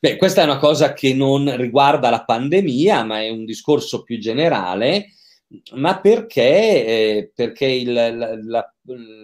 Beh, 0.00 0.16
questa 0.16 0.42
è 0.42 0.44
una 0.44 0.58
cosa 0.58 0.92
che 0.92 1.14
non 1.14 1.56
riguarda 1.56 2.10
la 2.10 2.24
pandemia, 2.24 3.04
ma 3.04 3.20
è 3.20 3.30
un 3.30 3.44
discorso 3.44 4.02
più 4.02 4.18
generale, 4.18 5.14
ma 5.74 6.00
perché, 6.00 6.86
eh, 6.86 7.32
perché 7.34 7.66
il, 7.66 7.92
la, 7.92 8.10
la, 8.10 8.74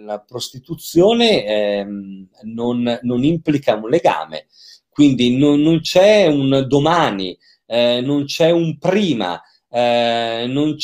la, 0.05 0.19
prostituzione 0.19 1.45
eh, 1.45 1.85
non, 2.43 2.99
non, 3.01 3.23
implica 3.23 3.75
un 3.75 3.89
legame, 3.89 4.47
quindi 4.91 5.37
non, 5.37 5.61
non 5.61 5.79
c'è 5.79 6.27
un 6.27 6.65
domani, 6.67 7.37
eh, 7.65 8.01
non 8.01 8.25
c'è 8.25 8.51
un 8.51 8.77
prima, 8.77 9.41
eh, 9.69 10.45
non, 10.47 10.75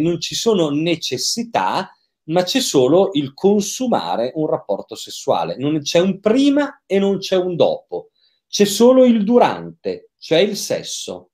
non 0.00 0.20
ci 0.20 0.34
sono 0.36 0.70
necessità, 0.70 1.90
ma 2.26 2.44
c'è 2.44 2.60
solo 2.60 3.10
il 3.14 3.34
consumare 3.34 4.30
un 4.36 4.46
rapporto 4.46 4.94
sessuale. 4.94 5.56
Non 5.58 5.80
c'è 5.80 5.98
un 5.98 6.20
prima 6.20 6.82
e 6.86 6.98
non 7.00 7.18
c'è 7.18 7.36
un 7.36 7.56
dopo, 7.56 8.10
c'è 8.48 8.64
solo 8.64 9.04
il 9.04 9.24
durante, 9.24 10.10
cioè 10.18 10.38
il 10.38 10.56
sesso. 10.56 11.30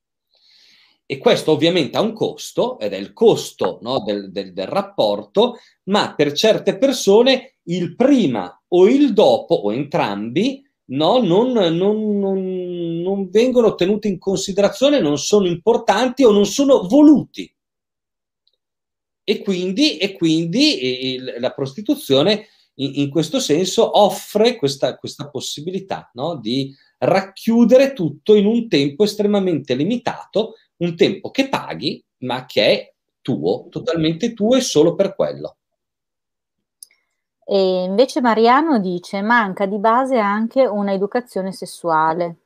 E 1.04 1.18
questo 1.18 1.52
ovviamente 1.52 1.98
ha 1.98 2.00
un 2.00 2.12
costo, 2.12 2.78
ed 2.78 2.92
è 2.92 2.96
il 2.96 3.12
costo 3.12 3.78
no, 3.82 4.00
del, 4.00 4.30
del, 4.30 4.52
del 4.52 4.68
rapporto, 4.68 5.58
ma 5.84 6.14
per 6.14 6.32
certe 6.32 6.78
persone 6.78 7.56
il 7.64 7.94
prima 7.96 8.62
o 8.68 8.88
il 8.88 9.12
dopo, 9.12 9.54
o 9.54 9.72
entrambi, 9.72 10.64
no, 10.90 11.18
non, 11.18 11.52
non, 11.52 12.18
non, 12.18 13.00
non 13.02 13.28
vengono 13.30 13.74
tenuti 13.74 14.08
in 14.08 14.18
considerazione, 14.18 15.00
non 15.00 15.18
sono 15.18 15.46
importanti 15.46 16.24
o 16.24 16.30
non 16.30 16.46
sono 16.46 16.86
voluti. 16.86 17.52
E 19.22 19.42
quindi, 19.42 19.98
e 19.98 20.12
quindi 20.12 21.14
il, 21.14 21.36
la 21.38 21.50
prostituzione 21.52 22.48
in, 22.74 22.92
in, 22.94 23.10
questo 23.10 23.38
senso 23.38 23.98
offre 24.00 24.56
questa, 24.56 24.96
questa 24.96 25.28
possibilità 25.28 26.10
no? 26.14 26.36
di 26.36 26.74
racchiudere 26.98 27.92
tutto 27.92 28.34
in 28.34 28.46
un 28.46 28.68
tempo 28.68 29.04
estremamente 29.04 29.74
limitato, 29.74 30.54
un 30.78 30.96
tempo 30.96 31.30
che 31.30 31.48
paghi, 31.48 32.02
ma 32.18 32.46
che 32.46 32.64
è 32.64 32.94
tuo, 33.20 33.68
totalmente 33.70 34.32
tuo 34.32 34.56
e 34.56 34.60
solo 34.60 34.94
per 34.94 35.14
quello. 35.14 35.58
E 37.52 37.82
invece 37.82 38.20
Mariano 38.20 38.78
dice 38.78 39.22
manca 39.22 39.66
di 39.66 39.78
base 39.78 40.18
anche 40.18 40.64
un'educazione 40.64 41.50
sessuale. 41.50 42.36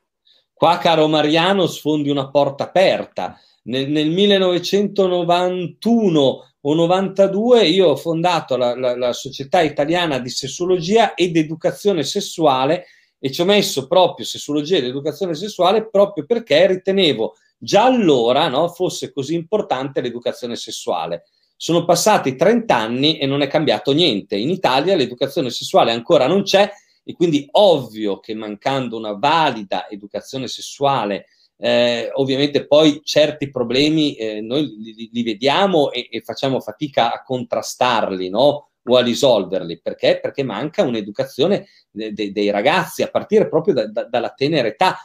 Qua, 0.55 0.79
caro 0.79 1.07
Mariano, 1.09 1.67
sfondi 1.67 2.09
una 2.09 2.31
porta 2.31 2.65
aperta. 2.65 3.39
Nel, 3.65 3.91
nel 3.91 4.09
1991 4.09 6.55
o 6.59 6.75
92 6.75 7.67
io 7.67 7.89
ho 7.89 7.97
fondato 7.97 8.57
la, 8.57 8.75
la, 8.75 8.97
la 8.97 9.13
Società 9.13 9.61
Italiana 9.61 10.19
di 10.21 10.31
Sessologia 10.31 11.13
ed 11.13 11.37
Educazione 11.37 12.03
Sessuale 12.03 12.87
e 13.19 13.31
ci 13.31 13.43
ho 13.43 13.45
messo 13.45 13.87
proprio 13.87 14.25
sessologia 14.25 14.79
ed 14.79 14.85
educazione 14.85 15.35
sessuale 15.35 15.87
proprio 15.91 16.25
perché 16.25 16.67
ritenevo 16.67 17.35
già 17.59 17.85
allora 17.85 18.49
no, 18.49 18.69
fosse 18.69 19.13
così 19.13 19.35
importante 19.35 20.01
l'educazione 20.01 20.57
sessuale. 20.57 21.25
Sono 21.65 21.87
passati 21.87 22.37
30 22.37 22.77
anni 22.77 23.17
e 23.17 23.25
non 23.25 23.41
è 23.41 23.47
cambiato 23.47 23.95
niente. 23.95 24.37
In 24.37 24.51
Italia 24.51 24.95
l'educazione 24.95 25.49
sessuale 25.49 25.93
ancora 25.93 26.27
non 26.27 26.43
c'è 26.43 26.71
e 27.03 27.15
quindi 27.15 27.49
ovvio 27.53 28.21
che 28.21 28.35
mancando 28.35 28.99
una 28.99 29.15
valida 29.15 29.89
educazione 29.89 30.47
sessuale, 30.47 31.25
eh, 31.57 32.11
ovviamente 32.17 32.67
poi 32.67 33.01
certi 33.03 33.49
problemi 33.49 34.15
eh, 34.15 34.43
noi 34.43 34.77
li, 34.77 35.09
li 35.11 35.23
vediamo 35.23 35.91
e, 35.91 36.07
e, 36.11 36.21
facciamo 36.21 36.61
fatica 36.61 37.15
a 37.15 37.23
contrastarli, 37.23 38.29
no? 38.29 38.73
o 38.85 38.97
a 38.99 39.01
risolverli. 39.01 39.81
Perché? 39.81 40.21
Perché 40.21 40.43
manca 40.43 40.83
un'educazione 40.83 41.67
de, 41.91 42.13
de, 42.13 42.31
dei 42.31 42.51
ragazzi 42.51 43.03
a 43.03 43.09
partire 43.09 43.49
proprio 43.49 43.73
da, 43.73 43.87
da, 43.91 44.05
dalla 44.05 44.35
tenera 44.37 44.69
età, 44.69 44.99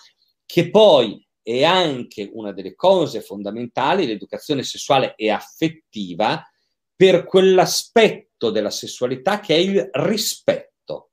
che 0.45 0.69
poi 0.69 1.25
è 1.49 1.63
anche 1.63 2.29
una 2.33 2.51
delle 2.51 2.75
cose 2.75 3.21
fondamentali, 3.21 4.05
l'educazione 4.05 4.61
sessuale 4.61 5.15
e 5.15 5.31
affettiva, 5.31 6.47
per 6.95 7.23
quell'aspetto 7.23 8.51
della 8.51 8.69
sessualità 8.69 9.39
che 9.39 9.55
è 9.55 9.57
il 9.57 9.89
rispetto, 9.93 11.11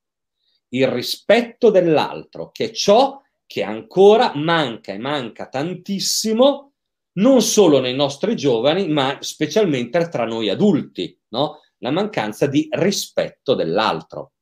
il 0.70 0.88
rispetto 0.88 1.70
dell'altro, 1.70 2.50
che 2.50 2.66
è 2.66 2.70
ciò 2.70 3.18
che 3.46 3.62
ancora 3.62 4.32
manca 4.34 4.92
e 4.92 4.98
manca 4.98 5.48
tantissimo, 5.48 6.72
non 7.12 7.40
solo 7.40 7.80
nei 7.80 7.94
nostri 7.94 8.36
giovani, 8.36 8.88
ma 8.88 9.16
specialmente 9.20 10.06
tra 10.08 10.26
noi 10.26 10.50
adulti, 10.50 11.18
no? 11.28 11.60
la 11.78 11.90
mancanza 11.90 12.46
di 12.46 12.68
rispetto 12.72 13.54
dell'altro, 13.54 14.32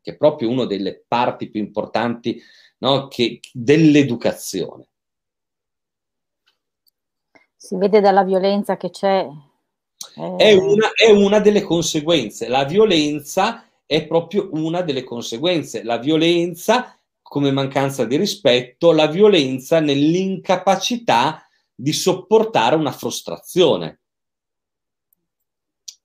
che 0.00 0.12
è 0.12 0.16
proprio 0.16 0.48
una 0.48 0.64
delle 0.64 1.04
parti 1.06 1.50
più 1.50 1.60
importanti 1.60 2.40
no? 2.78 3.08
che, 3.08 3.40
dell'educazione 3.52 4.91
si 7.62 7.76
vede 7.76 8.00
dalla 8.00 8.24
violenza 8.24 8.76
che 8.76 8.90
c'è. 8.90 9.24
Eh... 10.16 10.36
È, 10.36 10.52
una, 10.54 10.90
è 10.92 11.10
una 11.10 11.38
delle 11.38 11.62
conseguenze. 11.62 12.48
La 12.48 12.64
violenza 12.64 13.64
è 13.86 14.04
proprio 14.04 14.48
una 14.54 14.80
delle 14.80 15.04
conseguenze. 15.04 15.84
La 15.84 15.98
violenza 15.98 16.98
come 17.22 17.52
mancanza 17.52 18.04
di 18.04 18.16
rispetto, 18.16 18.90
la 18.90 19.06
violenza 19.06 19.78
nell'incapacità 19.78 21.46
di 21.72 21.92
sopportare 21.92 22.74
una 22.74 22.90
frustrazione. 22.90 24.00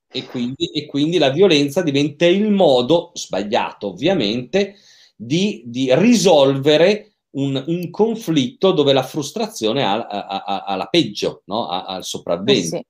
E 0.09 0.25
quindi, 0.27 0.67
e 0.67 0.85
quindi, 0.85 1.17
la 1.17 1.31
violenza 1.31 1.81
diventa 1.81 2.27
il 2.27 2.51
modo, 2.51 3.11
sbagliato 3.15 3.87
ovviamente, 3.87 4.75
di, 5.15 5.63
di 5.65 5.89
risolvere 5.95 7.13
un, 7.37 7.63
un, 7.65 7.89
conflitto 7.89 8.71
dove 8.71 8.93
la 8.93 9.03
frustrazione 9.03 9.83
ha, 9.83 10.05
ha, 10.05 10.43
ha, 10.43 10.63
ha 10.65 10.75
la 10.75 10.87
peggio, 10.87 11.43
no? 11.45 11.67
ha, 11.67 11.97
il 11.97 12.03
sopravvento. 12.03 12.75
Eh 12.75 12.79
sì. 12.79 12.85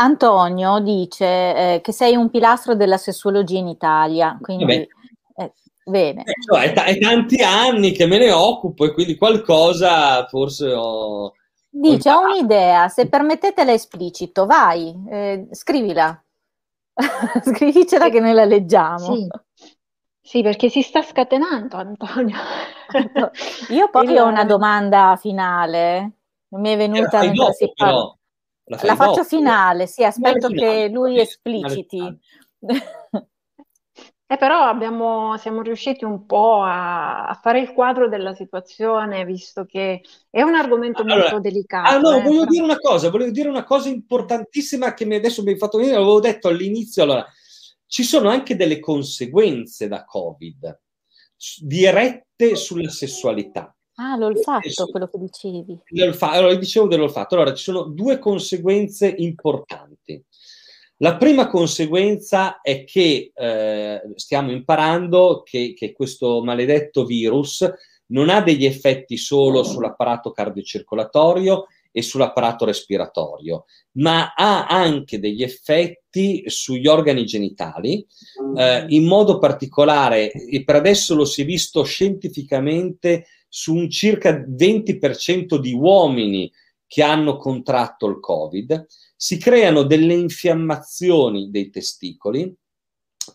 Antonio 0.00 0.78
dice 0.80 1.24
eh, 1.26 1.80
che 1.82 1.92
sei 1.92 2.14
un 2.14 2.30
pilastro 2.30 2.76
della 2.76 2.98
sessuologia 2.98 3.58
in 3.58 3.66
Italia, 3.66 4.38
quindi 4.40 4.72
eh, 4.72 5.52
bene. 5.84 6.22
Eh, 6.22 6.32
cioè, 6.44 6.70
è, 6.70 6.72
t- 6.72 6.84
è, 6.84 6.98
tanti 6.98 7.42
anni 7.42 7.92
che 7.92 8.06
me 8.06 8.18
ne 8.18 8.30
occupo 8.30 8.84
e 8.84 8.92
quindi 8.92 9.16
qualcosa 9.16 10.26
forse 10.26 10.72
ho... 10.72 11.32
Dice, 11.68 12.10
ho, 12.10 12.18
ho 12.18 12.32
un'idea, 12.32 12.88
se 12.88 13.08
permettete 13.08 13.64
la 13.64 13.72
esplicito, 13.72 14.46
vai, 14.46 14.94
eh, 15.10 15.48
scrivila. 15.50 16.22
Scrivicela 17.44 18.08
che 18.10 18.18
noi 18.18 18.32
la 18.32 18.44
leggiamo. 18.44 19.14
Sì. 19.14 19.28
Sì, 20.28 20.42
perché 20.42 20.68
si 20.68 20.82
sta 20.82 21.00
scatenando 21.00 21.78
Antonio. 21.78 22.36
Io 23.70 23.88
poi 23.88 24.18
ho 24.18 24.26
una 24.26 24.44
domanda 24.44 25.16
finale, 25.18 26.18
mi 26.48 26.68
è 26.68 26.76
venuta 26.76 27.20
mentre 27.20 27.54
si 27.54 27.72
parla. 27.74 28.14
La, 28.64 28.78
la 28.82 28.94
faccio 28.94 29.22
dopo. 29.22 29.24
finale, 29.24 29.86
sì, 29.86 30.04
aspetto 30.04 30.48
che 30.48 30.90
lui 30.92 31.18
espliciti. 31.18 32.18
Eh, 34.30 34.36
però 34.36 34.64
abbiamo, 34.64 35.38
siamo 35.38 35.62
riusciti 35.62 36.04
un 36.04 36.26
po' 36.26 36.60
a, 36.60 37.24
a, 37.24 37.32
fare 37.32 37.60
il 37.60 37.72
quadro 37.72 38.10
della 38.10 38.34
situazione, 38.34 39.24
visto 39.24 39.64
che 39.64 40.02
è 40.28 40.42
un 40.42 40.54
argomento 40.54 41.00
allora, 41.00 41.20
molto 41.20 41.40
delicato. 41.40 41.88
Ah, 41.88 41.98
no, 41.98 42.10
eh, 42.10 42.20
voglio 42.20 42.40
però... 42.40 42.50
dire 42.50 42.62
una 42.64 42.78
cosa, 42.78 43.08
volevo 43.08 43.30
dire 43.30 43.48
una 43.48 43.64
cosa 43.64 43.88
importantissima 43.88 44.92
che 44.92 45.06
mi 45.06 45.14
adesso 45.14 45.42
mi 45.42 45.52
hai 45.52 45.56
fatto 45.56 45.78
venire, 45.78 45.96
l'avevo 45.96 46.20
detto 46.20 46.48
all'inizio, 46.48 47.04
allora, 47.04 47.26
ci 47.88 48.04
sono 48.04 48.28
anche 48.28 48.54
delle 48.54 48.78
conseguenze 48.78 49.88
da 49.88 50.04
Covid, 50.04 50.80
dirette 51.60 52.54
sulla 52.54 52.90
sessualità. 52.90 53.74
Ah, 53.94 54.16
l'olfatto, 54.16 54.70
su, 54.70 54.90
quello 54.90 55.08
che 55.08 55.18
dicevi. 55.18 55.76
L'olfa- 55.86 56.30
allora, 56.30 56.54
dicevo 56.54 56.86
dell'olfatto. 56.86 57.34
Allora, 57.34 57.54
ci 57.54 57.64
sono 57.64 57.82
due 57.82 58.18
conseguenze 58.18 59.08
importanti. 59.08 60.22
La 60.98 61.16
prima 61.16 61.48
conseguenza 61.48 62.60
è 62.60 62.84
che 62.84 63.32
eh, 63.34 64.02
stiamo 64.14 64.52
imparando 64.52 65.42
che, 65.44 65.74
che, 65.74 65.92
questo 65.92 66.42
maledetto 66.44 67.04
virus 67.04 67.68
non 68.06 68.28
ha 68.28 68.40
degli 68.40 68.64
effetti 68.64 69.16
solo 69.16 69.62
sull'apparato 69.62 70.30
cardiocircolatorio 70.30 71.66
e 71.98 72.02
sull'apparato 72.02 72.64
respiratorio, 72.64 73.64
ma 73.94 74.32
ha 74.36 74.68
anche 74.68 75.18
degli 75.18 75.42
effetti 75.42 76.44
sugli 76.46 76.86
organi 76.86 77.24
genitali, 77.24 78.06
eh, 78.56 78.86
in 78.90 79.04
modo 79.04 79.38
particolare, 79.38 80.30
e 80.30 80.62
per 80.62 80.76
adesso 80.76 81.16
lo 81.16 81.24
si 81.24 81.42
è 81.42 81.44
visto 81.44 81.82
scientificamente, 81.82 83.26
su 83.48 83.74
un 83.74 83.90
circa 83.90 84.30
20% 84.30 85.56
di 85.56 85.72
uomini 85.72 86.48
che 86.86 87.02
hanno 87.02 87.36
contratto 87.36 88.06
il 88.06 88.20
Covid, 88.20 88.86
si 89.16 89.36
creano 89.36 89.82
delle 89.82 90.14
infiammazioni 90.14 91.50
dei 91.50 91.68
testicoli 91.68 92.54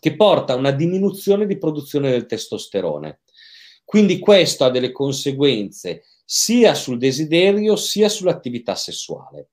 che 0.00 0.16
porta 0.16 0.54
a 0.54 0.56
una 0.56 0.70
diminuzione 0.70 1.46
di 1.46 1.58
produzione 1.58 2.10
del 2.10 2.24
testosterone. 2.24 3.20
Quindi 3.84 4.18
questo 4.18 4.64
ha 4.64 4.70
delle 4.70 4.90
conseguenze 4.90 6.04
sia 6.24 6.74
sul 6.74 6.98
desiderio 6.98 7.76
sia 7.76 8.08
sull'attività 8.08 8.74
sessuale. 8.74 9.50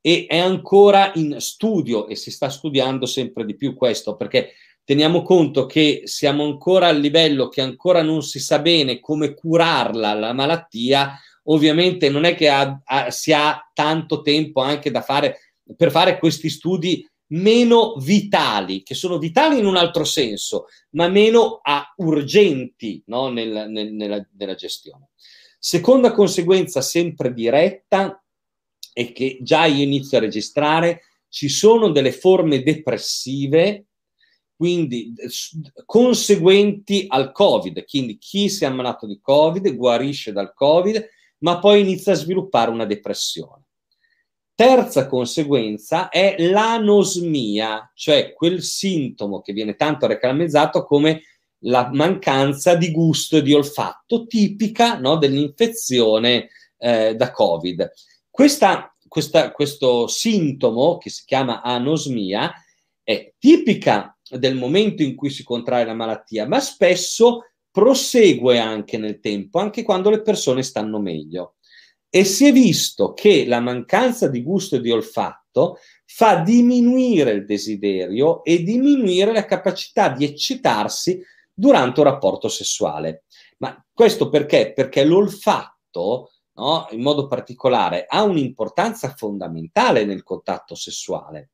E 0.00 0.26
è 0.28 0.38
ancora 0.38 1.12
in 1.14 1.36
studio 1.40 2.06
e 2.06 2.16
si 2.16 2.30
sta 2.30 2.48
studiando 2.48 3.06
sempre 3.06 3.44
di 3.44 3.54
più 3.54 3.74
questo 3.74 4.16
perché 4.16 4.54
teniamo 4.84 5.22
conto 5.22 5.66
che 5.66 6.02
siamo 6.04 6.44
ancora 6.44 6.88
al 6.88 6.98
livello 6.98 7.48
che 7.48 7.60
ancora 7.60 8.02
non 8.02 8.22
si 8.22 8.40
sa 8.40 8.60
bene 8.60 8.98
come 8.98 9.34
curarla 9.34 10.14
la 10.14 10.32
malattia, 10.32 11.18
ovviamente 11.44 12.08
non 12.08 12.24
è 12.24 12.34
che 12.34 12.48
ha, 12.48 12.80
ha, 12.82 13.10
si 13.10 13.32
ha 13.32 13.70
tanto 13.74 14.22
tempo 14.22 14.60
anche 14.60 14.90
da 14.90 15.02
fare 15.02 15.38
per 15.76 15.90
fare 15.90 16.18
questi 16.18 16.48
studi 16.48 17.06
meno 17.28 17.94
vitali, 17.94 18.82
che 18.82 18.94
sono 18.94 19.18
vitali 19.18 19.58
in 19.58 19.66
un 19.66 19.76
altro 19.76 20.04
senso, 20.04 20.66
ma 20.90 21.08
meno 21.08 21.60
urgenti 21.96 23.02
no? 23.06 23.28
nel, 23.28 23.66
nel, 23.68 23.92
nella, 23.92 24.26
nella 24.36 24.54
gestione. 24.54 25.10
Seconda 25.62 26.12
conseguenza 26.12 26.80
sempre 26.80 27.34
diretta 27.34 28.24
è 28.94 29.12
che 29.12 29.40
già 29.42 29.66
io 29.66 29.82
inizio 29.84 30.16
a 30.16 30.22
registrare, 30.22 31.02
ci 31.28 31.50
sono 31.50 31.90
delle 31.90 32.12
forme 32.12 32.62
depressive, 32.62 33.84
quindi 34.56 35.12
conseguenti 35.84 37.04
al 37.08 37.32
Covid. 37.32 37.84
Quindi 37.84 38.16
chi 38.16 38.48
si 38.48 38.64
è 38.64 38.68
ammalato 38.68 39.06
di 39.06 39.20
Covid 39.20 39.74
guarisce 39.74 40.32
dal 40.32 40.54
Covid, 40.54 41.06
ma 41.40 41.58
poi 41.58 41.80
inizia 41.80 42.12
a 42.12 42.16
sviluppare 42.16 42.70
una 42.70 42.86
depressione. 42.86 43.66
Terza 44.54 45.06
conseguenza 45.08 46.08
è 46.08 46.36
l'anosmia, 46.38 47.90
cioè 47.94 48.32
quel 48.32 48.62
sintomo 48.62 49.42
che 49.42 49.52
viene 49.52 49.76
tanto 49.76 50.06
reclamezzato 50.06 50.84
come 50.84 51.20
la 51.60 51.90
mancanza 51.92 52.74
di 52.74 52.90
gusto 52.90 53.36
e 53.36 53.42
di 53.42 53.52
olfatto 53.52 54.26
tipica 54.26 54.98
no, 54.98 55.16
dell'infezione 55.16 56.48
eh, 56.78 57.14
da 57.14 57.30
Covid. 57.30 57.90
Questa, 58.30 58.94
questa, 59.06 59.50
questo 59.52 60.06
sintomo, 60.06 60.98
che 60.98 61.10
si 61.10 61.24
chiama 61.26 61.62
anosmia, 61.62 62.52
è 63.02 63.32
tipica 63.38 64.16
del 64.28 64.54
momento 64.56 65.02
in 65.02 65.16
cui 65.16 65.30
si 65.30 65.42
contrae 65.42 65.84
la 65.84 65.94
malattia, 65.94 66.46
ma 66.46 66.60
spesso 66.60 67.46
prosegue 67.70 68.58
anche 68.58 68.98
nel 68.98 69.20
tempo, 69.20 69.58
anche 69.58 69.82
quando 69.82 70.10
le 70.10 70.22
persone 70.22 70.62
stanno 70.62 70.98
meglio. 70.98 71.56
E 72.08 72.24
si 72.24 72.46
è 72.46 72.52
visto 72.52 73.12
che 73.12 73.46
la 73.46 73.60
mancanza 73.60 74.28
di 74.28 74.42
gusto 74.42 74.76
e 74.76 74.80
di 74.80 74.90
olfatto 74.90 75.78
fa 76.04 76.36
diminuire 76.36 77.30
il 77.30 77.44
desiderio 77.44 78.42
e 78.42 78.64
diminuire 78.64 79.32
la 79.32 79.44
capacità 79.44 80.08
di 80.08 80.24
eccitarsi 80.24 81.22
durante 81.60 82.00
un 82.00 82.06
rapporto 82.06 82.48
sessuale. 82.48 83.24
Ma 83.58 83.84
questo 83.92 84.30
perché? 84.30 84.72
Perché 84.72 85.04
l'olfatto, 85.04 86.30
no, 86.54 86.88
in 86.92 87.02
modo 87.02 87.26
particolare, 87.26 88.06
ha 88.08 88.22
un'importanza 88.22 89.14
fondamentale 89.14 90.06
nel 90.06 90.22
contatto 90.22 90.74
sessuale. 90.74 91.50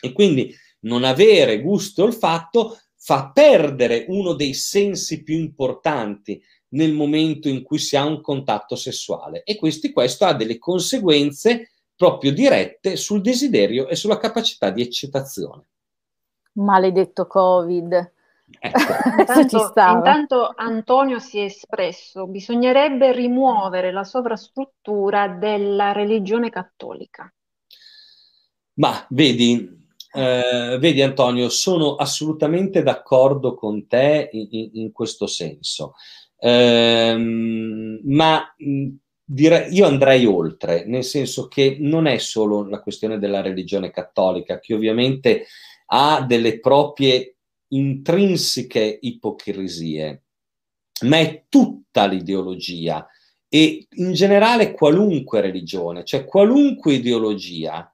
E 0.00 0.12
quindi 0.12 0.52
non 0.80 1.04
avere 1.04 1.60
gusto 1.60 2.02
e 2.02 2.06
olfatto 2.06 2.78
fa 2.96 3.30
perdere 3.32 4.06
uno 4.08 4.32
dei 4.32 4.54
sensi 4.54 5.22
più 5.22 5.36
importanti 5.36 6.42
nel 6.70 6.92
momento 6.92 7.48
in 7.48 7.62
cui 7.62 7.78
si 7.78 7.96
ha 7.96 8.04
un 8.04 8.20
contatto 8.20 8.74
sessuale 8.74 9.42
e 9.44 9.56
questi, 9.56 9.92
questo 9.92 10.24
ha 10.24 10.34
delle 10.34 10.58
conseguenze 10.58 11.70
proprio 11.94 12.32
dirette 12.32 12.96
sul 12.96 13.20
desiderio 13.20 13.88
e 13.88 13.94
sulla 13.94 14.18
capacità 14.18 14.70
di 14.70 14.82
eccitazione. 14.82 15.68
Maledetto 16.54 17.26
Covid. 17.26 18.16
Ecco. 18.60 18.78
intanto, 19.18 19.72
intanto, 19.76 20.52
Antonio 20.56 21.18
si 21.18 21.38
è 21.38 21.44
espresso, 21.44 22.26
bisognerebbe 22.26 23.12
rimuovere 23.12 23.92
la 23.92 24.04
sovrastruttura 24.04 25.28
della 25.28 25.92
religione 25.92 26.50
cattolica. 26.50 27.32
Ma 28.74 29.06
vedi, 29.10 29.86
eh, 30.12 30.76
vedi 30.80 31.02
Antonio, 31.02 31.48
sono 31.48 31.96
assolutamente 31.96 32.82
d'accordo 32.82 33.54
con 33.54 33.86
te 33.86 34.28
in, 34.32 34.48
in, 34.50 34.70
in 34.74 34.92
questo 34.92 35.26
senso, 35.26 35.94
eh, 36.38 37.16
ma 38.04 38.54
dire, 39.24 39.68
io 39.70 39.86
andrei 39.86 40.24
oltre, 40.24 40.84
nel 40.86 41.04
senso 41.04 41.48
che 41.48 41.76
non 41.80 42.06
è 42.06 42.18
solo 42.18 42.66
la 42.66 42.80
questione 42.80 43.18
della 43.18 43.42
religione 43.42 43.90
cattolica, 43.90 44.58
che 44.58 44.74
ovviamente 44.74 45.46
ha 45.86 46.24
delle 46.26 46.60
proprie 46.60 47.37
intrinseche 47.68 48.98
ipocrisie, 49.02 50.24
ma 51.02 51.18
è 51.18 51.44
tutta 51.48 52.06
l'ideologia 52.06 53.06
e 53.48 53.86
in 53.90 54.12
generale 54.12 54.72
qualunque 54.72 55.40
religione, 55.40 56.04
cioè 56.04 56.24
qualunque 56.24 56.94
ideologia, 56.94 57.92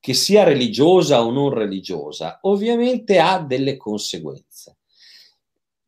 che 0.00 0.14
sia 0.14 0.44
religiosa 0.44 1.22
o 1.24 1.30
non 1.30 1.50
religiosa, 1.50 2.38
ovviamente 2.42 3.18
ha 3.18 3.40
delle 3.40 3.76
conseguenze. 3.76 4.78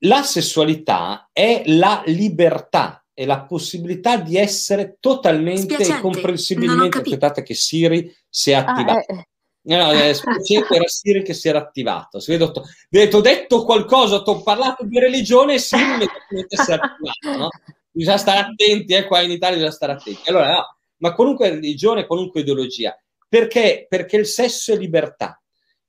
La 0.02 0.22
sessualità 0.22 1.30
è 1.32 1.62
la 1.66 2.02
libertà, 2.06 3.04
è 3.12 3.24
la 3.26 3.42
possibilità 3.42 4.16
di 4.16 4.36
essere 4.36 4.96
totalmente 5.00 5.76
e 5.76 6.00
comprensibilmente. 6.00 6.98
Aspettate 6.98 7.42
che 7.42 7.54
Siri 7.54 8.12
si 8.28 8.52
è 8.52 8.54
attivata. 8.54 9.04
Ah, 9.12 9.18
eh. 9.18 9.28
No, 9.68 9.92
eh, 9.92 10.16
era 10.16 10.86
Siri 10.86 11.22
che 11.22 11.34
si 11.34 11.48
era 11.48 11.58
attivato. 11.58 12.20
Si 12.20 12.34
detto, 12.34 12.64
detto, 12.88 13.20
detto 13.20 13.64
qualcosa, 13.64 14.22
ti 14.22 14.30
ho 14.30 14.42
parlato 14.42 14.86
di 14.86 14.98
religione 14.98 15.54
e 15.54 15.58
Siri 15.58 15.82
immediatamente 15.82 16.56
si 16.56 16.70
è 16.70 16.74
attivato. 16.74 17.38
No? 17.38 17.48
Bisogna 17.90 18.16
stare 18.16 18.38
attenti, 18.40 18.94
eh, 18.94 19.04
qua 19.04 19.20
in 19.20 19.30
Italia 19.30 19.56
bisogna 19.56 19.72
stare 19.72 19.92
attenti. 19.92 20.30
Allora, 20.30 20.52
no, 20.52 20.76
ma 20.98 21.12
qualunque 21.12 21.50
religione, 21.50 22.06
qualunque 22.06 22.40
ideologia, 22.40 22.98
perché? 23.28 23.86
Perché 23.86 24.16
il 24.16 24.26
sesso 24.26 24.72
è 24.72 24.76
libertà. 24.78 25.38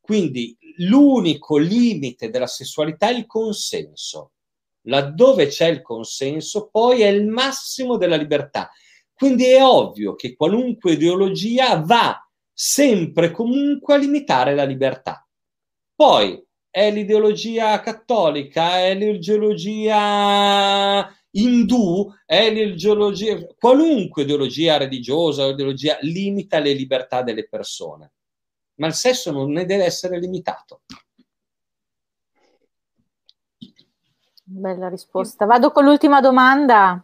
Quindi 0.01 0.57
l'unico 0.79 1.55
limite 1.55 2.29
della 2.29 2.47
sessualità 2.47 3.07
è 3.07 3.13
il 3.13 3.25
consenso. 3.27 4.31
Laddove 4.83 5.47
c'è 5.47 5.67
il 5.67 5.81
consenso, 5.81 6.67
poi 6.69 7.01
è 7.01 7.07
il 7.07 7.27
massimo 7.27 7.95
della 7.95 8.17
libertà. 8.17 8.69
Quindi 9.13 9.45
è 9.45 9.63
ovvio 9.63 10.15
che 10.15 10.35
qualunque 10.35 10.93
ideologia 10.93 11.79
va 11.79 12.21
sempre 12.61 13.27
e 13.27 13.31
comunque 13.31 13.93
a 13.93 13.97
limitare 13.97 14.53
la 14.53 14.65
libertà. 14.65 15.25
Poi 15.95 16.45
è 16.69 16.91
l'ideologia 16.91 17.79
cattolica, 17.79 18.79
è 18.79 18.93
l'ideologia 18.95 21.09
indù, 21.31 22.13
è 22.25 22.51
l'ideologia, 22.51 23.37
qualunque 23.57 24.23
ideologia 24.23 24.75
religiosa 24.75 25.45
o 25.45 25.51
ideologia 25.51 25.97
limita 26.01 26.59
le 26.59 26.73
libertà 26.73 27.21
delle 27.21 27.47
persone, 27.47 28.11
ma 28.75 28.87
il 28.87 28.93
sesso 28.93 29.31
non 29.31 29.51
ne 29.51 29.63
deve 29.63 29.85
essere 29.85 30.19
limitato. 30.19 30.81
Bella 34.43 34.89
risposta. 34.89 35.45
Vado 35.45 35.71
con 35.71 35.85
l'ultima 35.85 36.19
domanda. 36.19 37.01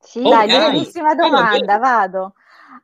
Sì, 0.00 0.18
oh, 0.18 0.30
dai, 0.30 0.48
bellissima 0.48 1.14
domanda, 1.14 1.78
vado. 1.78 2.34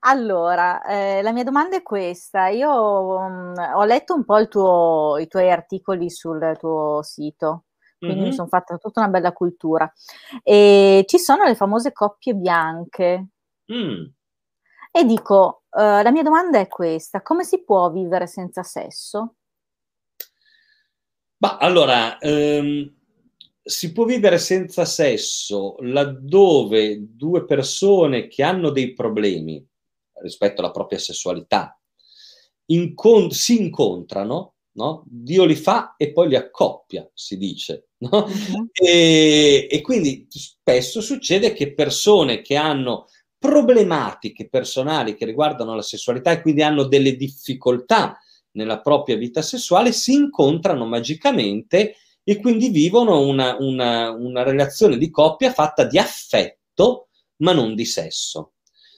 Allora, 0.00 0.84
eh, 0.84 1.22
la 1.22 1.32
mia 1.32 1.44
domanda 1.44 1.76
è 1.76 1.82
questa. 1.82 2.48
Io 2.48 2.70
um, 2.70 3.54
ho 3.74 3.84
letto 3.84 4.14
un 4.14 4.24
po' 4.24 4.46
tuo, 4.48 5.16
i 5.18 5.26
tuoi 5.26 5.50
articoli 5.50 6.10
sul 6.10 6.56
tuo 6.58 7.00
sito, 7.02 7.64
quindi 7.98 8.18
mm-hmm. 8.18 8.28
mi 8.28 8.34
sono 8.34 8.48
fatta 8.48 8.76
tutta 8.78 9.00
una 9.00 9.08
bella 9.08 9.32
cultura. 9.32 9.90
E 10.42 11.04
ci 11.06 11.18
sono 11.18 11.44
le 11.44 11.54
famose 11.54 11.92
coppie 11.92 12.34
bianche. 12.34 13.26
Mm. 13.72 14.04
E 14.92 15.04
dico, 15.04 15.62
uh, 15.70 16.02
la 16.02 16.10
mia 16.10 16.22
domanda 16.22 16.58
è 16.58 16.68
questa, 16.68 17.22
come 17.22 17.44
si 17.44 17.62
può 17.64 17.90
vivere 17.90 18.26
senza 18.26 18.62
sesso? 18.62 19.34
Ma 21.38 21.58
allora, 21.58 22.16
um, 22.22 22.94
si 23.62 23.92
può 23.92 24.04
vivere 24.04 24.38
senza 24.38 24.84
sesso 24.84 25.74
laddove 25.80 26.98
due 27.00 27.44
persone 27.44 28.28
che 28.28 28.44
hanno 28.44 28.70
dei 28.70 28.92
problemi 28.92 29.66
rispetto 30.22 30.60
alla 30.60 30.70
propria 30.70 30.98
sessualità 30.98 31.78
incont- 32.66 33.32
si 33.32 33.60
incontrano, 33.60 34.54
no? 34.72 35.04
Dio 35.06 35.44
li 35.44 35.54
fa 35.54 35.94
e 35.96 36.12
poi 36.12 36.28
li 36.28 36.36
accoppia, 36.36 37.08
si 37.12 37.36
dice. 37.36 37.88
No? 37.98 38.26
Uh-huh. 38.26 38.68
E, 38.72 39.68
e 39.70 39.80
quindi 39.80 40.26
spesso 40.28 41.00
succede 41.00 41.52
che 41.54 41.72
persone 41.72 42.42
che 42.42 42.56
hanno 42.56 43.06
problematiche 43.38 44.48
personali 44.48 45.14
che 45.14 45.24
riguardano 45.24 45.74
la 45.74 45.82
sessualità 45.82 46.30
e 46.32 46.42
quindi 46.42 46.62
hanno 46.62 46.84
delle 46.84 47.16
difficoltà 47.16 48.18
nella 48.52 48.80
propria 48.80 49.16
vita 49.16 49.40
sessuale 49.40 49.92
si 49.92 50.12
incontrano 50.12 50.86
magicamente 50.86 51.96
e 52.22 52.38
quindi 52.38 52.68
vivono 52.68 53.20
una, 53.20 53.56
una, 53.58 54.10
una 54.10 54.42
relazione 54.42 54.98
di 54.98 55.10
coppia 55.10 55.52
fatta 55.52 55.84
di 55.84 55.98
affetto 55.98 57.08
ma 57.36 57.52
non 57.52 57.74
di 57.74 57.84
sesso. 57.84 58.55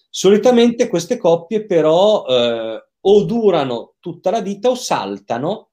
Solitamente 0.08 0.88
queste 0.88 1.16
coppie 1.16 1.64
però 1.66 2.24
eh, 2.26 2.88
o 3.00 3.24
durano 3.24 3.94
tutta 4.00 4.30
la 4.30 4.40
vita 4.40 4.70
o 4.70 4.74
saltano 4.74 5.70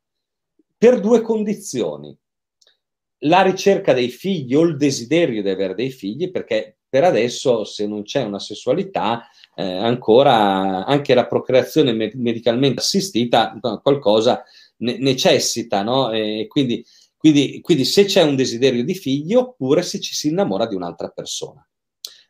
per 0.78 1.00
due 1.00 1.22
condizioni. 1.22 2.16
La 3.20 3.42
ricerca 3.42 3.94
dei 3.94 4.10
figli 4.10 4.54
o 4.56 4.62
il 4.62 4.78
desiderio 4.78 5.42
di 5.42 5.50
avere 5.50 5.74
dei 5.74 5.90
figli, 5.90 6.30
perché 6.30 6.78
per 6.88 7.04
adesso 7.06 7.64
se 7.64 7.88
non 7.88 8.04
c'è 8.04 8.24
una 8.24 8.40
sessualità, 8.40 9.28
eh, 9.56 9.64
ancora 9.64 10.86
anche 10.86 11.14
la 11.14 11.26
procreazione 11.26 11.94
medicalmente 11.94 12.82
assistita 12.82 13.58
qualcosa 13.82 14.44
ne- 14.78 14.98
necessita, 14.98 15.82
no? 15.82 16.12
E 16.12 16.46
quindi 16.48 16.86
quindi, 17.26 17.60
quindi 17.62 17.86
se 17.86 18.06
c'è 18.06 18.22
un 18.22 18.36
desiderio 18.36 18.84
di 18.84 18.94
figli 18.94 19.34
oppure 19.34 19.82
se 19.82 20.00
ci 20.00 20.14
si 20.14 20.28
innamora 20.28 20.68
di 20.68 20.76
un'altra 20.76 21.08
persona. 21.10 21.68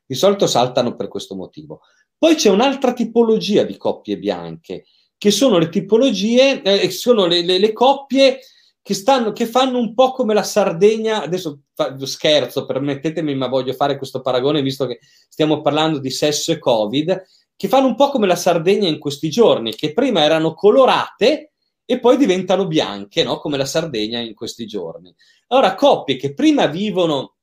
Di 0.05 0.15
solito 0.15 0.47
saltano 0.47 0.95
per 0.95 1.07
questo 1.07 1.35
motivo. 1.35 1.81
Poi 2.17 2.35
c'è 2.35 2.49
un'altra 2.49 2.93
tipologia 2.93 3.63
di 3.63 3.77
coppie 3.77 4.17
bianche, 4.17 4.85
che 5.17 5.31
sono 5.31 5.57
le 5.57 5.69
tipologie, 5.69 6.61
eh, 6.61 6.89
sono 6.91 7.25
le, 7.25 7.43
le, 7.43 7.57
le 7.57 7.73
coppie 7.73 8.39
che, 8.81 8.93
stanno, 8.93 9.31
che, 9.31 9.47
fanno 9.47 9.79
un 9.79 9.93
po' 9.93 10.11
come 10.11 10.33
la 10.33 10.43
Sardegna, 10.43 11.23
adesso 11.23 11.61
fa, 11.73 11.95
scherzo, 12.05 12.65
permettetemi, 12.65 13.33
ma 13.33 13.47
voglio 13.47 13.73
fare 13.73 13.97
questo 13.97 14.21
paragone 14.21 14.61
visto 14.61 14.85
che 14.85 14.99
stiamo 15.27 15.61
parlando 15.61 15.97
di 15.97 16.11
sesso 16.11 16.51
e 16.51 16.59
Covid, 16.59 17.23
che 17.55 17.67
fanno 17.67 17.87
un 17.87 17.95
po' 17.95 18.09
come 18.09 18.27
la 18.27 18.35
Sardegna 18.35 18.87
in 18.87 18.99
questi 18.99 19.29
giorni, 19.29 19.73
che 19.73 19.93
prima 19.93 20.23
erano 20.23 20.53
colorate 20.53 21.53
e 21.83 21.99
poi 21.99 22.17
diventano 22.17 22.67
bianche, 22.67 23.23
no? 23.23 23.37
come 23.39 23.57
la 23.57 23.65
Sardegna 23.65 24.19
in 24.19 24.33
questi 24.33 24.65
giorni. 24.65 25.13
Allora, 25.47 25.75
coppie 25.75 26.17
che 26.17 26.33
prima 26.33 26.67
vivono 26.67 27.35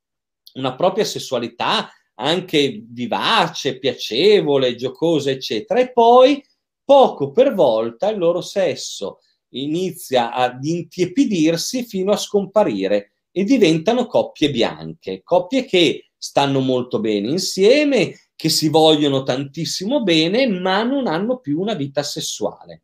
una 0.55 0.75
propria 0.75 1.05
sessualità 1.05 1.91
anche 2.15 2.85
vivace, 2.89 3.79
piacevole, 3.79 4.75
giocosa, 4.75 5.31
eccetera, 5.31 5.81
e 5.81 5.93
poi 5.93 6.43
poco 6.85 7.31
per 7.31 7.55
volta 7.55 8.09
il 8.09 8.19
loro 8.19 8.41
sesso 8.41 9.21
inizia 9.51 10.33
ad 10.33 10.65
intiepidirsi 10.65 11.85
fino 11.85 12.13
a 12.13 12.17
scomparire 12.17 13.13
e 13.31 13.45
diventano 13.45 14.07
coppie 14.07 14.51
bianche, 14.51 15.23
coppie 15.23 15.65
che 15.65 16.11
stanno 16.17 16.61
molto 16.61 17.01
bene 17.01 17.29
insieme, 17.29 18.15
che 18.37 18.49
si 18.49 18.69
vogliono 18.69 19.23
tantissimo 19.23 20.03
bene, 20.03 20.47
ma 20.47 20.83
non 20.83 21.07
hanno 21.07 21.39
più 21.39 21.61
una 21.61 21.75
vita 21.75 22.03
sessuale. 22.03 22.83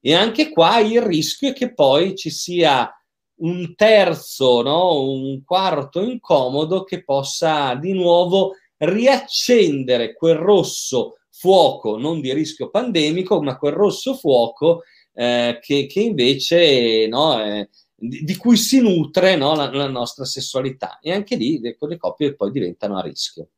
E 0.00 0.14
anche 0.14 0.50
qua 0.50 0.78
il 0.80 1.00
rischio 1.00 1.50
è 1.50 1.52
che 1.52 1.72
poi 1.72 2.14
ci 2.16 2.30
sia 2.30 2.90
un 3.36 3.74
terzo, 3.74 4.62
no? 4.62 5.00
un 5.02 5.42
quarto 5.44 6.00
incomodo 6.00 6.84
che 6.84 7.02
possa 7.04 7.74
di 7.74 7.92
nuovo 7.92 8.52
riaccendere 8.76 10.14
quel 10.14 10.36
rosso 10.36 11.16
fuoco, 11.30 11.98
non 11.98 12.20
di 12.20 12.32
rischio 12.32 12.70
pandemico, 12.70 13.42
ma 13.42 13.56
quel 13.56 13.72
rosso 13.72 14.14
fuoco 14.14 14.82
eh, 15.12 15.58
che, 15.60 15.86
che, 15.86 16.00
invece 16.00 17.06
no, 17.08 17.42
eh, 17.42 17.68
di, 17.94 18.22
di, 18.22 18.36
cui 18.36 18.56
si 18.56 18.80
nutre 18.80 19.36
no, 19.36 19.54
la, 19.54 19.70
la, 19.72 19.88
nostra 19.88 20.24
sessualità. 20.24 20.98
E 21.00 21.12
anche 21.12 21.36
lì 21.36 21.60
le, 21.60 21.76
quelle 21.76 21.96
coppie 21.96 22.34
poi 22.34 22.50
diventano 22.50 22.96
a 22.96 23.02
rischio. 23.02 23.48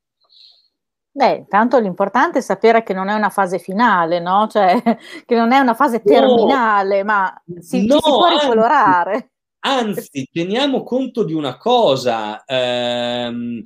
Beh, 1.10 1.46
tanto 1.48 1.78
l'importante 1.78 2.38
è 2.38 2.42
sapere 2.42 2.82
che 2.82 2.92
non 2.92 3.08
è 3.08 3.14
una 3.14 3.30
fase 3.30 3.58
finale, 3.58 4.18
no? 4.18 4.48
Cioè, 4.48 4.82
che 5.24 5.36
non 5.36 5.52
è 5.52 5.58
una 5.58 5.74
fase 5.74 6.02
terminale, 6.02 6.98
no, 6.98 7.04
ma 7.04 7.42
si, 7.60 7.86
no, 7.86 7.96
si 7.96 8.10
può 8.10 8.28
ricolorare. 8.28 9.33
Anzi, 9.66 10.28
teniamo 10.30 10.82
conto 10.82 11.24
di 11.24 11.32
una 11.32 11.56
cosa. 11.56 12.44
Ehm, 12.44 13.64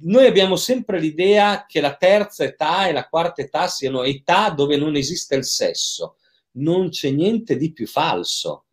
noi 0.00 0.26
abbiamo 0.26 0.56
sempre 0.56 0.98
l'idea 0.98 1.66
che 1.66 1.80
la 1.80 1.94
terza 1.94 2.42
età 2.42 2.88
e 2.88 2.92
la 2.92 3.08
quarta 3.08 3.40
età 3.40 3.68
siano 3.68 4.02
età 4.02 4.50
dove 4.50 4.76
non 4.76 4.96
esiste 4.96 5.36
il 5.36 5.44
sesso. 5.44 6.16
Non 6.52 6.88
c'è 6.88 7.10
niente 7.10 7.56
di 7.56 7.72
più 7.72 7.86
falso. 7.86 8.64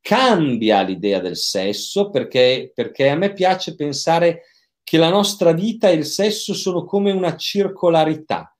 Cambia 0.00 0.82
l'idea 0.82 1.18
del 1.18 1.36
sesso 1.36 2.10
perché, 2.10 2.70
perché 2.72 3.08
a 3.08 3.16
me 3.16 3.32
piace 3.32 3.74
pensare 3.74 4.42
che 4.84 4.98
la 4.98 5.08
nostra 5.08 5.50
vita 5.52 5.88
e 5.88 5.94
il 5.94 6.04
sesso 6.06 6.54
sono 6.54 6.84
come 6.84 7.10
una 7.10 7.36
circolarità. 7.36 8.56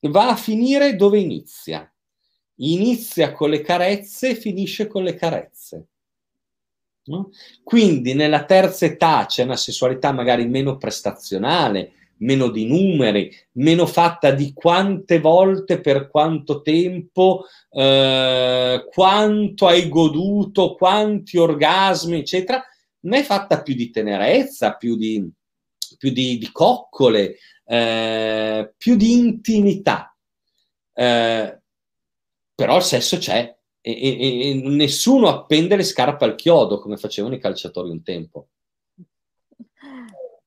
Va 0.00 0.30
a 0.30 0.36
finire 0.36 0.96
dove 0.96 1.20
inizia. 1.20 1.88
Inizia 2.56 3.30
con 3.30 3.50
le 3.50 3.60
carezze 3.60 4.30
e 4.30 4.34
finisce 4.34 4.88
con 4.88 5.04
le 5.04 5.14
carezze. 5.14 5.90
No? 7.06 7.30
Quindi 7.62 8.14
nella 8.14 8.44
terza 8.44 8.84
età 8.84 9.26
c'è 9.26 9.44
una 9.44 9.56
sessualità 9.56 10.12
magari 10.12 10.46
meno 10.46 10.76
prestazionale, 10.76 11.92
meno 12.18 12.48
di 12.48 12.66
numeri, 12.66 13.30
meno 13.52 13.86
fatta 13.86 14.30
di 14.30 14.52
quante 14.52 15.20
volte, 15.20 15.80
per 15.80 16.08
quanto 16.08 16.62
tempo, 16.62 17.44
eh, 17.70 18.86
quanto 18.92 19.66
hai 19.66 19.88
goduto, 19.88 20.74
quanti 20.74 21.38
orgasmi, 21.38 22.18
eccetera 22.18 22.62
ma 23.06 23.18
è 23.18 23.22
fatta 23.22 23.62
più 23.62 23.74
di 23.74 23.90
tenerezza, 23.90 24.74
più 24.74 24.96
di, 24.96 25.28
più 25.96 26.10
di, 26.10 26.38
di 26.38 26.50
coccole, 26.52 27.36
eh, 27.64 28.74
più 28.76 28.96
di 28.96 29.12
intimità. 29.12 30.14
Eh, 30.92 31.60
però 32.54 32.76
il 32.76 32.82
sesso 32.82 33.18
c'è 33.18 33.55
e, 33.92 34.50
e, 34.50 34.54
nessuno 34.68 35.28
appende 35.28 35.76
le 35.76 35.84
scarpe 35.84 36.24
al 36.24 36.34
chiodo 36.34 36.80
come 36.80 36.96
facevano 36.96 37.34
i 37.34 37.38
calciatori 37.38 37.90
un 37.90 38.02
tempo. 38.02 38.48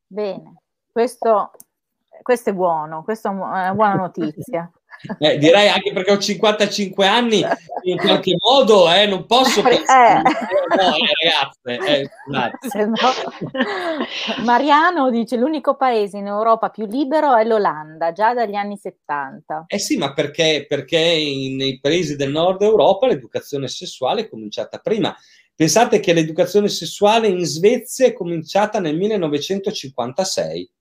Bene, 0.05 0.61
questo, 0.91 1.51
questo 2.21 2.49
è 2.49 2.53
buono, 2.53 3.03
questa 3.03 3.29
è 3.29 3.31
una 3.31 3.73
buona 3.73 3.93
notizia. 3.93 4.69
Eh, 5.17 5.37
direi 5.37 5.69
anche 5.69 5.93
perché 5.93 6.11
ho 6.11 6.17
55 6.17 7.07
anni, 7.07 7.43
in 7.83 7.97
qualche 7.97 8.35
modo 8.37 8.91
eh, 8.91 9.05
non 9.05 9.25
posso 9.25 9.61
eh. 9.61 9.63
pensare. 9.63 10.19
Eh. 10.19 10.75
No, 10.75 10.93
ragazze, 11.63 12.09
eh, 12.77 12.85
no. 12.85 14.43
Mariano 14.43 15.09
dice 15.09 15.37
l'unico 15.37 15.75
paese 15.75 16.17
in 16.17 16.27
Europa 16.27 16.69
più 16.69 16.85
libero 16.85 17.35
è 17.35 17.45
l'Olanda, 17.45 18.11
già 18.11 18.33
dagli 18.33 18.55
anni 18.55 18.77
70. 18.77 19.65
Eh 19.67 19.79
sì, 19.79 19.97
ma 19.97 20.13
perché, 20.13 20.65
perché 20.67 20.97
nei 20.97 21.79
paesi 21.79 22.15
del 22.15 22.31
nord 22.31 22.61
Europa 22.61 23.07
l'educazione 23.07 23.67
sessuale 23.67 24.21
è 24.21 24.29
cominciata 24.29 24.79
prima. 24.79 25.15
Pensate 25.55 25.99
che 25.99 26.13
l'educazione 26.13 26.69
sessuale 26.69 27.27
in 27.27 27.43
Svezia 27.45 28.05
è 28.05 28.13
cominciata 28.13 28.79
nel 28.79 28.95
1956. 28.95 30.71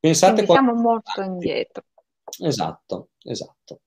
Pensate 0.00 0.44
Quindi 0.44 0.52
siamo 0.52 0.74
molto 0.74 1.22
indietro. 1.22 1.84
Esatto, 2.40 3.08
esatto. 3.22 3.80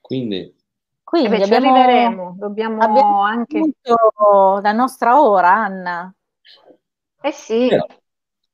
Quindi... 0.00 0.56
Quindi 1.02 1.28
eh 1.28 1.38
beh, 1.38 1.44
abbiamo, 1.44 1.74
arriveremo, 1.74 2.34
dobbiamo 2.38 2.82
abbiamo 2.82 3.22
anche... 3.22 3.74
la 4.62 4.72
nostra 4.72 5.20
ora, 5.20 5.52
Anna. 5.52 6.14
Eh 7.20 7.32
sì. 7.32 7.68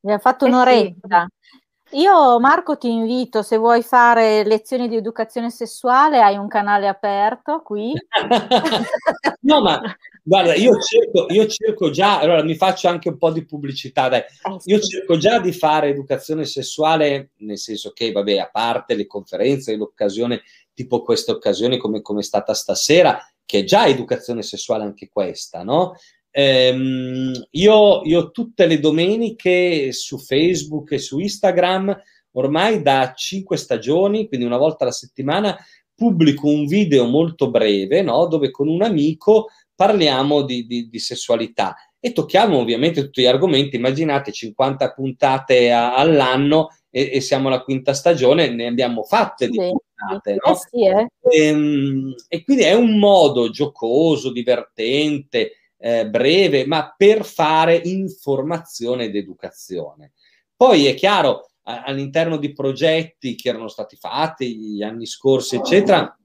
Abbiamo 0.00 0.20
fatto 0.20 0.46
eh 0.46 0.48
un'oretta. 0.48 1.26
Sì. 1.28 1.54
Io 1.90 2.40
Marco 2.40 2.76
ti 2.76 2.90
invito, 2.90 3.42
se 3.42 3.56
vuoi 3.56 3.82
fare 3.82 4.44
lezioni 4.44 4.88
di 4.88 4.96
educazione 4.96 5.50
sessuale, 5.50 6.20
hai 6.20 6.36
un 6.36 6.48
canale 6.48 6.88
aperto 6.88 7.62
qui. 7.62 7.92
no, 9.42 9.60
ma 9.60 9.80
guarda, 10.24 10.54
io 10.54 10.76
cerco, 10.80 11.26
io 11.28 11.46
cerco, 11.46 11.90
già, 11.90 12.18
allora 12.18 12.42
mi 12.42 12.56
faccio 12.56 12.88
anche 12.88 13.08
un 13.08 13.18
po' 13.18 13.30
di 13.30 13.44
pubblicità, 13.44 14.08
dai. 14.08 14.20
Eh, 14.20 14.26
io 14.64 14.80
cerco 14.80 15.16
già 15.16 15.38
di 15.38 15.52
fare 15.52 15.90
educazione 15.90 16.44
sessuale, 16.44 17.30
nel 17.38 17.58
senso 17.58 17.92
che, 17.92 18.10
vabbè, 18.10 18.36
a 18.36 18.50
parte 18.50 18.96
le 18.96 19.06
conferenze, 19.06 19.76
l'occasione, 19.76 20.42
tipo 20.74 21.02
queste 21.02 21.30
occasioni 21.30 21.78
come, 21.78 22.02
come 22.02 22.18
è 22.20 22.24
stata 22.24 22.52
stasera, 22.52 23.16
che 23.44 23.60
è 23.60 23.64
già 23.64 23.86
educazione 23.86 24.42
sessuale 24.42 24.82
anche 24.82 25.08
questa, 25.08 25.62
no? 25.62 25.94
Ehm, 26.38 27.32
io, 27.52 28.02
io 28.04 28.30
tutte 28.30 28.66
le 28.66 28.78
domeniche 28.78 29.90
su 29.92 30.18
Facebook 30.18 30.92
e 30.92 30.98
su 30.98 31.18
Instagram, 31.18 31.98
ormai 32.32 32.82
da 32.82 33.14
cinque 33.16 33.56
stagioni, 33.56 34.28
quindi 34.28 34.44
una 34.44 34.58
volta 34.58 34.84
alla 34.84 34.92
settimana, 34.92 35.56
pubblico 35.94 36.46
un 36.48 36.66
video 36.66 37.06
molto 37.06 37.50
breve, 37.50 38.02
no? 38.02 38.26
dove 38.26 38.50
con 38.50 38.68
un 38.68 38.82
amico 38.82 39.46
parliamo 39.74 40.42
di, 40.42 40.66
di, 40.66 40.90
di, 40.90 40.98
sessualità 40.98 41.74
e 41.98 42.12
tocchiamo 42.12 42.58
ovviamente 42.58 43.00
tutti 43.00 43.22
gli 43.22 43.26
argomenti. 43.26 43.76
Immaginate 43.76 44.30
50 44.30 44.92
puntate 44.92 45.72
a, 45.72 45.94
all'anno 45.94 46.68
e, 46.90 47.12
e, 47.14 47.20
siamo 47.22 47.48
alla 47.48 47.62
quinta 47.62 47.94
stagione, 47.94 48.50
ne 48.50 48.66
abbiamo 48.66 49.04
fatte 49.04 49.48
di 49.48 49.56
puntate. 49.56 50.36
No? 50.44 50.52
Eh 50.52 50.56
sì, 50.56 50.84
eh. 50.84 51.06
E, 51.30 51.46
ehm, 51.46 52.14
e 52.28 52.44
quindi 52.44 52.64
è 52.64 52.74
un 52.74 52.98
modo 52.98 53.48
giocoso, 53.48 54.30
divertente 54.30 55.52
eh, 55.78 56.08
breve, 56.08 56.66
ma 56.66 56.94
per 56.96 57.24
fare 57.24 57.76
informazione 57.76 59.04
ed 59.04 59.16
educazione. 59.16 60.12
Poi 60.56 60.86
è 60.86 60.94
chiaro, 60.94 61.50
a, 61.64 61.82
all'interno 61.82 62.36
di 62.36 62.52
progetti 62.52 63.34
che 63.34 63.48
erano 63.48 63.68
stati 63.68 63.96
fatti 63.96 64.56
gli 64.56 64.82
anni 64.82 65.06
scorsi, 65.06 65.56
eccetera, 65.56 66.16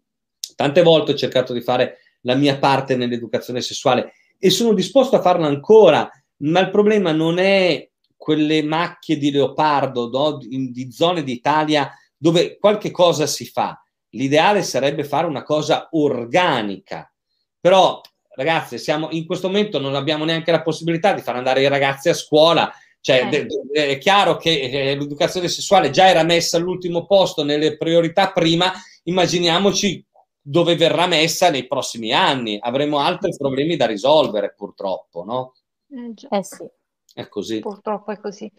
tante 0.56 0.82
volte 0.84 1.12
ho 1.12 1.16
cercato 1.16 1.54
di 1.54 1.62
fare 1.62 1.98
la 2.22 2.36
mia 2.36 2.58
parte 2.58 2.96
nell'educazione 2.96 3.62
sessuale 3.62 4.14
e 4.38 4.50
sono 4.50 4.74
disposto 4.74 5.16
a 5.16 5.22
farla 5.22 5.48
ancora, 5.48 6.10
ma 6.38 6.60
il 6.60 6.70
problema 6.70 7.12
non 7.12 7.38
è 7.38 7.88
quelle 8.16 8.64
macchie 8.64 9.18
di 9.18 9.32
leopardo 9.32 10.10
no? 10.10 10.38
di, 10.38 10.72
di 10.72 10.92
zone 10.92 11.24
d'Italia 11.24 11.92
dove 12.16 12.58
qualche 12.58 12.92
cosa 12.92 13.26
si 13.26 13.46
fa. 13.46 13.84
L'ideale 14.10 14.62
sarebbe 14.62 15.04
fare 15.04 15.26
una 15.26 15.44
cosa 15.44 15.88
organica, 15.92 17.12
però 17.60 18.02
ragazzi, 18.36 18.78
siamo, 18.78 19.10
in 19.12 19.26
questo 19.26 19.48
momento 19.48 19.80
non 19.80 19.96
abbiamo 19.96 20.26
neanche 20.26 20.52
la 20.52 20.62
possibilità 20.62 21.14
di 21.14 21.22
far 21.22 21.36
andare 21.36 21.62
i 21.62 21.68
ragazzi 21.68 22.10
a 22.10 22.14
scuola. 22.14 22.72
Cioè, 23.00 23.48
eh. 23.74 23.90
è 23.90 23.98
chiaro 23.98 24.38
che 24.38 24.60
eh, 24.62 24.96
l'educazione 24.96 25.48
sessuale 25.48 25.90
già 25.90 26.08
era 26.08 26.24
messa 26.24 26.58
all'ultimo 26.58 27.06
posto 27.06 27.44
nelle 27.44 27.76
priorità 27.76 28.32
prima, 28.32 28.72
immaginiamoci 29.04 30.06
dove 30.40 30.76
verrà 30.76 31.08
messa 31.08 31.50
nei 31.50 31.68
prossimi 31.68 32.14
anni. 32.14 32.58
Avremo 32.62 33.00
altri 33.00 33.36
problemi 33.36 33.76
da 33.76 33.86
risolvere, 33.86 34.54
purtroppo, 34.56 35.24
no? 35.24 35.54
Eh, 35.90 36.38
eh 36.38 36.44
sì. 36.44 36.66
È 37.14 37.28
così. 37.28 37.60
Purtroppo 37.60 38.12
è 38.12 38.20
così. 38.20 38.52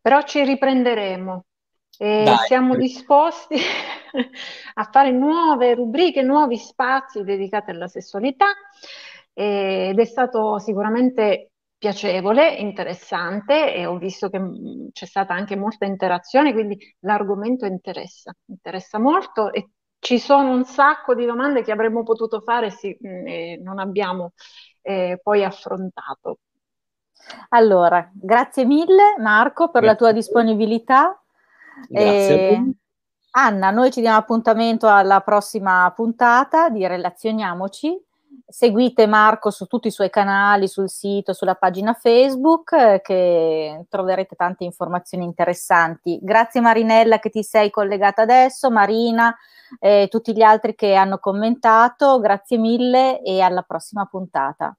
Però 0.00 0.22
ci 0.22 0.42
riprenderemo. 0.44 1.44
E 1.98 2.22
Dai. 2.24 2.36
siamo 2.46 2.76
disposti 2.76 3.56
a 4.74 4.88
fare 4.90 5.10
nuove 5.10 5.74
rubriche, 5.74 6.22
nuovi 6.22 6.56
spazi 6.56 7.22
dedicati 7.22 7.70
alla 7.70 7.88
sessualità 7.88 8.46
ed 9.32 9.98
è 9.98 10.04
stato 10.04 10.58
sicuramente 10.58 11.50
piacevole, 11.80 12.56
interessante 12.56 13.74
e 13.74 13.86
ho 13.86 13.96
visto 13.96 14.28
che 14.28 14.38
mm, 14.38 14.88
c'è 14.92 15.06
stata 15.06 15.32
anche 15.32 15.56
molta 15.56 15.86
interazione, 15.86 16.52
quindi 16.52 16.76
l'argomento 17.00 17.64
interessa, 17.64 18.34
interessa 18.48 18.98
molto 18.98 19.50
e 19.50 19.70
ci 19.98 20.18
sono 20.18 20.52
un 20.52 20.64
sacco 20.64 21.14
di 21.14 21.24
domande 21.24 21.62
che 21.62 21.72
avremmo 21.72 22.02
potuto 22.02 22.40
fare 22.40 22.70
sì, 22.70 22.94
mm, 22.94 23.26
e 23.26 23.60
non 23.62 23.78
abbiamo 23.78 24.32
eh, 24.82 25.18
poi 25.22 25.42
affrontato. 25.42 26.40
Allora, 27.50 28.10
grazie 28.12 28.66
mille 28.66 29.14
Marco 29.18 29.70
per 29.70 29.80
grazie. 29.80 29.88
la 29.88 29.96
tua 29.96 30.12
disponibilità. 30.12 31.18
Grazie. 31.88 32.48
E... 32.50 32.72
Anna, 33.32 33.70
noi 33.70 33.90
ci 33.90 34.02
diamo 34.02 34.18
appuntamento 34.18 34.86
alla 34.86 35.20
prossima 35.20 35.90
puntata 35.96 36.68
di 36.68 36.86
Relazioniamoci 36.86 37.98
seguite 38.50 39.06
Marco 39.06 39.50
su 39.50 39.66
tutti 39.66 39.88
i 39.88 39.92
suoi 39.92 40.10
canali, 40.10 40.68
sul 40.68 40.88
sito, 40.90 41.32
sulla 41.32 41.54
pagina 41.54 41.94
Facebook, 41.94 42.72
eh, 42.72 43.00
che 43.02 43.86
troverete 43.88 44.36
tante 44.36 44.64
informazioni 44.64 45.24
interessanti. 45.24 46.18
Grazie 46.20 46.60
Marinella 46.60 47.18
che 47.18 47.30
ti 47.30 47.42
sei 47.42 47.70
collegata 47.70 48.22
adesso, 48.22 48.70
Marina 48.70 49.34
e 49.78 50.02
eh, 50.02 50.08
tutti 50.08 50.34
gli 50.34 50.42
altri 50.42 50.74
che 50.74 50.94
hanno 50.94 51.18
commentato, 51.18 52.18
grazie 52.20 52.58
mille 52.58 53.22
e 53.22 53.40
alla 53.40 53.62
prossima 53.62 54.04
puntata. 54.06 54.76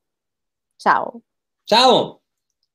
Ciao. 0.76 1.22
Ciao. 1.64 2.21